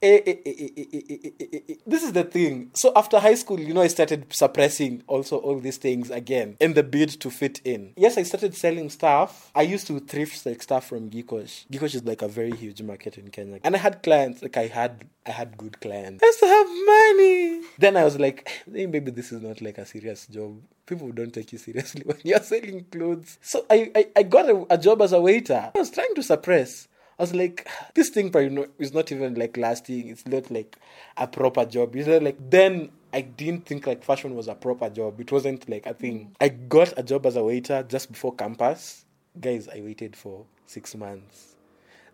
Eh 0.00 0.22
eh 0.24 0.36
eh, 0.46 0.70
eh, 0.76 0.86
eh, 0.92 1.60
eh, 1.68 1.74
this 1.84 2.04
is 2.04 2.12
the 2.12 2.22
thing. 2.22 2.70
So 2.74 2.92
after 2.94 3.18
high 3.18 3.34
school, 3.34 3.58
you 3.58 3.74
know, 3.74 3.82
I 3.82 3.88
started 3.88 4.32
suppressing 4.32 5.02
also 5.08 5.38
all 5.38 5.58
these 5.58 5.76
things 5.76 6.08
again 6.10 6.56
in 6.60 6.74
the 6.74 6.84
bid 6.84 7.20
to 7.20 7.30
fit 7.30 7.60
in. 7.64 7.94
Yes, 7.96 8.16
I 8.16 8.22
started 8.22 8.54
selling 8.54 8.90
stuff. 8.90 9.50
I 9.56 9.62
used 9.62 9.88
to 9.88 9.98
thrift 9.98 10.46
like 10.46 10.62
stuff 10.62 10.86
from 10.86 11.10
Gikosh. 11.10 11.66
Gikosh 11.66 11.96
is 11.96 12.04
like 12.04 12.22
a 12.22 12.28
very 12.28 12.52
huge 12.52 12.80
market 12.80 13.18
in 13.18 13.28
Kenya, 13.30 13.58
and 13.64 13.74
I 13.74 13.78
had 13.78 14.04
clients. 14.04 14.40
Like 14.40 14.56
I 14.56 14.68
had, 14.68 15.04
I 15.26 15.32
had 15.32 15.56
good 15.56 15.80
clients. 15.80 16.22
I 16.22 16.26
used 16.26 16.38
to 16.40 16.46
have 16.46 16.66
money. 16.68 17.62
Then 17.78 17.96
I 17.96 18.04
was 18.04 18.20
like, 18.20 18.48
hey, 18.72 18.86
maybe 18.86 19.10
this 19.10 19.32
is 19.32 19.42
not 19.42 19.60
like 19.60 19.78
a 19.78 19.86
serious 19.86 20.28
job. 20.28 20.60
People 20.86 21.10
don't 21.10 21.34
take 21.34 21.52
you 21.52 21.58
seriously 21.58 22.02
when 22.06 22.18
you're 22.22 22.38
selling 22.38 22.84
clothes. 22.84 23.38
So 23.42 23.66
I, 23.68 23.90
I, 23.96 24.06
I 24.14 24.22
got 24.22 24.48
a, 24.48 24.64
a 24.70 24.78
job 24.78 25.02
as 25.02 25.12
a 25.12 25.20
waiter. 25.20 25.72
I 25.74 25.78
was 25.78 25.90
trying 25.90 26.14
to 26.14 26.22
suppress. 26.22 26.86
I 27.18 27.22
was 27.22 27.34
like, 27.34 27.68
this 27.94 28.10
thing 28.10 28.30
probably 28.30 28.50
not, 28.50 28.68
is 28.78 28.94
not 28.94 29.10
even 29.10 29.34
like 29.34 29.56
lasting. 29.56 30.08
It's 30.08 30.26
not 30.26 30.50
like 30.52 30.76
a 31.16 31.26
proper 31.26 31.64
job. 31.64 31.96
It's 31.96 32.06
know, 32.06 32.18
like 32.18 32.38
then 32.50 32.90
I 33.12 33.22
didn't 33.22 33.66
think 33.66 33.86
like 33.88 34.04
fashion 34.04 34.36
was 34.36 34.46
a 34.46 34.54
proper 34.54 34.88
job. 34.88 35.20
It 35.20 35.32
wasn't 35.32 35.68
like 35.68 35.86
a 35.86 35.94
thing. 35.94 36.30
Mm. 36.30 36.34
I 36.40 36.48
got 36.48 36.94
a 36.96 37.02
job 37.02 37.26
as 37.26 37.34
a 37.34 37.42
waiter 37.42 37.82
just 37.82 38.12
before 38.12 38.34
campus. 38.34 39.04
Guys, 39.40 39.68
I 39.68 39.80
waited 39.80 40.14
for 40.14 40.44
six 40.66 40.94
months. 40.94 41.56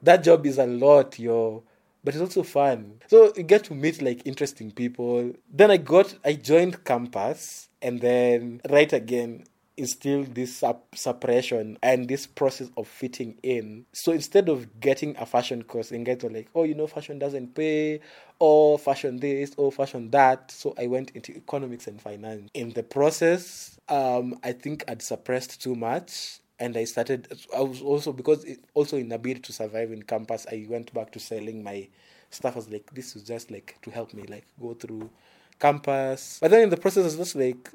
That 0.02 0.24
job 0.24 0.46
is 0.46 0.58
a 0.58 0.66
lot, 0.66 1.18
yo. 1.18 1.64
But 2.02 2.14
it's 2.14 2.22
also 2.22 2.42
fun. 2.42 3.00
So 3.08 3.32
you 3.36 3.42
get 3.42 3.64
to 3.64 3.74
meet 3.74 4.00
like 4.00 4.26
interesting 4.26 4.70
people. 4.70 5.32
Then 5.52 5.70
I 5.70 5.76
got 5.78 6.14
I 6.24 6.34
joined 6.34 6.84
campus 6.84 7.68
and 7.82 8.00
then 8.00 8.62
right 8.70 8.92
again 8.92 9.44
instill 9.76 10.24
this 10.24 10.56
sup- 10.56 10.94
suppression 10.94 11.78
and 11.82 12.08
this 12.08 12.26
process 12.26 12.70
of 12.76 12.86
fitting 12.86 13.36
in. 13.42 13.84
So 13.92 14.12
instead 14.12 14.48
of 14.48 14.80
getting 14.80 15.16
a 15.16 15.26
fashion 15.26 15.62
course 15.64 15.90
and 15.90 16.06
get 16.06 16.22
like, 16.30 16.48
oh, 16.54 16.62
you 16.62 16.74
know, 16.74 16.86
fashion 16.86 17.18
doesn't 17.18 17.54
pay, 17.54 18.00
or 18.38 18.78
fashion 18.78 19.18
this, 19.18 19.52
or 19.56 19.72
fashion 19.72 20.10
that. 20.10 20.50
So 20.50 20.74
I 20.78 20.86
went 20.86 21.10
into 21.10 21.36
economics 21.36 21.86
and 21.86 22.00
finance. 22.00 22.50
In 22.54 22.70
the 22.70 22.82
process, 22.82 23.78
um, 23.88 24.38
I 24.44 24.52
think 24.52 24.84
I'd 24.88 25.02
suppressed 25.02 25.62
too 25.62 25.74
much. 25.74 26.40
And 26.60 26.76
I 26.76 26.84
started, 26.84 27.36
I 27.54 27.60
was 27.62 27.82
also, 27.82 28.12
because 28.12 28.44
it, 28.44 28.60
also 28.74 28.96
in 28.96 29.10
a 29.10 29.18
bid 29.18 29.42
to 29.44 29.52
survive 29.52 29.90
in 29.90 30.04
campus, 30.04 30.46
I 30.50 30.66
went 30.68 30.94
back 30.94 31.10
to 31.12 31.18
selling 31.18 31.64
my 31.64 31.88
stuff. 32.30 32.54
I 32.54 32.56
was 32.56 32.68
like, 32.68 32.94
this 32.94 33.14
was 33.14 33.24
just 33.24 33.50
like 33.50 33.76
to 33.82 33.90
help 33.90 34.14
me 34.14 34.22
like 34.28 34.46
go 34.60 34.74
through 34.74 35.10
campus. 35.58 36.38
But 36.40 36.52
then 36.52 36.62
in 36.62 36.70
the 36.70 36.76
process, 36.76 37.02
I 37.02 37.06
was 37.06 37.16
just 37.16 37.34
like, 37.34 37.70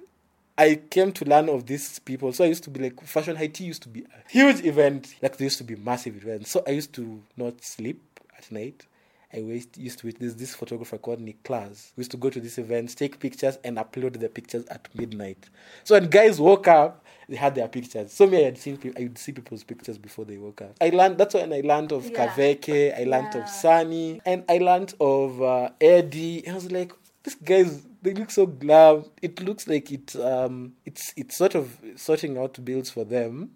I 0.59 0.75
came 0.75 1.13
to 1.13 1.23
learn 1.23 1.47
of 1.47 1.65
these 1.65 1.99
people. 1.99 2.33
So 2.33 2.43
I 2.43 2.47
used 2.47 2.65
to 2.65 2.69
be 2.69 2.81
like, 2.81 3.01
Fashion 3.01 3.37
Haiti 3.37 3.63
used 3.63 3.81
to 3.83 3.89
be 3.89 4.01
a 4.01 4.29
huge 4.29 4.65
event. 4.65 5.15
Like, 5.21 5.37
there 5.37 5.45
used 5.45 5.57
to 5.59 5.63
be 5.63 5.77
massive 5.77 6.17
events. 6.17 6.51
So 6.51 6.63
I 6.67 6.71
used 6.71 6.91
to 6.95 7.23
not 7.37 7.63
sleep 7.63 8.01
at 8.37 8.51
night. 8.51 8.85
I 9.31 9.37
used 9.37 9.99
to 9.99 10.07
witness 10.07 10.33
this 10.33 10.53
photographer 10.55 10.97
called 10.97 11.21
Nick 11.21 11.43
Klaas. 11.43 11.93
We 11.95 12.01
used 12.01 12.11
to 12.11 12.17
go 12.17 12.29
to 12.29 12.41
these 12.41 12.57
events, 12.57 12.93
take 12.93 13.19
pictures, 13.19 13.57
and 13.63 13.77
upload 13.77 14.19
the 14.19 14.27
pictures 14.27 14.65
at 14.65 14.89
midnight. 14.93 15.49
So 15.85 15.95
when 15.95 16.09
guys 16.09 16.41
woke 16.41 16.67
up, 16.67 17.05
they 17.29 17.37
had 17.37 17.55
their 17.55 17.67
pictures. 17.69 18.11
So 18.11 18.27
me, 18.27 18.39
I 18.39 18.45
had 18.45 18.57
seen 18.57 18.79
I 18.97 19.03
would 19.03 19.17
see 19.17 19.31
people's 19.31 19.63
pictures 19.63 19.97
before 19.97 20.25
they 20.25 20.37
woke 20.37 20.63
up. 20.63 20.75
I 20.81 20.89
learned 20.89 21.19
that's 21.19 21.35
when 21.35 21.53
I 21.53 21.61
learned 21.61 21.91
of 21.93 22.09
yeah. 22.09 22.27
Kaveke, 22.27 22.99
I 22.99 23.03
learned 23.03 23.35
yeah. 23.35 23.43
of 23.43 23.49
Sunny, 23.49 24.19
and 24.25 24.43
I 24.49 24.57
learned 24.57 24.95
of 24.99 25.41
uh, 25.41 25.69
Eddie. 25.79 26.45
I 26.47 26.53
was 26.53 26.69
like, 26.71 26.91
these 27.23 27.35
guys 27.35 27.83
they 28.01 28.13
look 28.13 28.31
so 28.31 28.45
glam. 28.45 29.05
It 29.21 29.41
looks 29.41 29.67
like 29.67 29.91
it 29.91 30.15
um 30.15 30.73
it's 30.85 31.13
it's 31.17 31.35
sort 31.35 31.55
of 31.55 31.77
sorting 31.95 32.37
out 32.37 32.63
bills 32.63 32.89
for 32.89 33.03
them. 33.03 33.51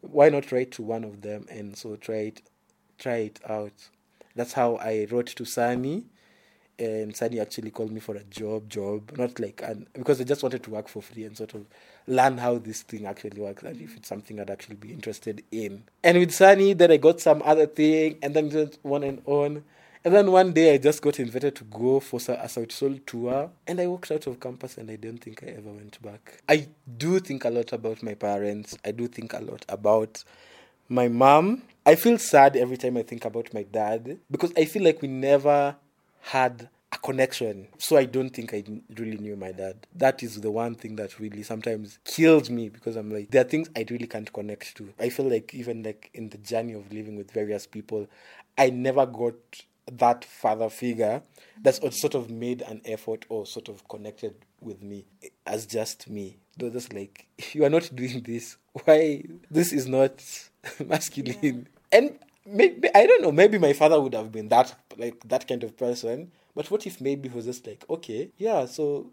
Why 0.00 0.28
not 0.28 0.52
write 0.52 0.72
to 0.72 0.82
one 0.82 1.04
of 1.04 1.22
them 1.22 1.46
and 1.50 1.76
so 1.76 1.96
try 1.96 2.16
it 2.16 2.42
try 2.98 3.16
it 3.16 3.40
out. 3.48 3.72
That's 4.34 4.52
how 4.52 4.76
I 4.76 5.06
wrote 5.10 5.26
to 5.28 5.44
Sunny 5.44 6.04
and 6.78 7.16
Sunny 7.16 7.40
actually 7.40 7.70
called 7.70 7.90
me 7.90 8.00
for 8.00 8.16
a 8.16 8.24
job 8.24 8.68
job. 8.68 9.16
Not 9.16 9.38
like 9.40 9.62
and 9.64 9.86
because 9.94 10.20
I 10.20 10.24
just 10.24 10.42
wanted 10.42 10.62
to 10.64 10.70
work 10.70 10.88
for 10.88 11.00
free 11.02 11.24
and 11.24 11.36
sort 11.36 11.54
of 11.54 11.66
learn 12.06 12.38
how 12.38 12.58
this 12.58 12.82
thing 12.82 13.06
actually 13.06 13.40
works 13.40 13.62
and 13.62 13.80
if 13.80 13.96
it's 13.96 14.08
something 14.08 14.38
I'd 14.40 14.50
actually 14.50 14.76
be 14.76 14.92
interested 14.92 15.42
in. 15.50 15.84
And 16.02 16.18
with 16.18 16.32
Sunny 16.32 16.72
then 16.72 16.90
I 16.90 16.96
got 16.96 17.20
some 17.20 17.42
other 17.44 17.66
thing 17.66 18.18
and 18.22 18.34
then 18.34 18.50
just 18.50 18.78
one 18.82 19.04
and 19.04 19.22
on. 19.26 19.64
And 20.06 20.14
then 20.14 20.30
one 20.30 20.52
day 20.52 20.72
I 20.72 20.78
just 20.78 21.02
got 21.02 21.18
invited 21.18 21.56
to 21.56 21.64
go 21.64 21.98
for 21.98 22.18
a 22.18 22.46
Sauti 22.46 22.70
Sol 22.70 22.94
tour 23.04 23.50
and 23.66 23.80
I 23.80 23.88
walked 23.88 24.12
out 24.12 24.28
of 24.28 24.38
campus 24.38 24.78
and 24.78 24.88
I 24.88 24.94
don't 24.94 25.18
think 25.18 25.42
I 25.42 25.48
ever 25.48 25.72
went 25.72 26.00
back. 26.00 26.42
I 26.48 26.68
do 26.96 27.18
think 27.18 27.44
a 27.44 27.50
lot 27.50 27.72
about 27.72 28.04
my 28.04 28.14
parents. 28.14 28.78
I 28.84 28.92
do 28.92 29.08
think 29.08 29.32
a 29.32 29.40
lot 29.40 29.64
about 29.68 30.22
my 30.88 31.08
mom. 31.08 31.62
I 31.84 31.96
feel 31.96 32.18
sad 32.18 32.54
every 32.54 32.76
time 32.76 32.96
I 32.96 33.02
think 33.02 33.24
about 33.24 33.52
my 33.52 33.64
dad 33.64 34.20
because 34.30 34.52
I 34.56 34.66
feel 34.66 34.84
like 34.84 35.02
we 35.02 35.08
never 35.08 35.74
had 36.20 36.68
a 36.92 36.98
connection. 36.98 37.66
So 37.78 37.96
I 37.96 38.04
don't 38.04 38.30
think 38.30 38.54
I 38.54 38.62
really 38.96 39.18
knew 39.18 39.34
my 39.34 39.50
dad. 39.50 39.88
That 39.92 40.22
is 40.22 40.40
the 40.40 40.52
one 40.52 40.76
thing 40.76 40.94
that 40.96 41.18
really 41.18 41.42
sometimes 41.42 41.98
kills 42.04 42.48
me 42.48 42.68
because 42.68 42.94
I'm 42.94 43.10
like, 43.10 43.32
there 43.32 43.40
are 43.40 43.48
things 43.48 43.70
I 43.74 43.84
really 43.90 44.06
can't 44.06 44.32
connect 44.32 44.76
to. 44.76 44.94
I 45.00 45.08
feel 45.08 45.28
like 45.28 45.52
even 45.52 45.82
like 45.82 46.10
in 46.14 46.28
the 46.28 46.38
journey 46.38 46.74
of 46.74 46.92
living 46.92 47.16
with 47.16 47.32
various 47.32 47.66
people, 47.66 48.06
I 48.56 48.70
never 48.70 49.04
got 49.04 49.34
that 49.90 50.24
father 50.24 50.68
figure 50.68 51.22
that's 51.62 51.78
sort 52.00 52.14
of 52.14 52.30
made 52.30 52.62
an 52.62 52.80
effort 52.84 53.24
or 53.28 53.46
sort 53.46 53.68
of 53.68 53.86
connected 53.88 54.34
with 54.60 54.82
me 54.82 55.04
as 55.46 55.66
just 55.66 56.08
me. 56.08 56.38
They're 56.56 56.70
just 56.70 56.92
like, 56.92 57.26
you 57.52 57.64
are 57.64 57.70
not 57.70 57.90
doing 57.94 58.22
this. 58.22 58.56
Why? 58.84 59.24
This 59.50 59.72
is 59.72 59.86
not 59.86 60.24
masculine. 60.84 61.38
Yeah. 61.42 61.98
And 61.98 62.18
maybe, 62.44 62.88
I 62.94 63.06
don't 63.06 63.22
know, 63.22 63.32
maybe 63.32 63.58
my 63.58 63.72
father 63.72 64.00
would 64.00 64.14
have 64.14 64.32
been 64.32 64.48
that, 64.48 64.74
like, 64.96 65.20
that 65.28 65.46
kind 65.46 65.62
of 65.62 65.76
person. 65.76 66.32
But 66.54 66.70
what 66.70 66.86
if 66.86 67.00
maybe 67.00 67.28
he 67.28 67.34
was 67.34 67.44
just 67.44 67.66
like, 67.66 67.84
okay, 67.88 68.30
yeah, 68.38 68.66
so 68.66 69.10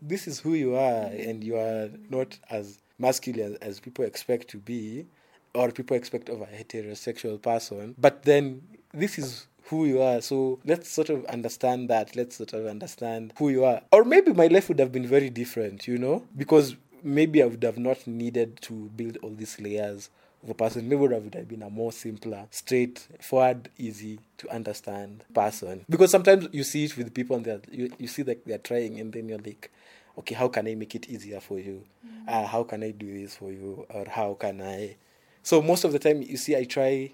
this 0.00 0.26
is 0.26 0.40
who 0.40 0.54
you 0.54 0.74
are 0.76 1.04
and 1.04 1.42
you 1.42 1.56
are 1.56 1.88
not 2.10 2.38
as 2.50 2.78
masculine 2.98 3.56
as 3.62 3.80
people 3.80 4.04
expect 4.04 4.48
to 4.48 4.58
be 4.58 5.06
or 5.54 5.70
people 5.70 5.96
expect 5.96 6.28
of 6.28 6.40
a 6.40 6.46
heterosexual 6.46 7.40
person. 7.40 7.94
But 7.98 8.24
then 8.24 8.62
this 8.92 9.18
is 9.18 9.46
who 9.66 9.86
you 9.86 10.00
are. 10.02 10.20
So 10.20 10.58
let's 10.64 10.88
sort 10.88 11.08
of 11.08 11.24
understand 11.26 11.88
that. 11.90 12.16
Let's 12.16 12.36
sort 12.36 12.52
of 12.52 12.66
understand 12.66 13.32
who 13.38 13.48
you 13.48 13.64
are. 13.64 13.82
Or 13.92 14.04
maybe 14.04 14.32
my 14.32 14.46
life 14.46 14.68
would 14.68 14.78
have 14.78 14.92
been 14.92 15.06
very 15.06 15.30
different, 15.30 15.86
you 15.86 15.98
know, 15.98 16.24
because 16.36 16.76
maybe 17.02 17.42
I 17.42 17.46
would 17.46 17.62
have 17.62 17.78
not 17.78 18.06
needed 18.06 18.60
to 18.62 18.90
build 18.96 19.18
all 19.22 19.30
these 19.30 19.60
layers 19.60 20.10
of 20.42 20.50
a 20.50 20.54
person. 20.54 20.88
Maybe 20.88 21.02
I 21.14 21.18
would 21.18 21.34
have 21.34 21.48
been 21.48 21.62
a 21.62 21.70
more 21.70 21.92
simpler, 21.92 22.46
straightforward, 22.50 23.68
easy 23.78 24.20
to 24.38 24.48
understand 24.50 25.24
person. 25.34 25.84
Because 25.88 26.10
sometimes 26.10 26.48
you 26.52 26.64
see 26.64 26.84
it 26.84 26.96
with 26.96 27.14
people 27.14 27.36
and 27.36 27.66
you, 27.70 27.92
you 27.98 28.08
see 28.08 28.22
that 28.22 28.44
they're 28.46 28.58
trying 28.58 28.98
and 29.00 29.12
then 29.12 29.28
you're 29.28 29.38
like, 29.38 29.70
okay, 30.18 30.34
how 30.34 30.48
can 30.48 30.66
I 30.66 30.74
make 30.74 30.94
it 30.94 31.08
easier 31.08 31.40
for 31.40 31.58
you? 31.58 31.84
Mm-hmm. 32.06 32.28
Uh, 32.28 32.46
how 32.46 32.64
can 32.64 32.82
I 32.82 32.90
do 32.90 33.20
this 33.20 33.36
for 33.36 33.50
you? 33.50 33.86
Or 33.90 34.06
how 34.08 34.34
can 34.34 34.60
I? 34.60 34.96
So 35.42 35.60
most 35.62 35.84
of 35.84 35.92
the 35.92 35.98
time, 35.98 36.22
you 36.22 36.36
see, 36.36 36.56
I 36.56 36.64
try 36.64 37.12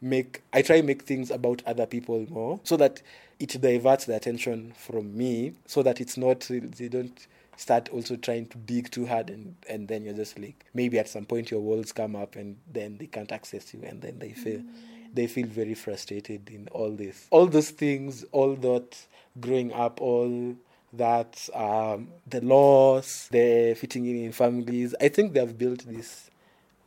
make 0.00 0.42
I 0.52 0.62
try 0.62 0.82
make 0.82 1.02
things 1.02 1.30
about 1.30 1.62
other 1.66 1.86
people 1.86 2.26
more 2.30 2.60
so 2.64 2.76
that 2.76 3.02
it 3.38 3.58
diverts 3.60 4.04
the 4.04 4.16
attention 4.16 4.72
from 4.76 5.16
me, 5.16 5.54
so 5.66 5.82
that 5.82 6.00
it's 6.00 6.16
not 6.16 6.40
they 6.50 6.88
don't 6.88 7.26
start 7.56 7.88
also 7.90 8.16
trying 8.16 8.46
to 8.46 8.58
dig 8.58 8.90
too 8.90 9.06
hard 9.06 9.28
and 9.28 9.54
and 9.68 9.88
then 9.88 10.02
you're 10.02 10.14
just 10.14 10.38
like 10.38 10.64
maybe 10.72 10.98
at 10.98 11.08
some 11.08 11.26
point 11.26 11.50
your 11.50 11.60
walls 11.60 11.92
come 11.92 12.16
up 12.16 12.34
and 12.34 12.56
then 12.72 12.96
they 12.96 13.06
can't 13.06 13.32
access 13.32 13.74
you 13.74 13.80
and 13.82 14.00
then 14.00 14.18
they 14.18 14.30
feel 14.30 14.60
mm. 14.60 14.66
they 15.12 15.26
feel 15.26 15.46
very 15.46 15.74
frustrated 15.74 16.48
in 16.48 16.66
all 16.72 16.90
this 16.90 17.26
all 17.30 17.44
those 17.46 17.68
things 17.68 18.24
all 18.32 18.54
that 18.54 18.96
growing 19.40 19.70
up 19.74 20.00
all 20.00 20.56
that 20.92 21.48
um, 21.54 22.08
the 22.26 22.40
loss, 22.40 23.28
the 23.30 23.74
fitting 23.78 24.06
in 24.06 24.24
in 24.24 24.32
families. 24.32 24.94
I 25.00 25.08
think 25.08 25.32
they've 25.32 25.56
built 25.56 25.84
this 25.86 26.29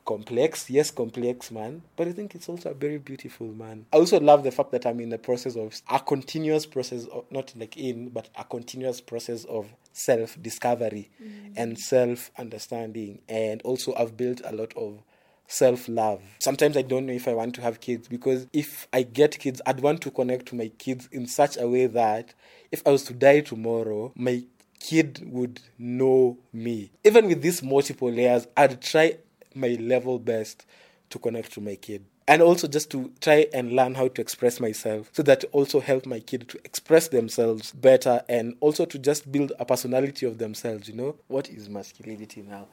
complex, 0.05 0.69
yes, 0.69 0.91
complex 0.91 1.51
man, 1.51 1.81
but 1.95 2.07
I 2.07 2.11
think 2.11 2.35
it's 2.35 2.49
also 2.49 2.71
a 2.71 2.73
very 2.73 2.97
beautiful 2.97 3.47
man. 3.47 3.85
I 3.93 3.97
also 3.97 4.19
love 4.19 4.43
the 4.43 4.51
fact 4.51 4.71
that 4.71 4.85
I'm 4.85 4.99
in 4.99 5.09
the 5.09 5.17
process 5.17 5.55
of 5.55 5.73
a 5.89 5.99
continuous 5.99 6.65
process, 6.65 7.05
of, 7.05 7.25
not 7.31 7.53
like 7.55 7.77
in, 7.77 8.09
but 8.09 8.29
a 8.35 8.43
continuous 8.43 9.01
process 9.01 9.45
of 9.45 9.73
self 9.93 10.41
discovery 10.41 11.09
mm. 11.21 11.53
and 11.55 11.77
self 11.77 12.31
understanding. 12.37 13.19
And 13.29 13.61
also, 13.63 13.93
I've 13.95 14.17
built 14.17 14.41
a 14.43 14.53
lot 14.53 14.73
of 14.75 15.03
self 15.47 15.87
love. 15.87 16.21
Sometimes 16.39 16.77
I 16.77 16.81
don't 16.81 17.05
know 17.05 17.13
if 17.13 17.27
I 17.27 17.33
want 17.33 17.55
to 17.55 17.61
have 17.61 17.79
kids 17.79 18.07
because 18.07 18.47
if 18.53 18.87
I 18.91 19.03
get 19.03 19.39
kids, 19.39 19.61
I'd 19.65 19.79
want 19.79 20.01
to 20.01 20.11
connect 20.11 20.47
to 20.47 20.55
my 20.55 20.69
kids 20.77 21.07
in 21.11 21.27
such 21.27 21.57
a 21.57 21.67
way 21.67 21.87
that 21.87 22.33
if 22.71 22.81
I 22.85 22.91
was 22.91 23.03
to 23.05 23.13
die 23.13 23.41
tomorrow, 23.41 24.11
my 24.15 24.43
kid 24.79 25.21
would 25.25 25.61
know 25.77 26.37
me. 26.51 26.91
Even 27.03 27.27
with 27.27 27.41
these 27.41 27.63
multiple 27.63 28.11
layers, 28.11 28.47
I'd 28.57 28.81
try 28.81 29.17
my 29.55 29.77
level 29.79 30.19
best 30.19 30.65
to 31.09 31.19
connect 31.19 31.53
to 31.53 31.61
my 31.61 31.75
kid. 31.75 32.05
And 32.27 32.41
also 32.41 32.67
just 32.67 32.89
to 32.91 33.11
try 33.19 33.47
and 33.53 33.73
learn 33.73 33.95
how 33.95 34.07
to 34.07 34.21
express 34.21 34.59
myself 34.59 35.09
so 35.11 35.23
that 35.23 35.43
also 35.51 35.81
help 35.81 36.05
my 36.05 36.21
kid 36.21 36.47
to 36.49 36.59
express 36.63 37.09
themselves 37.09 37.73
better 37.73 38.23
and 38.29 38.55
also 38.61 38.85
to 38.85 38.97
just 38.97 39.29
build 39.29 39.51
a 39.59 39.65
personality 39.65 40.25
of 40.25 40.37
themselves, 40.37 40.87
you 40.87 40.95
know? 40.95 41.15
What 41.27 41.49
is 41.49 41.69
masculinity 41.69 42.41
now? 42.41 42.67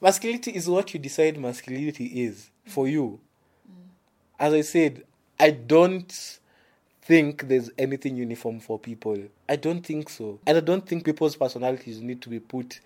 Masculinity 0.00 0.50
is 0.52 0.68
what 0.68 0.92
you 0.92 1.00
decide 1.00 1.38
masculinity 1.38 2.24
is 2.24 2.50
for 2.66 2.86
you. 2.88 3.20
Mm. 3.66 3.88
As 4.38 4.52
I 4.52 4.60
said, 4.60 5.04
I 5.38 5.50
don't 5.50 6.38
think 7.02 7.48
there's 7.48 7.70
anything 7.78 8.16
uniform 8.16 8.60
for 8.60 8.78
people. 8.78 9.18
I 9.48 9.56
don't 9.56 9.84
think 9.84 10.08
so. 10.08 10.38
And 10.46 10.56
I 10.56 10.60
don't 10.60 10.86
think 10.86 11.04
people's 11.04 11.36
personalities 11.36 12.00
need 12.00 12.22
to 12.22 12.28
be 12.28 12.38
put 12.38 12.80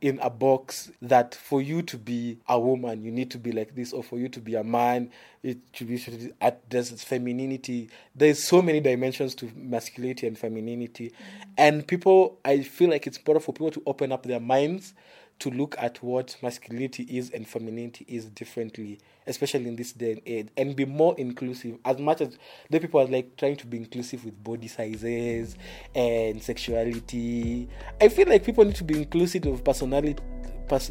in 0.00 0.18
a 0.20 0.30
box 0.30 0.90
that 1.02 1.34
for 1.34 1.60
you 1.60 1.82
to 1.82 1.96
be 1.96 2.38
a 2.48 2.58
woman 2.58 3.02
you 3.04 3.10
need 3.10 3.30
to 3.30 3.38
be 3.38 3.50
like 3.50 3.74
this 3.74 3.92
or 3.92 4.02
for 4.02 4.18
you 4.18 4.28
to 4.28 4.40
be 4.40 4.54
a 4.54 4.62
man 4.62 5.10
it 5.42 5.58
should 5.72 5.88
be 5.88 6.32
at 6.40 6.68
there's 6.70 7.02
femininity 7.02 7.90
there's 8.14 8.42
so 8.42 8.62
many 8.62 8.80
dimensions 8.80 9.34
to 9.34 9.50
masculinity 9.56 10.26
and 10.26 10.38
femininity 10.38 11.08
mm-hmm. 11.10 11.50
and 11.56 11.86
people 11.86 12.38
i 12.44 12.62
feel 12.62 12.90
like 12.90 13.06
it's 13.06 13.18
important 13.18 13.44
for 13.44 13.52
people 13.52 13.70
to 13.70 13.82
open 13.86 14.12
up 14.12 14.22
their 14.24 14.40
minds 14.40 14.94
to 15.40 15.50
look 15.50 15.76
at 15.78 16.02
what 16.02 16.36
masculinity 16.42 17.04
is 17.04 17.30
and 17.30 17.46
femininity 17.46 18.04
is 18.08 18.26
differently, 18.26 18.98
especially 19.26 19.68
in 19.68 19.76
this 19.76 19.92
day 19.92 20.12
and 20.12 20.22
age, 20.26 20.48
and 20.56 20.74
be 20.74 20.84
more 20.84 21.14
inclusive. 21.18 21.78
As 21.84 21.98
much 21.98 22.20
as 22.20 22.38
the 22.70 22.80
people 22.80 23.00
are 23.00 23.06
like 23.06 23.36
trying 23.36 23.56
to 23.56 23.66
be 23.66 23.76
inclusive 23.76 24.24
with 24.24 24.42
body 24.42 24.68
sizes 24.68 25.56
and 25.94 26.42
sexuality, 26.42 27.68
I 28.00 28.08
feel 28.08 28.28
like 28.28 28.44
people 28.44 28.64
need 28.64 28.76
to 28.76 28.84
be 28.84 28.98
inclusive 28.98 29.46
of 29.46 29.64
personality. 29.64 30.22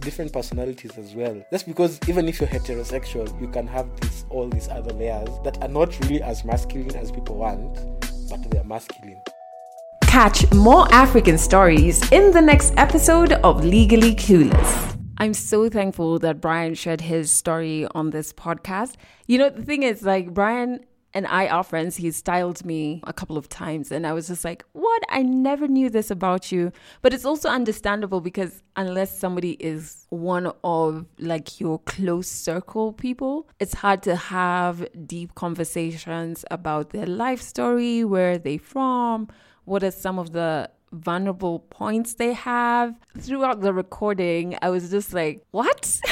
different 0.01 0.33
personalities 0.33 0.97
as 0.97 1.13
well. 1.13 1.45
That's 1.51 1.63
because 1.63 1.99
even 2.07 2.27
if 2.27 2.39
you're 2.39 2.49
heterosexual, 2.49 3.39
you 3.39 3.47
can 3.47 3.67
have 3.67 3.87
this 3.99 4.25
all 4.29 4.49
these 4.49 4.67
other 4.69 4.93
layers 4.93 5.29
that 5.43 5.61
are 5.61 5.67
not 5.67 5.97
really 6.01 6.21
as 6.21 6.43
masculine 6.43 6.95
as 6.95 7.11
people 7.11 7.37
want, 7.37 7.75
but 8.29 8.49
they 8.49 8.57
are 8.57 8.63
masculine. 8.63 9.21
Catch 10.17 10.51
more 10.51 10.91
African 10.91 11.37
stories 11.37 12.11
in 12.11 12.31
the 12.31 12.41
next 12.41 12.73
episode 12.75 13.33
of 13.33 13.63
Legally 13.63 14.15
Clueless. 14.15 14.97
I'm 15.19 15.35
so 15.35 15.69
thankful 15.69 16.17
that 16.17 16.41
Brian 16.41 16.73
shared 16.73 17.01
his 17.01 17.29
story 17.29 17.85
on 17.93 18.09
this 18.09 18.33
podcast. 18.33 18.95
You 19.27 19.37
know, 19.37 19.51
the 19.51 19.61
thing 19.61 19.83
is, 19.83 20.01
like, 20.01 20.33
Brian 20.33 20.83
and 21.13 21.27
I 21.27 21.47
are 21.47 21.63
friends. 21.63 21.97
He 21.97 22.09
styled 22.09 22.65
me 22.65 23.01
a 23.05 23.13
couple 23.13 23.37
of 23.37 23.47
times, 23.47 23.91
and 23.91 24.07
I 24.07 24.13
was 24.13 24.27
just 24.27 24.43
like, 24.43 24.65
What? 24.73 25.03
I 25.09 25.21
never 25.21 25.67
knew 25.67 25.87
this 25.87 26.09
about 26.09 26.51
you. 26.51 26.71
But 27.03 27.13
it's 27.13 27.23
also 27.23 27.49
understandable 27.49 28.19
because 28.19 28.63
unless 28.75 29.15
somebody 29.15 29.51
is 29.59 30.07
one 30.09 30.51
of 30.63 31.05
like 31.19 31.59
your 31.59 31.77
close 31.77 32.27
circle 32.27 32.91
people, 32.91 33.47
it's 33.59 33.75
hard 33.75 34.01
to 34.03 34.15
have 34.15 34.83
deep 35.05 35.35
conversations 35.35 36.43
about 36.49 36.89
their 36.89 37.05
life 37.05 37.43
story, 37.43 38.03
where 38.03 38.39
they 38.39 38.57
from 38.57 39.27
what 39.67 39.83
are 39.83 39.91
some 39.91 40.17
of 40.17 40.31
the 40.31 40.69
vulnerable 40.93 41.59
points 41.59 42.13
they 42.13 42.33
have. 42.33 42.95
Throughout 43.17 43.59
the 43.61 43.73
recording, 43.73 44.57
I 44.61 44.69
was 44.69 44.89
just 44.89 45.13
like, 45.13 45.43
what? 45.51 45.99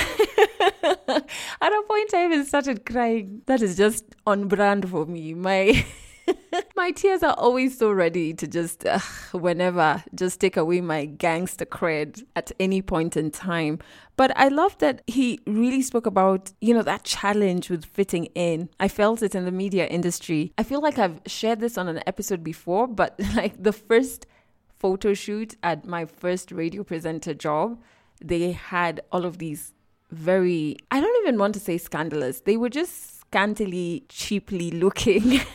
At 0.84 1.72
a 1.72 1.84
point, 1.88 2.14
I 2.14 2.26
even 2.26 2.46
started 2.46 2.86
crying. 2.86 3.42
That 3.46 3.62
is 3.62 3.78
just 3.78 4.04
on 4.28 4.48
brand 4.48 4.90
for 4.90 5.06
me. 5.06 5.34
My. 5.34 5.86
my 6.86 6.92
tears 6.92 7.24
are 7.24 7.34
always 7.40 7.76
so 7.76 7.92
ready 7.92 8.32
to 8.32 8.46
just, 8.46 8.86
uh, 8.86 9.00
whenever, 9.32 10.04
just 10.14 10.40
take 10.40 10.56
away 10.56 10.82
my 10.82 11.06
gangster 11.06 11.66
cred 11.66 12.24
at 12.36 12.52
any 12.60 12.80
point 12.80 13.18
in 13.18 13.32
time. 13.32 13.80
But 14.18 14.32
I 14.38 14.50
love 14.50 14.78
that 14.78 15.02
he 15.08 15.40
really 15.48 15.82
spoke 15.82 16.06
about, 16.06 16.52
you 16.62 16.76
know, 16.76 16.84
that 16.84 17.04
challenge 17.04 17.72
with 17.72 17.86
fitting 17.86 18.26
in. 18.36 18.70
I 18.80 18.88
felt 18.88 19.24
it 19.24 19.34
in 19.34 19.46
the 19.46 19.52
media 19.52 19.88
industry. 19.88 20.54
I 20.60 20.64
feel 20.64 20.80
like 20.80 21.00
I've 21.00 21.22
shared 21.26 21.60
this 21.60 21.76
on 21.76 21.88
an 21.88 22.04
episode 22.06 22.44
before, 22.44 22.86
but 22.86 23.20
like 23.36 23.64
the 23.64 23.74
first 23.74 24.28
photo 24.78 25.16
shoot 25.16 25.56
at 25.64 25.88
my 25.88 26.06
first 26.06 26.52
radio 26.52 26.84
presenter 26.84 27.34
job, 27.34 27.82
they 28.24 28.52
had 28.52 29.02
all 29.12 29.26
of 29.26 29.40
these 29.40 29.74
very, 30.12 30.78
I 30.92 31.02
don't 31.02 31.24
even 31.24 31.40
want 31.40 31.56
to 31.56 31.60
say 31.60 31.80
scandalous, 31.80 32.42
they 32.42 32.58
were 32.58 32.70
just 32.70 33.22
scantily, 33.22 34.06
cheaply 34.08 34.70
looking. 34.70 35.42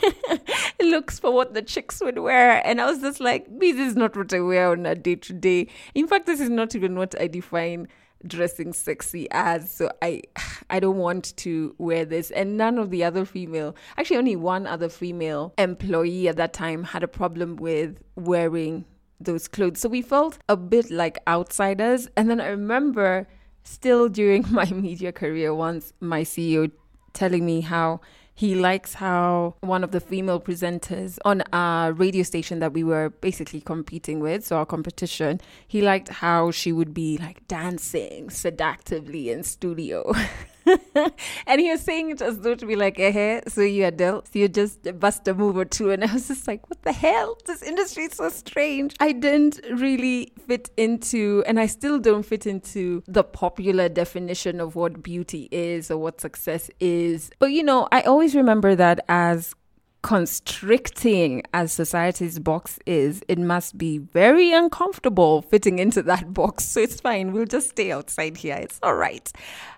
looks 0.86 1.18
for 1.18 1.32
what 1.32 1.54
the 1.54 1.62
chicks 1.62 2.00
would 2.00 2.18
wear. 2.18 2.64
And 2.66 2.80
I 2.80 2.86
was 2.86 3.00
just 3.00 3.20
like, 3.20 3.46
this 3.58 3.76
is 3.76 3.96
not 3.96 4.16
what 4.16 4.32
I 4.32 4.40
wear 4.40 4.70
on 4.70 4.86
a 4.86 4.94
day 4.94 5.16
to 5.16 5.32
day. 5.32 5.68
In 5.94 6.06
fact, 6.06 6.26
this 6.26 6.40
is 6.40 6.50
not 6.50 6.74
even 6.74 6.96
what 6.96 7.20
I 7.20 7.26
define 7.26 7.88
dressing 8.26 8.72
sexy 8.72 9.26
as 9.30 9.70
so 9.70 9.90
i 10.02 10.20
i 10.70 10.78
don't 10.78 10.98
want 10.98 11.34
to 11.38 11.74
wear 11.78 12.04
this 12.04 12.30
and 12.32 12.56
none 12.56 12.78
of 12.78 12.90
the 12.90 13.02
other 13.02 13.24
female 13.24 13.74
actually 13.96 14.16
only 14.16 14.36
one 14.36 14.66
other 14.66 14.88
female 14.88 15.54
employee 15.58 16.28
at 16.28 16.36
that 16.36 16.52
time 16.52 16.84
had 16.84 17.02
a 17.02 17.08
problem 17.08 17.56
with 17.56 17.98
wearing 18.16 18.84
those 19.20 19.48
clothes 19.48 19.80
so 19.80 19.88
we 19.88 20.02
felt 20.02 20.38
a 20.48 20.56
bit 20.56 20.90
like 20.90 21.18
outsiders 21.26 22.08
and 22.16 22.28
then 22.28 22.40
i 22.40 22.46
remember 22.46 23.26
still 23.64 24.08
during 24.08 24.44
my 24.50 24.66
media 24.66 25.12
career 25.12 25.54
once 25.54 25.92
my 26.00 26.22
ceo 26.22 26.70
telling 27.12 27.44
me 27.44 27.60
how 27.60 28.00
he 28.40 28.54
likes 28.54 28.94
how 28.94 29.54
one 29.60 29.84
of 29.84 29.90
the 29.90 30.00
female 30.00 30.40
presenters 30.40 31.18
on 31.26 31.42
a 31.52 31.92
radio 31.92 32.22
station 32.22 32.58
that 32.60 32.72
we 32.72 32.82
were 32.82 33.10
basically 33.20 33.60
competing 33.60 34.18
with, 34.18 34.46
so 34.46 34.56
our 34.56 34.64
competition, 34.64 35.38
he 35.68 35.82
liked 35.82 36.08
how 36.08 36.50
she 36.50 36.72
would 36.72 36.94
be 36.94 37.18
like 37.18 37.46
dancing 37.48 38.30
seductively 38.30 39.28
in 39.28 39.42
studio. 39.42 40.10
and 41.46 41.60
he 41.60 41.70
was 41.70 41.80
saying 41.80 42.10
it 42.10 42.22
as 42.22 42.38
though 42.38 42.54
to 42.54 42.66
be 42.66 42.76
like, 42.76 42.98
eh, 42.98 43.40
so 43.48 43.62
you 43.62 43.84
adult, 43.86 44.26
so 44.26 44.38
you 44.38 44.48
just 44.48 44.98
bust 44.98 45.26
a 45.28 45.34
move 45.34 45.56
or 45.56 45.64
two. 45.64 45.90
And 45.90 46.04
I 46.04 46.12
was 46.12 46.28
just 46.28 46.46
like, 46.46 46.68
what 46.68 46.82
the 46.82 46.92
hell? 46.92 47.36
This 47.46 47.62
industry 47.62 48.04
is 48.04 48.14
so 48.14 48.28
strange. 48.28 48.94
I 49.00 49.12
didn't 49.12 49.60
really 49.72 50.32
fit 50.46 50.70
into, 50.76 51.42
and 51.46 51.58
I 51.58 51.66
still 51.66 51.98
don't 51.98 52.24
fit 52.24 52.46
into 52.46 53.02
the 53.06 53.24
popular 53.24 53.88
definition 53.88 54.60
of 54.60 54.74
what 54.76 55.02
beauty 55.02 55.48
is 55.50 55.90
or 55.90 55.98
what 55.98 56.20
success 56.20 56.70
is. 56.80 57.30
But 57.38 57.52
you 57.52 57.62
know, 57.62 57.88
I 57.92 58.02
always 58.02 58.34
remember 58.34 58.74
that 58.74 59.04
as 59.08 59.54
constricting 60.02 61.42
as 61.52 61.72
society's 61.72 62.38
box 62.38 62.78
is, 62.86 63.22
it 63.28 63.38
must 63.38 63.76
be 63.76 63.98
very 63.98 64.52
uncomfortable 64.52 65.42
fitting 65.42 65.78
into 65.78 66.02
that 66.02 66.32
box. 66.32 66.64
So 66.64 66.80
it's 66.80 67.00
fine. 67.00 67.32
We'll 67.32 67.46
just 67.46 67.70
stay 67.70 67.92
outside 67.92 68.36
here. 68.36 68.56
It's 68.56 68.78
all 68.82 68.94
right. 68.94 69.30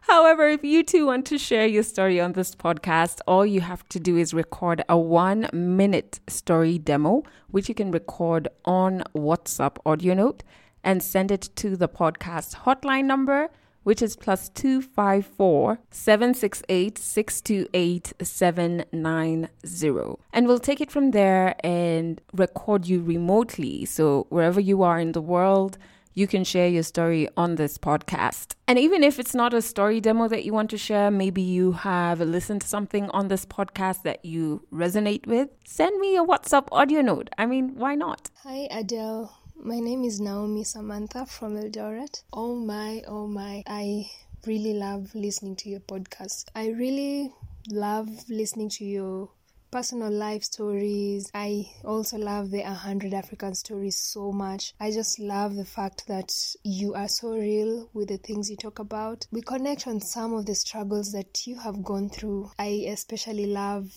However, 0.02 0.48
if 0.48 0.64
you 0.64 0.82
too 0.82 1.06
want 1.06 1.26
to 1.26 1.38
share 1.38 1.66
your 1.66 1.82
story 1.82 2.20
on 2.20 2.32
this 2.32 2.54
podcast, 2.54 3.20
all 3.26 3.44
you 3.44 3.60
have 3.60 3.88
to 3.90 4.00
do 4.00 4.16
is 4.16 4.32
record 4.32 4.84
a 4.88 4.96
one 4.96 5.48
minute 5.52 6.20
story 6.28 6.78
demo, 6.78 7.22
which 7.50 7.68
you 7.68 7.74
can 7.74 7.90
record 7.90 8.48
on 8.64 9.02
WhatsApp 9.16 9.76
audio 9.84 10.14
note 10.14 10.42
and 10.84 11.02
send 11.02 11.30
it 11.30 11.48
to 11.56 11.76
the 11.76 11.88
podcast 11.88 12.56
hotline 12.56 13.04
number 13.04 13.50
which 13.82 14.02
is 14.02 14.16
plus 14.16 14.48
254 14.50 15.78
768 15.90 16.98
628 16.98 18.12
790. 18.22 20.16
And 20.32 20.46
we'll 20.46 20.58
take 20.58 20.80
it 20.80 20.90
from 20.90 21.10
there 21.10 21.54
and 21.64 22.20
record 22.32 22.86
you 22.86 23.02
remotely. 23.02 23.84
So 23.84 24.26
wherever 24.30 24.60
you 24.60 24.82
are 24.82 24.98
in 24.98 25.12
the 25.12 25.20
world, 25.20 25.78
you 26.14 26.26
can 26.26 26.44
share 26.44 26.68
your 26.68 26.82
story 26.82 27.28
on 27.36 27.54
this 27.54 27.78
podcast. 27.78 28.54
And 28.68 28.78
even 28.78 29.02
if 29.02 29.18
it's 29.18 29.34
not 29.34 29.54
a 29.54 29.62
story 29.62 30.00
demo 30.00 30.28
that 30.28 30.44
you 30.44 30.52
want 30.52 30.70
to 30.70 30.78
share, 30.78 31.10
maybe 31.10 31.42
you 31.42 31.72
have 31.72 32.20
listened 32.20 32.60
to 32.62 32.68
something 32.68 33.08
on 33.10 33.28
this 33.28 33.46
podcast 33.46 34.02
that 34.02 34.24
you 34.24 34.66
resonate 34.72 35.26
with, 35.26 35.48
send 35.64 35.98
me 36.00 36.16
a 36.16 36.24
WhatsApp 36.24 36.68
audio 36.70 37.00
note. 37.00 37.30
I 37.38 37.46
mean, 37.46 37.76
why 37.76 37.94
not? 37.94 38.30
Hi, 38.42 38.68
Adelle. 38.70 39.30
My 39.64 39.78
name 39.78 40.02
is 40.02 40.20
Naomi 40.20 40.64
Samantha 40.64 41.24
from 41.24 41.56
Eldoret. 41.56 42.24
Oh 42.32 42.56
my, 42.56 43.00
oh 43.06 43.28
my, 43.28 43.62
I 43.64 44.10
really 44.44 44.74
love 44.74 45.14
listening 45.14 45.54
to 45.54 45.68
your 45.68 45.78
podcast. 45.78 46.46
I 46.52 46.70
really 46.70 47.32
love 47.70 48.08
listening 48.28 48.70
to 48.70 48.84
your 48.84 49.30
personal 49.70 50.10
life 50.10 50.42
stories. 50.42 51.30
I 51.32 51.66
also 51.84 52.18
love 52.18 52.50
the 52.50 52.62
100 52.62 53.14
African 53.14 53.54
stories 53.54 53.96
so 53.96 54.32
much. 54.32 54.74
I 54.80 54.90
just 54.90 55.20
love 55.20 55.54
the 55.54 55.64
fact 55.64 56.08
that 56.08 56.32
you 56.64 56.94
are 56.94 57.06
so 57.06 57.30
real 57.30 57.88
with 57.94 58.08
the 58.08 58.18
things 58.18 58.50
you 58.50 58.56
talk 58.56 58.80
about. 58.80 59.28
We 59.30 59.42
connect 59.42 59.86
on 59.86 60.00
some 60.00 60.34
of 60.34 60.44
the 60.46 60.56
struggles 60.56 61.12
that 61.12 61.46
you 61.46 61.56
have 61.60 61.84
gone 61.84 62.08
through. 62.08 62.50
I 62.58 62.86
especially 62.88 63.46
love 63.46 63.92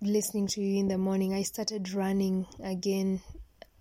listening 0.00 0.48
to 0.48 0.60
you 0.60 0.80
in 0.80 0.88
the 0.88 0.98
morning. 0.98 1.32
I 1.32 1.42
started 1.42 1.92
running 1.92 2.46
again 2.64 3.20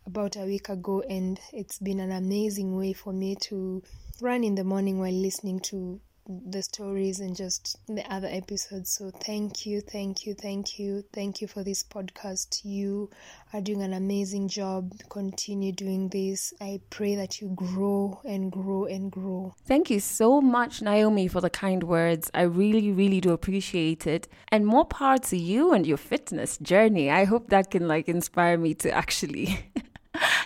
about 0.06 0.36
a 0.36 0.45
week 0.45 0.70
ago, 0.70 1.02
and 1.02 1.39
it's 1.54 1.80
been 1.80 1.99
an 1.99 2.12
amazing 2.12 2.76
way 2.76 2.93
for 2.93 3.14
me 3.14 3.36
to 3.41 3.84
run 4.22 4.43
in 4.43 4.56
the 4.56 4.64
morning 4.64 4.99
while 4.99 5.12
listening 5.12 5.60
to 5.60 5.99
the 6.28 6.62
stories 6.62 7.20
and 7.20 7.36
just 7.36 7.78
the 7.88 8.04
other 8.14 8.28
episodes. 8.30 8.91
So, 8.91 9.12
thank 9.12 9.66
you, 9.66 9.82
thank 9.82 10.26
you, 10.26 10.34
thank 10.34 10.80
you, 10.80 11.04
thank 11.14 11.41
you 11.41 11.47
for 11.47 11.64
this 11.64 11.84
podcast. 11.84 12.62
You 12.64 13.10
are 13.54 13.62
doing 13.62 13.82
an 13.82 13.93
amazing 13.93 14.47
job. 14.47 14.93
Continue 15.10 15.72
doing 15.72 16.10
this. 16.10 16.54
I 16.62 16.80
pray 16.89 17.16
that 17.16 17.41
you 17.41 17.49
grow 17.56 18.22
and 18.24 18.52
grow 18.52 18.86
and 18.86 19.12
grow. 19.12 19.56
Thank 19.66 19.89
you 19.89 19.99
so 19.99 20.41
much, 20.41 20.82
Naomi, 20.82 21.28
for 21.28 21.41
the 21.41 21.49
kind 21.49 21.84
words. 21.84 22.30
I 22.34 22.43
really, 22.43 22.91
really 22.91 23.22
do 23.22 23.32
appreciate 23.32 24.08
it. 24.08 24.28
And 24.49 24.66
more 24.66 24.86
power 24.86 25.18
to 25.18 25.38
you 25.38 25.74
and 25.74 25.86
your 25.88 25.97
fitness 25.97 26.58
journey. 26.60 27.10
I 27.10 27.26
hope 27.26 27.49
that 27.49 27.72
can 27.72 27.88
like 27.88 28.08
inspire 28.08 28.58
me 28.58 28.74
to 28.76 28.91
actually. 28.91 29.66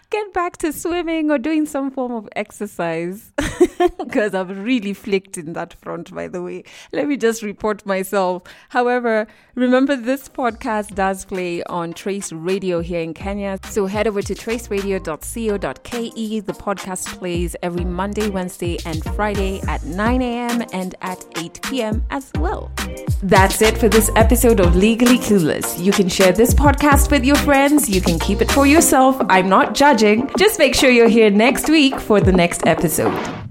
get 0.10 0.34
back 0.34 0.58
to 0.58 0.72
swimming 0.72 1.32
or 1.32 1.38
doing 1.38 1.66
some 1.66 1.92
form 1.92 2.12
of 2.12 2.28
exercise 2.36 3.32
because 3.98 4.34
I've 4.34 4.58
really 4.58 4.94
flicked 4.94 5.38
in 5.38 5.54
that 5.54 5.74
front, 5.74 6.14
by 6.14 6.28
the 6.28 6.42
way. 6.42 6.64
Let 6.92 7.08
me 7.08 7.18
just 7.18 7.42
report 7.42 7.86
myself. 7.86 8.44
However, 8.70 9.28
remember 9.56 9.96
this 9.96 10.30
podcast 10.30 10.96
does 10.96 11.26
play 11.26 11.64
on 11.64 11.94
Trace 11.94 12.32
Radio 12.32 12.82
here 12.82 13.02
in 13.02 13.14
Kenya. 13.14 13.60
So 13.70 13.86
head 13.86 14.08
over 14.08 14.22
to 14.22 14.36
traceradio.co.ke. 14.36 16.46
The 16.46 16.54
podcast 16.54 17.20
plays 17.20 17.56
every 17.64 17.86
Monday, 17.86 18.30
Wednesday, 18.30 18.78
and 18.86 19.04
Friday 19.16 19.62
at 19.68 19.84
9 19.84 20.22
a.m. 20.22 20.64
and 20.74 20.96
at 21.02 21.26
8 21.38 21.60
p.m. 21.64 22.04
as 22.10 22.32
well. 22.38 22.72
That's 23.24 23.62
it 23.62 23.78
for 23.78 23.90
this 23.90 24.10
episode 24.16 24.60
of 24.60 24.76
Legally 24.76 25.18
Clueless. 25.18 25.84
You 25.84 25.92
can 25.92 26.10
share 26.10 26.32
this 26.32 26.54
podcast 26.54 27.12
with 27.12 27.26
your 27.26 27.36
friends. 27.38 27.90
You 27.90 28.02
can 28.02 28.20
keep 28.20 28.42
it 28.42 28.52
for 28.52 28.68
yourself. 28.68 29.18
I'm 29.30 29.50
not 29.50 29.74
judging. 29.74 30.30
Just 30.38 30.60
make 30.60 30.76
sure 30.76 30.90
you're 30.90 31.10
here 31.10 31.30
next 31.30 31.70
week 31.70 32.00
for 32.00 32.20
the 32.20 32.32
next 32.32 32.66
episode. 32.68 33.45